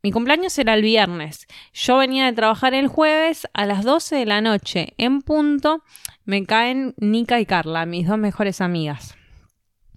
mi 0.03 0.11
cumpleaños 0.11 0.55
era 0.59 0.75
el 0.75 0.83
viernes. 0.83 1.47
Yo 1.73 1.97
venía 1.97 2.25
de 2.25 2.33
trabajar 2.33 2.75
el 2.75 2.87
jueves 2.87 3.47
a 3.53 3.65
las 3.65 3.83
12 3.83 4.15
de 4.15 4.25
la 4.27 4.41
noche, 4.41 4.93
en 4.99 5.23
punto, 5.23 5.83
me 6.23 6.45
caen 6.45 6.93
Nika 6.97 7.39
y 7.39 7.47
Carla, 7.47 7.87
mis 7.87 8.07
dos 8.07 8.19
mejores 8.19 8.61
amigas 8.61 9.15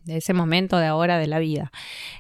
de 0.05 0.17
ese 0.17 0.33
momento 0.33 0.79
de 0.79 0.87
ahora 0.87 1.19
de 1.19 1.27
la 1.27 1.39
vida. 1.39 1.71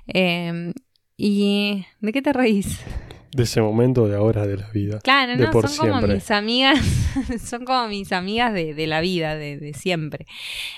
Eh, 0.09 0.75
¿Y 1.17 1.87
de 2.01 2.13
qué 2.13 2.21
te 2.21 2.35
reís? 2.35 2.85
De 3.33 3.43
ese 3.43 3.61
momento 3.61 4.09
de 4.09 4.17
ahora 4.17 4.47
de 4.47 4.57
la 4.57 4.71
vida. 4.71 5.01
Claro, 5.01 5.37
De 5.37 5.45
no, 5.45 5.51
por 5.51 5.69
son 5.69 5.89
como 5.89 6.07
mis 6.07 6.31
amigas, 6.31 6.81
son 7.45 7.65
como 7.65 7.89
mis 7.89 8.13
amigas 8.13 8.55
de, 8.55 8.75
de 8.75 8.87
la 8.87 9.01
vida, 9.01 9.37
de, 9.37 9.59
de 9.59 9.75
siempre. 9.75 10.27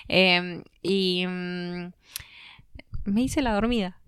Eh, 0.08 0.62
y 0.82 1.26
mm, 1.26 1.92
me 3.04 3.22
hice 3.22 3.42
la 3.42 3.54
dormida. 3.54 4.00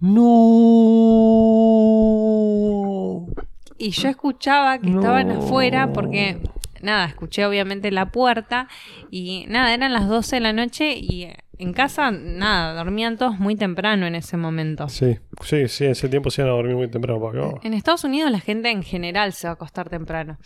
No. 0.00 0.22
Y 3.78 3.90
yo 3.90 4.08
escuchaba 4.08 4.78
que 4.78 4.90
estaban 4.90 5.30
afuera 5.30 5.92
porque, 5.92 6.38
nada, 6.80 7.06
escuché 7.06 7.46
obviamente 7.46 7.90
la 7.90 8.10
puerta 8.10 8.68
y 9.10 9.44
nada, 9.48 9.72
eran 9.74 9.92
las 9.92 10.08
12 10.08 10.36
de 10.36 10.40
la 10.40 10.52
noche 10.52 10.96
y 10.96 11.28
en 11.62 11.72
casa, 11.72 12.10
nada, 12.10 12.74
dormían 12.74 13.16
todos 13.16 13.38
muy 13.38 13.56
temprano 13.56 14.06
en 14.06 14.14
ese 14.14 14.36
momento. 14.36 14.88
Sí, 14.88 15.18
sí, 15.42 15.68
sí, 15.68 15.84
ese 15.86 16.08
tiempo 16.08 16.30
se 16.30 16.42
iban 16.42 16.52
a 16.52 16.56
dormir 16.56 16.76
muy 16.76 16.88
temprano. 16.90 17.58
En 17.62 17.74
Estados 17.74 18.04
Unidos 18.04 18.30
la 18.30 18.40
gente 18.40 18.70
en 18.70 18.82
general 18.82 19.32
se 19.32 19.46
va 19.46 19.52
a 19.52 19.54
acostar 19.54 19.88
temprano. 19.88 20.38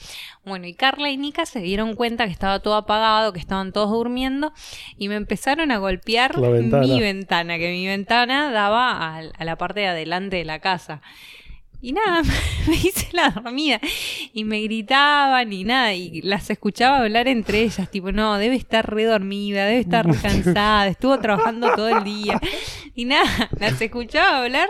Bueno, 0.44 0.66
y 0.66 0.74
Carla 0.74 1.10
y 1.10 1.16
Nika 1.16 1.46
se 1.46 1.60
dieron 1.60 1.94
cuenta 1.94 2.26
que 2.26 2.32
estaba 2.32 2.60
todo 2.60 2.74
apagado, 2.76 3.32
que 3.32 3.40
estaban 3.40 3.72
todos 3.72 3.90
durmiendo 3.90 4.52
y 4.98 5.08
me 5.08 5.14
empezaron 5.16 5.70
a 5.70 5.78
golpear 5.78 6.38
ventana. 6.40 6.86
mi 6.86 7.00
ventana, 7.00 7.58
que 7.58 7.70
mi 7.72 7.86
ventana 7.86 8.50
daba 8.52 9.16
al- 9.16 9.32
a, 9.38 9.44
la 9.44 9.56
parte 9.56 9.80
de 9.80 9.86
adelante 9.88 10.36
de 10.36 10.44
la 10.44 10.58
casa. 10.60 11.00
Y 11.80 11.92
nada, 11.92 12.22
me 12.68 12.74
hice 12.74 13.08
la 13.12 13.30
dormida 13.30 13.80
y 14.32 14.44
me 14.44 14.60
gritaban 14.62 15.52
y 15.52 15.64
nada, 15.64 15.94
y 15.94 16.22
las 16.22 16.48
escuchaba 16.50 16.98
hablar 16.98 17.28
entre 17.28 17.62
ellas, 17.62 17.90
tipo, 17.90 18.12
no, 18.12 18.38
debe 18.38 18.56
estar 18.56 18.88
re 18.92 19.04
dormida, 19.04 19.66
debe 19.66 19.80
estar 19.80 20.06
cansada, 20.22 20.88
estuvo 20.88 21.18
trabajando 21.18 21.70
todo 21.74 21.88
el 21.88 22.04
día. 22.04 22.40
Y 22.94 23.04
nada, 23.04 23.50
las 23.60 23.80
escuchaba 23.80 24.44
hablar 24.44 24.68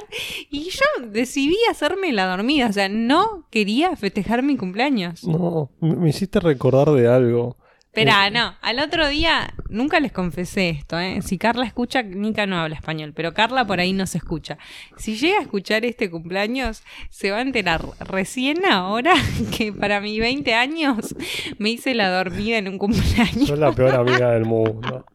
y 0.51 0.71
yo 0.71 1.07
decidí 1.09 1.57
hacerme 1.71 2.13
la 2.13 2.27
dormida, 2.27 2.67
o 2.67 2.73
sea, 2.73 2.89
no 2.89 3.47
quería 3.51 3.97
festejar 3.97 4.43
mi 4.43 4.57
cumpleaños. 4.57 5.25
No, 5.25 5.71
me 5.81 6.11
hiciste 6.11 6.41
recordar 6.41 6.91
de 6.91 7.09
algo. 7.09 7.57
Esperá, 7.97 8.27
Eh, 8.27 8.31
no, 8.31 8.55
al 8.61 8.79
otro 8.79 9.09
día 9.09 9.55
nunca 9.71 10.01
les 10.01 10.13
confesé 10.13 10.69
esto, 10.69 10.99
¿eh? 11.01 11.23
Si 11.23 11.39
Carla 11.39 11.65
escucha, 11.65 12.03
Nika 12.03 12.45
no 12.45 12.59
habla 12.59 12.75
español, 12.75 13.13
pero 13.15 13.33
Carla 13.33 13.67
por 13.67 13.81
ahí 13.81 13.95
no 13.95 14.07
se 14.07 14.19
escucha. 14.19 14.59
Si 14.99 15.17
llega 15.17 15.39
a 15.39 15.43
escuchar 15.43 15.87
este 15.87 16.11
cumpleaños, 16.11 16.83
se 17.09 17.31
va 17.31 17.39
a 17.39 17.41
enterar 17.41 17.83
recién 18.01 18.67
ahora 18.67 19.15
que 19.57 19.73
para 19.73 20.03
mis 20.03 20.21
20 20.21 20.53
años 20.53 21.17
me 21.59 21.71
hice 21.71 21.95
la 21.95 22.11
dormida 22.11 22.59
en 22.59 22.69
un 22.69 22.77
cumpleaños. 22.77 23.49
Sos 23.49 23.59
la 23.59 23.73
peor 23.73 23.95
amiga 23.95 24.31
del 24.33 24.45
mundo. 24.45 24.67
Mundo. 24.67 25.07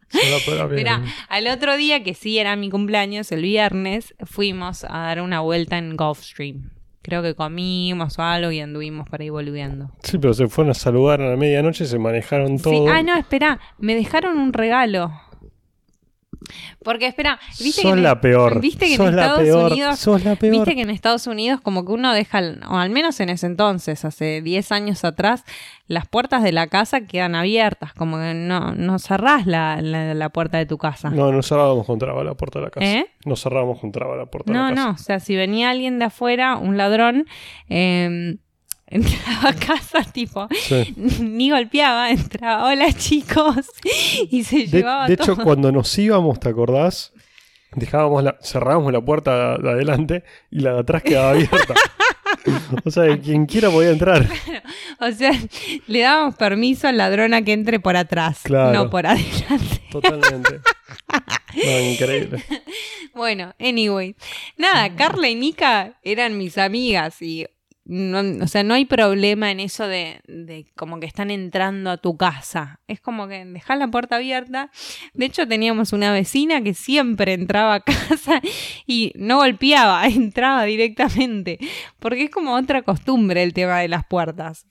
al 1.28 1.46
otro 1.46 1.76
día, 1.76 2.02
que 2.02 2.14
sí 2.14 2.38
era 2.38 2.56
mi 2.56 2.68
cumpleaños, 2.68 3.30
el 3.32 3.42
viernes, 3.42 4.14
fuimos 4.24 4.84
a 4.84 4.88
dar 4.88 5.22
una 5.22 5.40
vuelta 5.40 5.78
en 5.78 5.96
Gulfstream. 5.96 6.70
Creo 7.02 7.22
que 7.22 7.34
comimos 7.34 8.18
o 8.18 8.22
algo 8.22 8.50
y 8.52 8.60
anduvimos 8.60 9.08
por 9.08 9.20
ahí 9.20 9.28
boludeando. 9.28 9.90
Sí, 10.02 10.18
pero 10.18 10.34
se 10.34 10.46
fueron 10.48 10.70
a 10.70 10.74
saludar 10.74 11.20
a 11.20 11.30
la 11.30 11.36
medianoche, 11.36 11.84
se 11.84 11.98
manejaron 11.98 12.58
Sí, 12.58 12.64
todo. 12.64 12.88
ah, 12.88 13.02
no, 13.02 13.16
espera, 13.16 13.58
me 13.78 13.94
dejaron 13.94 14.38
un 14.38 14.52
regalo. 14.52 15.10
Porque, 16.84 17.06
espera, 17.06 17.38
viste 17.60 17.82
sos 17.82 17.92
que 17.92 17.98
en- 17.98 18.02
la 18.02 18.20
peor. 18.20 18.60
viste 18.60 18.86
que 18.86 18.92
en 18.92 18.96
sos 18.98 19.12
la 19.12 19.22
Estados 19.22 19.42
peor. 19.42 19.72
Unidos- 19.72 19.98
Sos 19.98 20.24
la 20.24 20.36
peor. 20.36 20.52
Viste 20.52 20.74
que 20.74 20.82
en 20.82 20.90
Estados 20.90 21.26
Unidos 21.26 21.60
como 21.60 21.84
que 21.84 21.92
uno 21.92 22.12
deja, 22.12 22.40
o 22.68 22.76
al 22.76 22.90
menos 22.90 23.20
en 23.20 23.28
ese 23.28 23.46
entonces, 23.46 24.04
hace 24.04 24.42
10 24.42 24.72
años 24.72 25.04
atrás, 25.04 25.44
las 25.86 26.06
puertas 26.08 26.42
de 26.42 26.52
la 26.52 26.66
casa 26.68 27.02
quedan 27.06 27.34
abiertas, 27.34 27.92
como 27.92 28.16
que 28.18 28.34
no, 28.34 28.72
no 28.74 28.98
cerrás 28.98 29.46
la, 29.46 29.80
la, 29.82 30.14
la 30.14 30.28
puerta 30.30 30.58
de 30.58 30.66
tu 30.66 30.78
casa. 30.78 31.10
No, 31.10 31.30
no 31.32 31.42
cerrábamos 31.42 31.86
con 31.86 31.98
traba 31.98 32.24
la 32.24 32.34
puerta 32.34 32.58
de 32.60 32.64
la 32.64 32.70
casa. 32.70 32.86
¿Eh? 32.86 33.06
No 33.26 33.36
cerrábamos 33.36 33.78
con 33.80 33.92
traba 33.92 34.16
la 34.16 34.26
puerta 34.26 34.52
de 34.52 34.58
No, 34.58 34.64
la 34.70 34.74
casa. 34.74 34.86
no, 34.88 34.92
o 34.94 34.98
sea, 34.98 35.20
si 35.20 35.36
venía 35.36 35.70
alguien 35.70 35.98
de 35.98 36.06
afuera, 36.06 36.56
un 36.56 36.76
ladrón, 36.76 37.26
eh, 37.68 38.36
entraba 38.92 39.48
a 39.50 39.54
casa, 39.54 40.02
tipo, 40.12 40.46
Sí. 40.68 40.94
ni 41.20 41.50
golpeaba, 41.50 42.10
entraba, 42.10 42.66
hola 42.70 42.92
chicos, 42.92 43.66
y 44.30 44.44
se 44.44 44.58
De, 44.58 44.66
llevaba 44.66 45.08
de 45.08 45.16
todo. 45.16 45.32
hecho, 45.32 45.42
cuando 45.42 45.72
nos 45.72 45.96
íbamos, 45.98 46.38
¿te 46.38 46.48
acordás? 46.48 47.12
Dejábamos 47.74 48.22
la, 48.22 48.36
cerrábamos 48.42 48.92
la 48.92 49.00
puerta 49.00 49.56
de 49.58 49.70
adelante 49.70 50.24
y 50.50 50.60
la 50.60 50.74
de 50.74 50.80
atrás 50.80 51.02
quedaba 51.02 51.30
abierta. 51.30 51.74
o 52.84 52.90
sea, 52.90 53.16
quien 53.18 53.46
quiera 53.46 53.70
podía 53.70 53.90
entrar. 53.90 54.28
O 55.00 55.10
sea, 55.10 55.32
le 55.86 56.00
dábamos 56.00 56.34
permiso 56.36 56.86
al 56.88 56.98
ladrón 56.98 57.32
a 57.34 57.42
que 57.42 57.52
entre 57.54 57.80
por 57.80 57.96
atrás, 57.96 58.40
Claro. 58.44 58.72
no 58.84 58.90
por 58.90 59.06
adelante. 59.06 59.80
Totalmente. 59.90 60.60
No, 61.64 61.80
increíble. 61.80 62.42
Bueno, 63.14 63.54
anyway. 63.58 64.16
Nada, 64.56 64.94
Carla 64.94 65.28
y 65.28 65.34
Nika 65.34 65.98
eran 66.02 66.36
mis 66.38 66.56
amigas 66.58 67.20
y 67.22 67.46
no, 67.84 68.44
o 68.44 68.46
sea, 68.46 68.62
no 68.62 68.74
hay 68.74 68.84
problema 68.84 69.50
en 69.50 69.58
eso 69.58 69.86
de, 69.88 70.20
de 70.28 70.66
como 70.76 71.00
que 71.00 71.06
están 71.06 71.30
entrando 71.30 71.90
a 71.90 71.96
tu 71.96 72.16
casa. 72.16 72.80
Es 72.86 73.00
como 73.00 73.26
que 73.26 73.44
dejas 73.44 73.78
la 73.78 73.88
puerta 73.88 74.16
abierta. 74.16 74.70
De 75.14 75.26
hecho, 75.26 75.48
teníamos 75.48 75.92
una 75.92 76.12
vecina 76.12 76.62
que 76.62 76.74
siempre 76.74 77.32
entraba 77.32 77.74
a 77.74 77.80
casa 77.80 78.40
y 78.86 79.12
no 79.16 79.38
golpeaba, 79.38 80.06
entraba 80.06 80.64
directamente. 80.64 81.58
Porque 81.98 82.24
es 82.24 82.30
como 82.30 82.54
otra 82.54 82.82
costumbre 82.82 83.42
el 83.42 83.52
tema 83.52 83.80
de 83.80 83.88
las 83.88 84.04
puertas. 84.04 84.66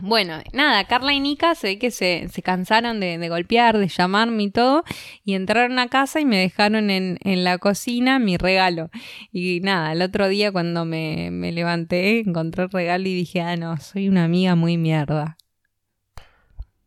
Bueno, 0.00 0.40
nada, 0.52 0.84
Carla 0.84 1.12
y 1.12 1.20
Nika 1.20 1.54
se 1.54 1.68
ve 1.68 1.78
que 1.78 1.90
se, 1.90 2.28
se 2.28 2.42
cansaron 2.42 3.00
de, 3.00 3.18
de 3.18 3.28
golpear, 3.28 3.78
de 3.78 3.88
llamarme 3.88 4.44
y 4.44 4.50
todo, 4.50 4.84
y 5.24 5.34
entraron 5.34 5.78
a 5.78 5.88
casa 5.88 6.20
y 6.20 6.24
me 6.24 6.38
dejaron 6.38 6.90
en, 6.90 7.18
en 7.22 7.44
la 7.44 7.58
cocina 7.58 8.18
mi 8.18 8.36
regalo. 8.36 8.90
Y 9.32 9.60
nada, 9.60 9.92
el 9.92 10.02
otro 10.02 10.28
día 10.28 10.52
cuando 10.52 10.84
me, 10.84 11.30
me 11.30 11.52
levanté, 11.52 12.20
encontré 12.20 12.64
el 12.64 12.70
regalo 12.70 13.08
y 13.08 13.14
dije, 13.14 13.40
ah, 13.40 13.56
no, 13.56 13.76
soy 13.78 14.08
una 14.08 14.24
amiga 14.24 14.54
muy 14.54 14.76
mierda. 14.76 15.36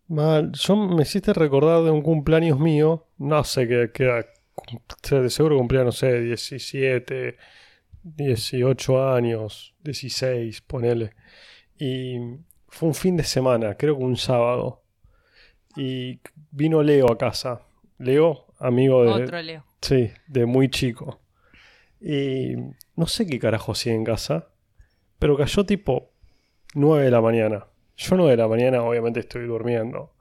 Mal, 0.07 0.51
yo 0.53 0.75
me 0.75 1.03
hiciste 1.03 1.33
recordar 1.33 1.83
de 1.83 1.91
un 1.91 2.01
cumpleaños 2.01 2.59
mío. 2.59 3.07
No 3.17 3.43
sé 3.43 3.67
qué 3.67 3.91
qué 3.93 4.25
De 5.15 5.29
seguro 5.29 5.57
cumplía, 5.57 5.83
no 5.83 5.91
sé, 5.91 6.19
17, 6.21 7.37
18 8.03 9.13
años, 9.13 9.75
16, 9.83 10.61
ponele. 10.61 11.11
Y 11.77 12.17
fue 12.69 12.89
un 12.89 12.95
fin 12.95 13.17
de 13.17 13.23
semana, 13.23 13.75
creo 13.75 13.97
que 13.97 14.03
un 14.03 14.17
sábado. 14.17 14.83
Y 15.75 16.19
vino 16.51 16.81
Leo 16.83 17.11
a 17.11 17.17
casa. 17.17 17.61
Leo, 17.97 18.45
amigo 18.59 19.03
de... 19.03 19.23
Otro 19.23 19.41
Leo. 19.41 19.65
Sí, 19.81 20.11
de 20.27 20.45
muy 20.45 20.69
chico. 20.69 21.19
Y 22.01 22.55
no 22.95 23.07
sé 23.07 23.27
qué 23.27 23.39
carajo 23.39 23.73
hacía 23.73 23.93
en 23.93 24.03
casa, 24.03 24.47
pero 25.19 25.37
cayó 25.37 25.65
tipo 25.65 26.11
9 26.73 27.05
de 27.05 27.11
la 27.11 27.21
mañana. 27.21 27.67
Yo 27.97 28.15
9 28.15 28.31
de 28.31 28.37
la 28.37 28.47
mañana 28.47 28.83
obviamente 28.83 29.19
estoy 29.19 29.45
durmiendo. 29.45 30.13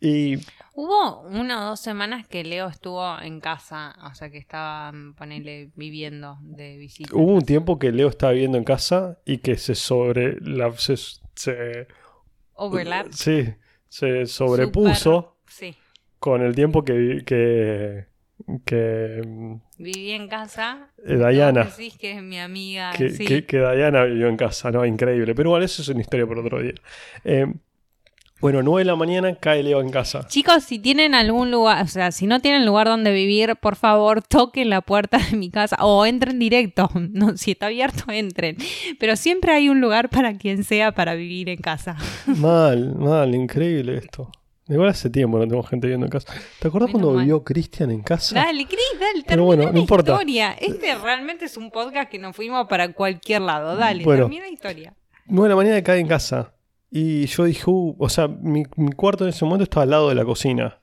Y 0.00 0.38
Hubo 0.76 1.20
una 1.20 1.64
o 1.64 1.68
dos 1.70 1.80
semanas 1.80 2.26
que 2.26 2.42
Leo 2.42 2.66
estuvo 2.66 3.16
en 3.20 3.40
casa, 3.40 3.94
o 4.10 4.12
sea 4.16 4.28
que 4.28 4.38
estaba, 4.38 4.92
ponele, 5.16 5.70
viviendo 5.76 6.36
de 6.42 6.76
visita. 6.76 7.14
hubo 7.14 7.32
un 7.32 7.44
tiempo 7.44 7.78
que 7.78 7.92
Leo 7.92 8.08
estaba 8.08 8.32
viviendo 8.32 8.58
en 8.58 8.64
casa 8.64 9.20
y 9.24 9.38
que 9.38 9.56
se 9.56 9.76
sobre... 9.76 10.36
La, 10.40 10.72
se, 10.72 10.96
se- 11.34 11.86
Overlap. 12.54 13.08
sí, 13.12 13.46
se 13.88 14.26
sobrepuso 14.26 15.36
Sí. 15.46 15.74
con 16.18 16.42
el 16.42 16.54
tiempo 16.54 16.84
que, 16.84 17.22
que, 17.26 18.06
que 18.64 19.22
Viví 19.78 20.10
en 20.12 20.28
casa. 20.28 20.90
eh, 21.04 21.16
Diana, 21.16 21.64
Vos 21.64 21.76
decís 21.76 21.96
que 21.98 22.12
es 22.12 22.22
mi 22.22 22.38
amiga. 22.38 22.92
que, 22.96 23.10
sí. 23.10 23.24
que, 23.42 23.60
vivió 24.04 24.28
en 24.28 24.36
casa, 24.36 24.70
¿no? 24.70 24.84
Increíble. 24.84 25.34
Pero 25.34 25.50
bueno, 25.50 25.64
eso 25.64 25.82
es 25.82 25.88
una 25.88 26.00
historia 26.00 26.26
por 26.26 26.38
otro 26.38 26.60
día. 26.62 26.74
Eh, 27.24 27.46
bueno, 28.44 28.62
9 28.62 28.80
de 28.80 28.84
la 28.84 28.94
mañana 28.94 29.34
cae 29.36 29.62
Leo 29.62 29.80
en 29.80 29.88
casa. 29.88 30.26
Chicos, 30.28 30.64
si 30.64 30.78
tienen 30.78 31.14
algún 31.14 31.50
lugar, 31.50 31.82
o 31.82 31.88
sea, 31.88 32.12
si 32.12 32.26
no 32.26 32.40
tienen 32.40 32.66
lugar 32.66 32.86
donde 32.88 33.10
vivir, 33.10 33.56
por 33.56 33.74
favor, 33.74 34.20
toquen 34.20 34.68
la 34.68 34.82
puerta 34.82 35.16
de 35.16 35.34
mi 35.38 35.48
casa 35.50 35.76
o 35.80 36.04
entren 36.04 36.38
directo. 36.38 36.90
No, 37.14 37.36
si 37.38 37.52
está 37.52 37.66
abierto, 37.66 38.04
entren. 38.12 38.56
Pero 39.00 39.16
siempre 39.16 39.52
hay 39.52 39.70
un 39.70 39.80
lugar 39.80 40.10
para 40.10 40.36
quien 40.36 40.62
sea 40.62 40.92
para 40.92 41.14
vivir 41.14 41.48
en 41.48 41.56
casa. 41.58 41.96
Mal, 42.26 42.94
mal, 42.96 43.34
increíble 43.34 43.96
esto. 43.96 44.30
Igual 44.68 44.90
hace 44.90 45.08
tiempo 45.10 45.38
no 45.38 45.46
tengo 45.48 45.62
gente 45.62 45.86
viviendo 45.86 46.06
en 46.06 46.10
casa. 46.12 46.32
¿Te 46.58 46.68
acordás 46.68 46.88
Menos 46.88 47.00
cuando 47.00 47.10
mal. 47.12 47.24
vivió 47.24 47.44
Cristian 47.44 47.90
en 47.90 48.02
casa? 48.02 48.34
Dale, 48.34 48.66
Cris, 48.66 48.78
dale, 49.00 49.24
Pero 49.26 49.44
bueno, 49.44 49.64
la 49.64 49.72
no 49.72 49.78
importa. 49.78 50.12
historia. 50.12 50.52
Este 50.60 50.94
realmente 50.96 51.46
es 51.46 51.56
un 51.56 51.70
podcast 51.70 52.10
que 52.10 52.18
nos 52.18 52.34
fuimos 52.36 52.66
para 52.68 52.92
cualquier 52.92 53.40
lado. 53.42 53.76
Dale, 53.76 54.04
Bueno. 54.04 54.24
termina 54.24 54.44
la 54.46 54.52
historia. 54.52 54.94
9 55.26 55.44
de 55.44 55.48
la 55.48 55.56
mañana 55.56 55.82
cae 55.82 56.00
en 56.00 56.08
casa. 56.08 56.53
Y 56.96 57.26
yo 57.26 57.42
dije, 57.42 57.64
uh, 57.66 57.96
o 57.98 58.08
sea, 58.08 58.28
mi, 58.28 58.64
cuarto 58.94 59.24
en 59.24 59.30
ese 59.30 59.44
momento 59.44 59.64
estaba 59.64 59.82
al 59.82 59.90
lado 59.90 60.08
de 60.10 60.14
la 60.14 60.24
cocina. 60.24 60.78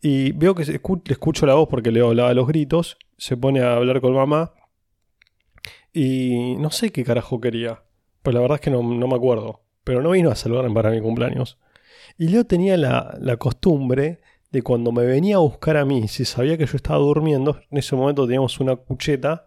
Y 0.00 0.32
veo 0.32 0.54
que 0.54 0.64
le 0.64 0.80
escucho 1.12 1.44
la 1.44 1.52
voz 1.52 1.68
porque 1.68 1.90
le 1.90 2.00
hablaba 2.00 2.32
los 2.32 2.46
gritos. 2.46 2.96
Se 3.18 3.36
pone 3.36 3.60
a 3.60 3.76
hablar 3.76 4.00
con 4.00 4.14
mamá. 4.14 4.54
Y 5.92 6.56
no 6.56 6.70
sé 6.70 6.90
qué 6.90 7.04
carajo 7.04 7.38
quería. 7.38 7.82
Pues 8.22 8.32
la 8.32 8.40
verdad 8.40 8.54
es 8.54 8.60
que 8.62 8.70
no, 8.70 8.82
no 8.82 9.08
me 9.08 9.14
acuerdo. 9.14 9.60
Pero 9.84 10.00
no 10.00 10.12
vino 10.12 10.30
a 10.30 10.36
saludarme 10.36 10.72
para 10.72 10.90
mi 10.90 11.02
cumpleaños. 11.02 11.58
Y 12.16 12.28
Leo 12.28 12.46
tenía 12.46 12.78
la, 12.78 13.14
la 13.20 13.36
costumbre 13.36 14.22
de 14.50 14.62
cuando 14.62 14.90
me 14.90 15.04
venía 15.04 15.36
a 15.36 15.40
buscar 15.40 15.76
a 15.76 15.84
mí, 15.84 16.08
si 16.08 16.24
sabía 16.24 16.56
que 16.56 16.64
yo 16.64 16.76
estaba 16.76 16.98
durmiendo, 16.98 17.60
en 17.70 17.76
ese 17.76 17.94
momento 17.94 18.24
teníamos 18.24 18.58
una 18.58 18.74
cucheta, 18.74 19.46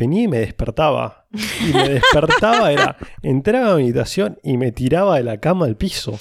venía 0.00 0.22
y 0.22 0.28
me 0.28 0.38
despertaba. 0.38 1.26
Y 1.32 1.72
me 1.72 1.88
despertaba, 1.90 2.72
era, 2.72 2.96
entraba 3.22 3.72
a 3.72 3.76
mi 3.76 3.84
habitación 3.84 4.38
y 4.42 4.56
me 4.56 4.72
tiraba 4.72 5.16
de 5.16 5.22
la 5.22 5.38
cama 5.38 5.66
al 5.66 5.76
piso. 5.76 6.18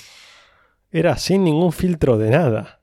Era 0.91 1.17
sin 1.17 1.43
ningún 1.45 1.71
filtro 1.71 2.17
de 2.17 2.29
nada. 2.29 2.81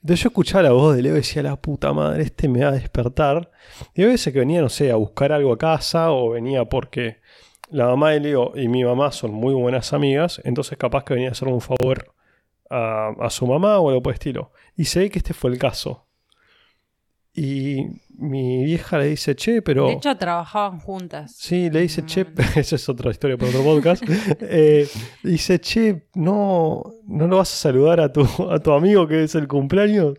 Entonces 0.00 0.22
yo 0.24 0.28
escuchaba 0.28 0.62
la 0.62 0.72
voz 0.72 0.96
de 0.96 1.02
Leo 1.02 1.12
y 1.12 1.16
decía, 1.16 1.42
la 1.42 1.56
puta 1.56 1.92
madre, 1.92 2.22
este 2.22 2.48
me 2.48 2.64
va 2.64 2.70
a 2.70 2.72
despertar. 2.72 3.50
Y 3.94 4.04
a 4.04 4.06
veces 4.06 4.32
que 4.32 4.38
venía, 4.38 4.62
no 4.62 4.68
sé, 4.68 4.90
a 4.90 4.96
buscar 4.96 5.32
algo 5.32 5.52
a 5.52 5.58
casa 5.58 6.12
o 6.12 6.30
venía 6.30 6.64
porque 6.64 7.18
la 7.70 7.86
mamá 7.86 8.12
de 8.12 8.20
Leo 8.20 8.52
y 8.54 8.68
mi 8.68 8.84
mamá 8.84 9.12
son 9.12 9.32
muy 9.32 9.52
buenas 9.52 9.92
amigas, 9.92 10.40
entonces 10.44 10.78
capaz 10.78 11.04
que 11.04 11.14
venía 11.14 11.28
a 11.28 11.32
hacerle 11.32 11.54
un 11.54 11.60
favor 11.60 12.14
a, 12.70 13.10
a 13.20 13.30
su 13.30 13.46
mamá 13.46 13.78
o 13.80 13.88
algo 13.88 14.02
por 14.02 14.12
el 14.12 14.14
estilo. 14.14 14.52
Y 14.76 14.86
se 14.86 15.00
ve 15.00 15.10
que 15.10 15.18
este 15.18 15.34
fue 15.34 15.50
el 15.50 15.58
caso. 15.58 16.05
Y 17.36 17.86
mi 18.16 18.64
vieja 18.64 18.98
le 18.98 19.08
dice, 19.08 19.36
che, 19.36 19.60
pero... 19.60 19.88
De 19.88 19.92
hecho, 19.92 20.16
trabajaban 20.16 20.80
juntas. 20.80 21.34
Sí, 21.36 21.68
le 21.68 21.82
dice, 21.82 22.02
che, 22.06 22.26
esa 22.56 22.76
es 22.76 22.88
otra 22.88 23.10
historia 23.10 23.36
para 23.36 23.50
otro 23.50 23.62
podcast. 23.62 24.02
Eh, 24.40 24.88
dice, 25.22 25.60
che, 25.60 26.08
no, 26.14 26.82
no 27.06 27.26
lo 27.26 27.36
vas 27.36 27.52
a 27.52 27.56
saludar 27.56 28.00
a 28.00 28.10
tu, 28.10 28.26
a 28.50 28.58
tu 28.58 28.72
amigo 28.72 29.06
que 29.06 29.24
es 29.24 29.34
el 29.34 29.46
cumpleaños. 29.46 30.14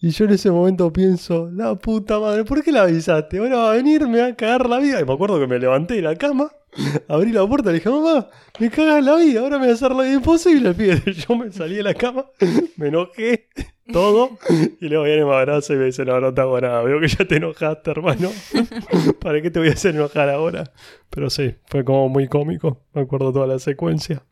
Y 0.00 0.10
yo 0.10 0.24
en 0.24 0.32
ese 0.32 0.50
momento 0.50 0.92
pienso, 0.92 1.50
la 1.52 1.74
puta 1.74 2.18
madre, 2.18 2.44
¿por 2.44 2.64
qué 2.64 2.72
la 2.72 2.82
avisaste? 2.82 3.38
Bueno, 3.38 3.58
va 3.58 3.72
a 3.72 3.74
venir, 3.74 4.08
me 4.08 4.20
va 4.20 4.28
a 4.28 4.34
cagar 4.34 4.68
la 4.68 4.78
vida. 4.78 5.00
Y 5.00 5.04
me 5.04 5.12
acuerdo 5.12 5.38
que 5.38 5.46
me 5.46 5.58
levanté 5.58 5.94
de 5.94 6.02
la 6.02 6.16
cama, 6.16 6.50
abrí 7.08 7.32
la 7.32 7.46
puerta 7.46 7.70
le 7.70 7.78
dije, 7.78 7.90
mamá, 7.90 8.28
me 8.58 8.70
cagas 8.70 9.04
la 9.04 9.16
vida, 9.16 9.40
ahora 9.40 9.58
me 9.58 9.64
voy 9.64 9.72
a 9.72 9.74
hacer 9.74 9.90
la 9.92 10.02
vida 10.02 10.14
imposible. 10.14 10.70
El 10.70 10.74
pibe. 10.74 11.12
Yo 11.28 11.36
me 11.36 11.50
salí 11.52 11.76
de 11.76 11.82
la 11.82 11.94
cama, 11.94 12.26
me 12.76 12.88
enojé, 12.88 13.48
todo. 13.92 14.38
Y 14.80 14.88
luego 14.88 15.04
viene, 15.04 15.24
me 15.24 15.34
abraza 15.34 15.74
y 15.74 15.76
me 15.76 15.86
dice, 15.86 16.04
no, 16.04 16.20
no 16.20 16.32
te 16.32 16.40
hago 16.40 16.60
nada, 16.60 16.82
veo 16.82 17.00
que 17.00 17.08
ya 17.08 17.24
te 17.26 17.36
enojaste, 17.36 17.90
hermano. 17.90 18.30
¿Para 19.20 19.42
qué 19.42 19.50
te 19.50 19.58
voy 19.58 19.68
a 19.68 19.72
hacer 19.72 19.94
enojar 19.94 20.28
ahora? 20.30 20.72
Pero 21.10 21.28
sí, 21.30 21.54
fue 21.66 21.84
como 21.84 22.08
muy 22.08 22.28
cómico. 22.28 22.82
Me 22.94 23.02
acuerdo 23.02 23.32
toda 23.32 23.46
la 23.46 23.58
secuencia. 23.58 24.22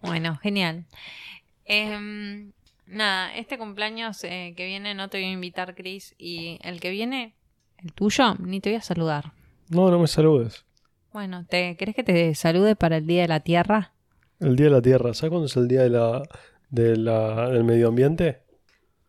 Bueno, 0.00 0.36
genial. 0.36 0.86
Em, 1.66 2.52
nada, 2.86 3.34
este 3.34 3.58
cumpleaños 3.58 4.24
eh, 4.24 4.54
que 4.56 4.66
viene 4.66 4.94
no 4.94 5.08
te 5.08 5.18
voy 5.18 5.26
a 5.26 5.32
invitar, 5.32 5.74
Chris. 5.74 6.14
Y 6.18 6.58
el 6.62 6.80
que 6.80 6.90
viene, 6.90 7.34
el 7.78 7.92
tuyo, 7.92 8.34
ni 8.38 8.60
te 8.60 8.70
voy 8.70 8.78
a 8.78 8.82
saludar. 8.82 9.32
No, 9.68 9.90
no 9.90 9.98
me 9.98 10.06
saludes. 10.06 10.64
Bueno, 11.12 11.44
¿te 11.46 11.76
querés 11.76 11.94
que 11.94 12.04
te 12.04 12.34
salude 12.34 12.76
para 12.76 12.98
el 12.98 13.06
Día 13.06 13.22
de 13.22 13.28
la 13.28 13.40
Tierra? 13.40 13.92
El 14.38 14.56
Día 14.56 14.66
de 14.66 14.72
la 14.72 14.82
Tierra. 14.82 15.12
¿Sabes 15.14 15.30
cuándo 15.30 15.46
es 15.46 15.56
el 15.56 15.68
Día 15.68 15.82
de 15.82 15.90
la, 15.90 16.22
de 16.70 16.96
la- 16.96 17.48
del 17.50 17.64
Medio 17.64 17.88
Ambiente? 17.88 18.42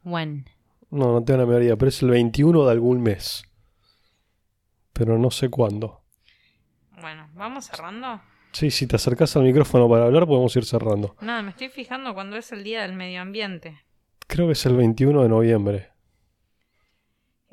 Bueno, 0.04 0.44
No, 0.90 1.14
no 1.14 1.24
tengo 1.24 1.40
la 1.40 1.46
memoria, 1.46 1.78
pero 1.78 1.88
es 1.90 2.02
el 2.02 2.10
21 2.10 2.66
de 2.66 2.72
algún 2.72 3.02
mes. 3.02 3.44
Pero 4.94 5.18
no 5.18 5.32
sé 5.32 5.50
cuándo. 5.50 6.02
bueno, 7.00 7.30
vamos 7.34 7.66
cerrando. 7.66 8.22
Sí, 8.52 8.70
si 8.70 8.86
te 8.88 8.98
acercas 8.98 9.36
al 9.38 9.44
micrófono 9.44 9.88
para 9.90 10.04
hablar, 10.06 10.28
podemos 10.28 10.54
ir 10.58 10.66
cerrando. 10.66 11.16
Nada, 11.22 11.42
me 11.42 11.52
estoy 11.52 11.70
fijando 11.70 12.14
cuando 12.14 12.36
es 12.36 12.52
el 12.52 12.64
Día 12.66 12.82
del 12.82 12.94
Medio 12.94 13.22
Ambiente. 13.22 13.80
Creo 14.28 14.48
que 14.48 14.52
es 14.54 14.66
el 14.66 14.76
21 14.76 15.24
de 15.24 15.30
noviembre. 15.30 15.91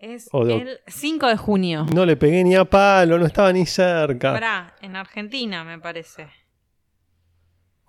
Es 0.01 0.29
de- 0.33 0.55
el 0.55 0.79
5 0.87 1.27
de 1.27 1.37
junio. 1.37 1.85
No 1.93 2.07
le 2.07 2.17
pegué 2.17 2.45
ni 2.45 2.55
a 2.55 2.65
palo, 2.65 3.19
no 3.19 3.27
estaba 3.27 3.53
ni 3.53 3.67
cerca. 3.67 4.33
Pará, 4.33 4.75
en 4.81 4.95
Argentina 4.97 5.65
me 5.65 5.79
parece. 5.81 6.29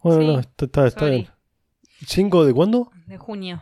Bueno, 0.01 0.22
Sí, 0.22 0.28
no, 0.28 0.39
está, 0.39 0.66
está- 0.66 0.88
está 0.88 0.99
sorry. 1.01 1.12
bien. 1.16 1.30
¿5 2.07 2.45
de 2.45 2.53
cuándo? 2.53 2.91
De 3.05 3.18
junio. 3.18 3.62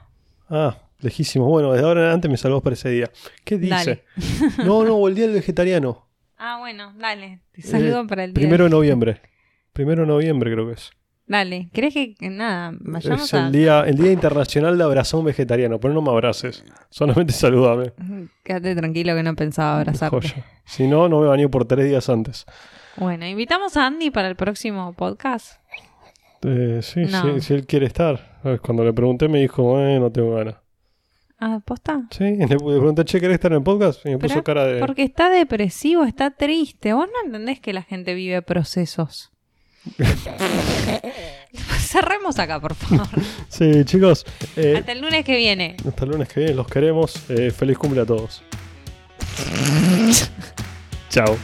Ah, 0.49 0.77
lejísimo. 0.99 1.45
Bueno, 1.47 1.71
desde 1.73 1.85
ahora 1.85 1.99
en 2.01 2.05
adelante 2.05 2.29
me 2.29 2.37
salvó 2.37 2.61
para 2.61 2.75
ese 2.75 2.89
día. 2.89 3.11
¿Qué 3.43 3.57
dice? 3.57 4.05
No, 4.65 4.83
no, 4.83 4.95
o 4.95 5.07
el 5.07 5.15
día 5.15 5.25
del 5.25 5.33
vegetariano. 5.33 6.07
Ah, 6.37 6.57
bueno, 6.59 6.93
dale. 6.97 7.41
Te 7.51 7.63
saludo 7.63 8.01
Eh, 8.01 8.07
para 8.07 8.23
el 8.23 8.33
día. 8.33 8.39
Primero 8.41 8.65
de 8.65 8.69
noviembre. 8.69 9.21
Primero 9.73 10.01
de 10.03 10.07
noviembre 10.07 10.51
creo 10.53 10.67
que 10.67 10.73
es. 10.73 10.91
Dale, 11.27 11.69
¿crees 11.73 11.93
que 11.93 12.15
que 12.15 12.29
nada, 12.29 12.71
vayamos 12.79 13.25
Es 13.25 13.33
a... 13.33 13.47
el 13.47 13.51
día, 13.51 13.81
el 13.81 13.97
día 13.97 14.13
internacional 14.13 14.77
de 14.77 14.83
abrazar 14.85 15.17
a 15.17 15.19
un 15.19 15.25
vegetariano, 15.25 15.77
pero 15.77 15.93
no 15.93 16.01
me 16.01 16.09
abraces. 16.09 16.63
Solamente 16.89 17.33
salúdame. 17.33 17.91
Quédate 18.43 18.75
tranquilo 18.75 19.13
que 19.13 19.23
no 19.23 19.35
pensaba 19.35 19.79
abrazarte. 19.79 20.45
Si 20.65 20.87
no, 20.87 21.09
no 21.09 21.19
me 21.19 21.27
baño 21.27 21.49
por 21.49 21.65
tres 21.65 21.85
días 21.85 22.07
antes. 22.09 22.45
Bueno, 22.95 23.25
invitamos 23.27 23.75
a 23.75 23.85
Andy 23.85 24.09
para 24.09 24.29
el 24.29 24.35
próximo 24.37 24.93
podcast. 24.93 25.59
Eh, 26.43 26.79
sí, 26.81 27.01
No. 27.01 27.21
sí, 27.35 27.41
si 27.41 27.53
él 27.53 27.65
quiere 27.67 27.87
estar. 27.87 28.39
Cuando 28.61 28.85
le 28.85 28.93
pregunté 28.93 29.27
me 29.27 29.39
dijo, 29.39 29.79
eh, 29.81 29.99
no 29.99 30.09
tengo 30.11 30.35
ganas. 30.35 30.55
Ah, 31.39 31.59
¿posta? 31.63 32.07
Sí, 32.09 32.23
le, 32.37 32.47
pregunté, 32.47 33.03
che, 33.05 33.19
¿querés 33.19 33.35
estar 33.35 33.51
en 33.51 33.57
el 33.57 33.63
podcast? 33.63 34.05
Y 34.05 34.09
me 34.11 34.17
puso 34.17 34.43
cara 34.43 34.65
de... 34.65 34.79
Porque 34.79 35.03
está 35.03 35.29
depresivo, 35.29 36.03
está 36.05 36.31
triste. 36.31 36.93
Vos 36.93 37.07
no 37.07 37.25
entendés 37.25 37.59
que 37.59 37.73
la 37.73 37.83
gente 37.83 38.13
vive 38.13 38.41
procesos. 38.41 39.31
Cerremos 41.79 42.37
acá, 42.39 42.59
por 42.59 42.75
favor. 42.75 43.07
Sí, 43.49 43.85
chicos. 43.85 44.25
eh, 44.55 44.75
Hasta 44.77 44.91
el 44.91 45.01
lunes 45.01 45.23
que 45.25 45.35
viene. 45.37 45.77
hasta 45.87 46.03
el 46.05 46.11
lunes 46.11 46.27
que 46.27 46.41
viene, 46.41 46.55
los 46.55 46.67
queremos. 46.67 47.15
Eh, 47.29 47.51
feliz 47.51 47.77
cumple 47.77 48.01
a 48.01 48.05
todos. 48.05 48.43
Chao. 51.09 51.37